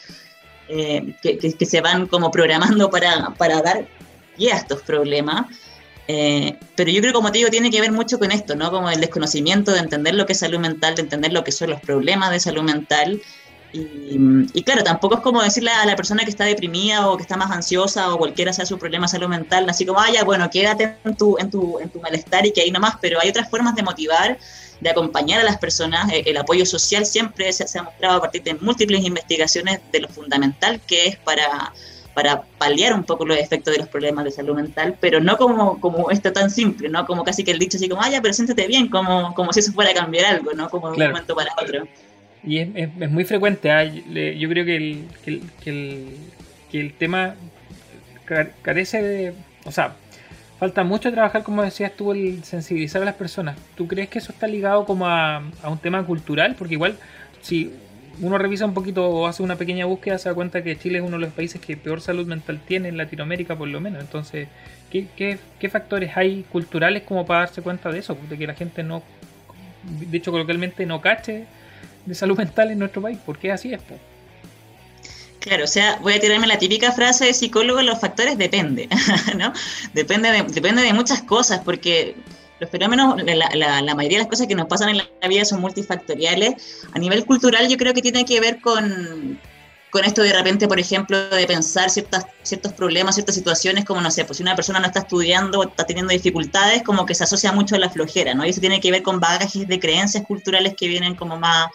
eh, 0.68 1.14
que, 1.22 1.38
que, 1.38 1.52
que, 1.52 1.66
se 1.66 1.80
van 1.80 2.06
como 2.06 2.30
programando 2.30 2.90
para, 2.90 3.34
para 3.36 3.60
dar 3.60 3.86
pie 4.36 4.52
a 4.52 4.56
estos 4.56 4.82
problemas. 4.82 5.46
Eh, 6.06 6.58
pero 6.74 6.90
yo 6.90 7.00
creo, 7.00 7.12
como 7.12 7.32
te 7.32 7.38
digo, 7.38 7.50
tiene 7.50 7.70
que 7.70 7.80
ver 7.80 7.92
mucho 7.92 8.18
con 8.18 8.30
esto, 8.30 8.54
¿no? 8.54 8.70
Como 8.70 8.90
el 8.90 9.00
desconocimiento 9.00 9.72
de 9.72 9.80
entender 9.80 10.14
lo 10.14 10.26
que 10.26 10.32
es 10.32 10.38
salud 10.38 10.58
mental, 10.58 10.94
de 10.94 11.02
entender 11.02 11.32
lo 11.32 11.44
que 11.44 11.52
son 11.52 11.70
los 11.70 11.80
problemas 11.80 12.30
de 12.30 12.40
salud 12.40 12.62
mental. 12.62 13.22
Y, 13.74 14.48
y, 14.54 14.62
claro, 14.62 14.84
tampoco 14.84 15.16
es 15.16 15.20
como 15.20 15.42
decirle 15.42 15.70
a 15.70 15.84
la 15.84 15.96
persona 15.96 16.22
que 16.22 16.30
está 16.30 16.44
deprimida 16.44 17.08
o 17.08 17.16
que 17.16 17.22
está 17.22 17.36
más 17.36 17.50
ansiosa 17.50 18.14
o 18.14 18.18
cualquiera 18.18 18.52
sea 18.52 18.64
su 18.64 18.78
problema 18.78 19.06
de 19.06 19.10
salud 19.10 19.26
mental, 19.26 19.68
así 19.68 19.84
como, 19.84 19.98
ah, 19.98 20.10
ya, 20.12 20.22
bueno, 20.22 20.48
quédate 20.48 20.96
en 21.04 21.16
tu, 21.16 21.36
en 21.38 21.50
tu, 21.50 21.80
en 21.80 21.90
tu 21.90 22.00
malestar 22.00 22.46
y 22.46 22.52
que 22.52 22.60
ahí 22.60 22.70
nomás, 22.70 22.94
pero 23.00 23.20
hay 23.20 23.30
otras 23.30 23.50
formas 23.50 23.74
de 23.74 23.82
motivar 23.82 24.38
de 24.80 24.90
acompañar 24.90 25.40
a 25.40 25.44
las 25.44 25.58
personas. 25.58 26.12
Eh, 26.12 26.22
el 26.26 26.36
apoyo 26.36 26.64
social 26.66 27.04
siempre 27.04 27.52
se, 27.52 27.66
se, 27.66 27.78
ha 27.78 27.82
mostrado 27.82 28.18
a 28.18 28.20
partir 28.20 28.44
de 28.44 28.54
múltiples 28.54 29.04
investigaciones 29.04 29.80
de 29.90 30.00
lo 30.00 30.08
fundamental 30.08 30.80
que 30.86 31.08
es 31.08 31.16
para, 31.16 31.72
para 32.14 32.42
paliar 32.58 32.94
un 32.94 33.02
poco 33.02 33.26
los 33.26 33.36
efectos 33.38 33.72
de 33.72 33.80
los 33.80 33.88
problemas 33.88 34.24
de 34.24 34.30
salud 34.30 34.54
mental, 34.54 34.96
pero 35.00 35.20
no 35.20 35.36
como, 35.36 35.80
como 35.80 36.10
esto 36.10 36.32
tan 36.32 36.50
simple, 36.50 36.88
¿no? 36.88 37.06
Como 37.06 37.24
casi 37.24 37.42
que 37.42 37.50
el 37.50 37.58
dicho 37.58 37.76
así 37.76 37.88
como, 37.88 38.02
ah, 38.02 38.10
ya, 38.10 38.22
pero 38.22 38.34
siéntete 38.34 38.66
bien, 38.68 38.88
como, 38.88 39.34
como 39.34 39.52
si 39.52 39.60
eso 39.60 39.72
fuera 39.72 39.90
a 39.90 39.94
cambiar 39.94 40.26
algo, 40.26 40.52
¿no? 40.52 40.70
Como 40.70 40.90
de 40.90 40.96
claro. 40.96 41.10
un 41.10 41.14
momento 41.14 41.34
para 41.34 41.50
otro. 41.60 41.88
Y 42.46 42.58
es, 42.58 42.68
es, 42.74 43.10
muy 43.10 43.24
frecuente, 43.24 43.70
¿eh? 43.70 44.36
yo 44.38 44.48
creo 44.48 44.64
que 44.64 44.76
el, 44.76 45.08
que 45.24 45.30
el, 45.30 45.42
que 45.62 45.70
el, 45.70 46.06
que 46.70 46.80
el 46.80 46.92
tema 46.92 47.34
carece 48.62 49.02
de... 49.02 49.34
O 49.64 49.72
sea, 49.72 49.94
falta 50.58 50.84
mucho 50.84 51.10
trabajar, 51.10 51.42
como 51.42 51.62
decías 51.62 51.92
tú, 51.96 52.12
el 52.12 52.44
sensibilizar 52.44 53.00
a 53.00 53.06
las 53.06 53.14
personas. 53.14 53.56
¿Tú 53.76 53.88
crees 53.88 54.08
que 54.08 54.18
eso 54.18 54.32
está 54.32 54.46
ligado 54.46 54.84
como 54.84 55.06
a, 55.06 55.42
a, 55.62 55.70
un 55.70 55.78
tema 55.78 56.04
cultural? 56.04 56.54
Porque 56.58 56.74
igual, 56.74 56.98
si 57.40 57.72
uno 58.20 58.36
revisa 58.36 58.66
un 58.66 58.74
poquito 58.74 59.08
o 59.08 59.26
hace 59.26 59.42
una 59.42 59.56
pequeña 59.56 59.86
búsqueda, 59.86 60.18
se 60.18 60.28
da 60.28 60.34
cuenta 60.34 60.62
que 60.62 60.76
Chile 60.76 60.98
es 60.98 61.04
uno 61.04 61.16
de 61.16 61.24
los 61.24 61.32
países 61.32 61.60
que 61.62 61.78
peor 61.78 62.02
salud 62.02 62.26
mental 62.26 62.60
tiene 62.66 62.88
en 62.88 62.98
Latinoamérica, 62.98 63.56
por 63.56 63.68
lo 63.68 63.80
menos. 63.80 64.02
Entonces, 64.02 64.48
¿qué, 64.90 65.06
qué, 65.16 65.38
qué 65.58 65.68
factores 65.70 66.14
hay 66.14 66.44
culturales 66.52 67.04
como 67.04 67.24
para 67.24 67.40
darse 67.40 67.62
cuenta 67.62 67.90
de 67.90 68.00
eso? 68.00 68.18
De 68.28 68.36
que 68.36 68.46
la 68.46 68.54
gente 68.54 68.82
no, 68.82 69.02
dicho 70.10 70.30
coloquialmente, 70.30 70.84
no 70.84 71.00
cache 71.00 71.46
de 72.06 72.14
salud 72.14 72.36
mental 72.36 72.70
en 72.70 72.78
nuestro 72.78 73.02
país. 73.02 73.18
¿Por 73.24 73.38
qué 73.38 73.52
así 73.52 73.72
es? 73.72 73.82
Po? 73.82 73.98
Claro, 75.40 75.64
o 75.64 75.68
sea, 75.68 75.98
voy 76.00 76.14
a 76.14 76.20
tirarme 76.20 76.46
la 76.46 76.58
típica 76.58 76.92
frase 76.92 77.26
de 77.26 77.34
psicólogo, 77.34 77.82
los 77.82 78.00
factores 78.00 78.38
depende, 78.38 78.88
¿no? 79.36 79.52
Depende 79.92 80.30
de, 80.30 80.42
depende 80.44 80.80
de 80.80 80.94
muchas 80.94 81.22
cosas, 81.22 81.60
porque 81.62 82.16
los 82.60 82.70
fenómenos, 82.70 83.22
la, 83.22 83.50
la, 83.54 83.82
la, 83.82 83.94
mayoría 83.94 84.18
de 84.18 84.24
las 84.24 84.30
cosas 84.30 84.46
que 84.46 84.54
nos 84.54 84.66
pasan 84.68 84.88
en 84.88 84.98
la 84.98 85.28
vida 85.28 85.44
son 85.44 85.60
multifactoriales. 85.60 86.86
A 86.92 86.98
nivel 86.98 87.26
cultural 87.26 87.68
yo 87.68 87.76
creo 87.76 87.92
que 87.92 88.00
tiene 88.00 88.24
que 88.24 88.40
ver 88.40 88.60
con, 88.60 89.38
con 89.90 90.04
esto 90.04 90.22
de 90.22 90.32
repente, 90.32 90.66
por 90.66 90.80
ejemplo, 90.80 91.28
de 91.28 91.46
pensar 91.46 91.90
ciertas, 91.90 92.26
ciertos 92.42 92.72
problemas, 92.72 93.14
ciertas 93.14 93.34
situaciones, 93.34 93.84
como, 93.84 94.00
no 94.00 94.10
sé, 94.10 94.24
pues 94.24 94.38
si 94.38 94.42
una 94.42 94.56
persona 94.56 94.80
no 94.80 94.86
está 94.86 95.00
estudiando 95.00 95.60
o 95.60 95.64
está 95.64 95.84
teniendo 95.84 96.12
dificultades, 96.12 96.82
como 96.82 97.04
que 97.06 97.14
se 97.14 97.24
asocia 97.24 97.52
mucho 97.52 97.74
a 97.74 97.78
la 97.78 97.90
flojera, 97.90 98.34
¿no? 98.34 98.46
Y 98.46 98.48
eso 98.48 98.60
tiene 98.60 98.80
que 98.80 98.90
ver 98.90 99.02
con 99.02 99.20
bagajes 99.20 99.68
de 99.68 99.78
creencias 99.78 100.24
culturales 100.24 100.74
que 100.74 100.88
vienen 100.88 101.14
como 101.14 101.38
más 101.38 101.68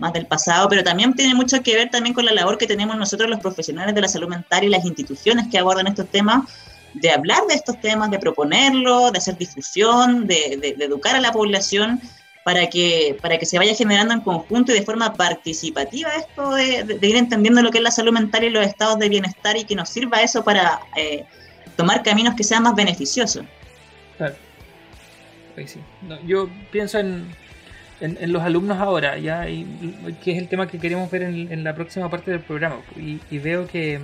más 0.00 0.12
del 0.12 0.26
pasado, 0.26 0.68
pero 0.68 0.82
también 0.82 1.14
tiene 1.14 1.34
mucho 1.34 1.62
que 1.62 1.74
ver 1.74 1.90
también 1.90 2.14
con 2.14 2.24
la 2.24 2.32
labor 2.32 2.58
que 2.58 2.66
tenemos 2.66 2.96
nosotros 2.96 3.30
los 3.30 3.40
profesionales 3.40 3.94
de 3.94 4.00
la 4.00 4.08
salud 4.08 4.28
mental 4.28 4.64
y 4.64 4.68
las 4.68 4.84
instituciones 4.84 5.46
que 5.50 5.58
abordan 5.58 5.86
estos 5.86 6.08
temas, 6.08 6.50
de 6.94 7.10
hablar 7.10 7.42
de 7.48 7.54
estos 7.54 7.80
temas, 7.80 8.10
de 8.10 8.18
proponerlo, 8.18 9.10
de 9.10 9.18
hacer 9.18 9.38
difusión, 9.38 10.26
de, 10.26 10.58
de, 10.76 10.84
educar 10.84 11.14
a 11.14 11.20
la 11.20 11.30
población 11.30 12.00
para 12.44 12.68
que, 12.68 13.16
para 13.20 13.38
que 13.38 13.46
se 13.46 13.58
vaya 13.58 13.74
generando 13.74 14.14
en 14.14 14.20
conjunto 14.20 14.72
y 14.72 14.74
de 14.74 14.82
forma 14.82 15.14
participativa 15.14 16.10
esto 16.16 16.52
de, 16.54 16.82
de, 16.82 17.06
ir 17.06 17.16
entendiendo 17.16 17.62
lo 17.62 17.70
que 17.70 17.78
es 17.78 17.84
la 17.84 17.92
salud 17.92 18.12
mental 18.12 18.42
y 18.42 18.50
los 18.50 18.66
estados 18.66 18.98
de 18.98 19.08
bienestar 19.08 19.56
y 19.56 19.64
que 19.64 19.76
nos 19.76 19.88
sirva 19.88 20.22
eso 20.22 20.42
para 20.42 20.80
eh, 20.96 21.24
tomar 21.76 22.02
caminos 22.02 22.34
que 22.34 22.42
sean 22.42 22.64
más 22.64 22.74
beneficiosos. 22.74 23.44
Claro. 24.16 24.34
Sí. 25.66 25.80
yo 26.26 26.48
pienso 26.70 26.98
en, 26.98 27.34
en, 28.00 28.32
los 28.32 28.42
alumnos 28.42 28.78
ahora, 28.78 29.18
ya, 29.18 29.48
y, 29.48 29.66
que 30.22 30.32
es 30.32 30.38
el 30.38 30.48
tema 30.48 30.66
que 30.66 30.78
queremos 30.78 31.10
ver 31.10 31.22
en, 31.22 31.64
la 31.64 31.74
próxima 31.74 32.10
parte 32.10 32.30
del 32.30 32.40
programa. 32.40 32.76
Y, 32.96 33.38
veo 33.38 33.66
que, 33.66 34.00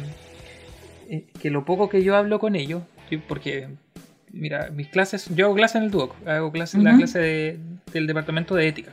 eh, 1.09 1.24
que 1.40 1.51
lo 1.51 1.64
poco 1.64 1.88
que 1.88 2.03
yo 2.03 2.16
hablo 2.16 2.38
con 2.38 2.57
ellos, 2.57 2.82
porque, 3.28 3.68
mira, 4.32 4.70
mis 4.70 4.88
clases, 4.88 5.28
yo 5.34 5.47
hago 5.47 5.55
clases 5.55 5.76
en 5.76 5.82
el 5.84 5.90
Duoc, 5.90 6.14
hago 6.26 6.53
clases 6.53 6.76
en 6.76 6.84
la 6.84 6.97
clase 6.97 7.59
del 7.92 8.07
departamento 8.07 8.55
de 8.55 8.68
ética. 8.68 8.92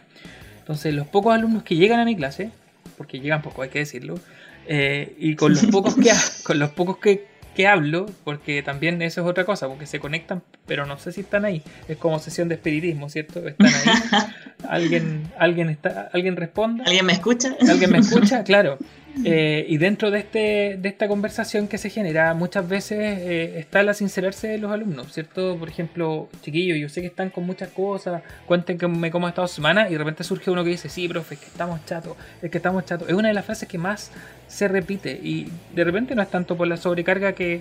Entonces, 0.60 0.94
los 0.94 1.08
pocos 1.08 1.34
alumnos 1.34 1.64
que 1.64 1.76
llegan 1.76 2.00
a 2.00 2.06
mi 2.06 2.16
clase, 2.16 2.52
porque 2.98 3.20
llegan 3.20 3.42
poco, 3.42 3.64
hay 3.64 3.70
que 3.70 3.80
decirlo, 3.80 4.20
eh, 4.68 5.16
y 5.20 5.36
con 5.36 5.52
los 5.52 5.66
pocos 5.72 5.96
que, 5.96 6.12
con 6.44 6.60
los 6.60 6.72
pocos 6.72 6.98
que, 6.98 7.28
que 7.56 7.68
hablo, 7.68 8.08
porque 8.24 8.64
también 8.64 9.02
eso 9.02 9.22
es 9.22 9.28
otra 9.28 9.46
cosa, 9.46 9.68
porque 9.68 9.86
se 9.86 10.00
conectan, 10.00 10.42
pero 10.66 10.86
no 10.86 10.98
sé 10.98 11.12
si 11.12 11.22
están 11.22 11.46
ahí. 11.46 11.62
Es 11.88 11.98
como 11.98 12.20
sesión 12.20 12.50
de 12.50 12.56
espiritismo, 12.56 13.10
¿cierto? 13.10 13.48
Están 13.48 13.68
ahí. 13.68 14.24
alguien, 14.68 15.32
alguien 15.38 15.70
está, 15.70 16.10
alguien 16.14 16.36
responde. 16.36 16.84
¿Alguien 16.86 17.06
me 17.06 17.14
escucha? 17.14 17.56
Alguien 17.68 17.92
me 17.92 18.00
escucha, 18.00 18.44
claro. 18.44 18.78
Eh, 19.24 19.66
y 19.70 19.78
dentro 19.78 20.10
de, 20.10 20.20
este, 20.20 20.78
de 20.80 20.90
esta 20.90 21.08
conversación 21.08 21.68
que 21.68 21.78
se 21.78 21.90
genera, 21.90 22.34
muchas 22.34 22.68
veces 22.68 22.98
eh, 23.00 23.60
está 23.60 23.84
la 23.84 23.94
sincerarse 23.94 24.48
de 24.48 24.58
los 24.58 24.72
alumnos, 24.72 25.14
¿cierto? 25.14 25.56
Por 25.58 25.70
ejemplo, 25.70 26.30
chiquillos, 26.42 26.78
yo 26.80 26.90
sé 26.90 27.02
que 27.02 27.08
están 27.08 27.30
con 27.30 27.46
muchas 27.46 27.70
cosas, 27.70 28.24
cuéntenme 28.48 29.12
cómo 29.12 29.28
ha 29.28 29.30
estado 29.30 29.48
su 29.48 29.56
semana, 29.56 29.88
y 29.88 29.92
de 29.92 29.98
repente 30.00 30.24
surge 30.24 30.50
uno 30.50 30.64
que 30.64 30.72
dice, 30.72 30.90
sí, 30.90 31.08
profe, 31.08 31.36
es 31.36 31.42
que 31.42 31.46
estamos 31.46 31.86
chatos, 31.86 32.18
es 32.42 32.50
que 32.50 32.58
estamos 32.58 32.86
chatos. 32.86 33.08
Es 33.08 33.14
una 33.14 33.28
de 33.28 33.36
las 33.36 33.46
frases 33.46 33.70
que 33.70 33.78
más 33.78 34.12
se 34.48 34.68
repite, 34.68 35.12
y 35.12 35.48
de 35.76 35.84
repente 35.84 36.16
no 36.16 36.22
es 36.24 36.30
tanto 36.30 36.58
por 36.58 36.68
la 36.68 36.78
sobrecarga 36.78 37.34
que 37.34 37.60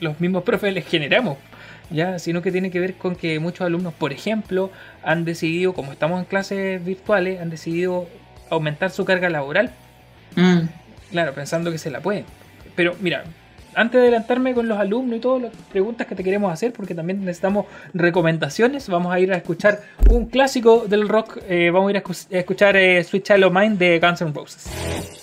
los 0.00 0.20
mismos 0.20 0.42
profes 0.44 0.72
les 0.72 0.86
generamos, 0.86 1.38
ya, 1.90 2.20
sino 2.20 2.40
que 2.40 2.52
tiene 2.52 2.70
que 2.70 2.78
ver 2.78 2.94
con 2.94 3.16
que 3.16 3.40
muchos 3.40 3.66
alumnos, 3.66 3.94
por 3.94 4.12
ejemplo, 4.12 4.70
han 5.02 5.24
decidido, 5.24 5.74
como 5.74 5.92
estamos 5.92 6.20
en 6.20 6.26
clases 6.26 6.84
virtuales, 6.84 7.40
han 7.40 7.50
decidido 7.50 8.06
aumentar 8.48 8.90
su 8.90 9.04
carga 9.04 9.28
laboral. 9.28 9.72
Mm. 10.36 10.83
Claro, 11.14 11.32
pensando 11.32 11.70
que 11.70 11.78
se 11.78 11.92
la 11.92 12.00
puede. 12.00 12.24
Pero 12.74 12.96
mira, 13.00 13.22
antes 13.76 14.00
de 14.00 14.08
adelantarme 14.08 14.52
con 14.52 14.66
los 14.66 14.76
alumnos 14.76 15.18
y 15.18 15.20
todas 15.20 15.42
las 15.42 15.52
preguntas 15.70 16.08
que 16.08 16.16
te 16.16 16.24
queremos 16.24 16.52
hacer, 16.52 16.72
porque 16.72 16.92
también 16.92 17.20
necesitamos 17.20 17.66
recomendaciones, 17.92 18.88
vamos 18.88 19.14
a 19.14 19.20
ir 19.20 19.32
a 19.32 19.36
escuchar 19.36 19.82
un 20.10 20.26
clásico 20.26 20.86
del 20.88 21.08
rock. 21.08 21.38
Eh, 21.48 21.70
vamos 21.70 21.86
a 21.86 21.90
ir 21.92 21.96
a, 21.98 22.36
escuchar 22.36 22.76
eh, 22.76 23.04
Sweet 23.04 23.26
Child 23.26 23.44
of 23.44 23.52
Mine 23.54 23.76
de 23.76 24.00
Guns 24.00 24.22
N' 24.22 24.32
Roses. 24.34 25.13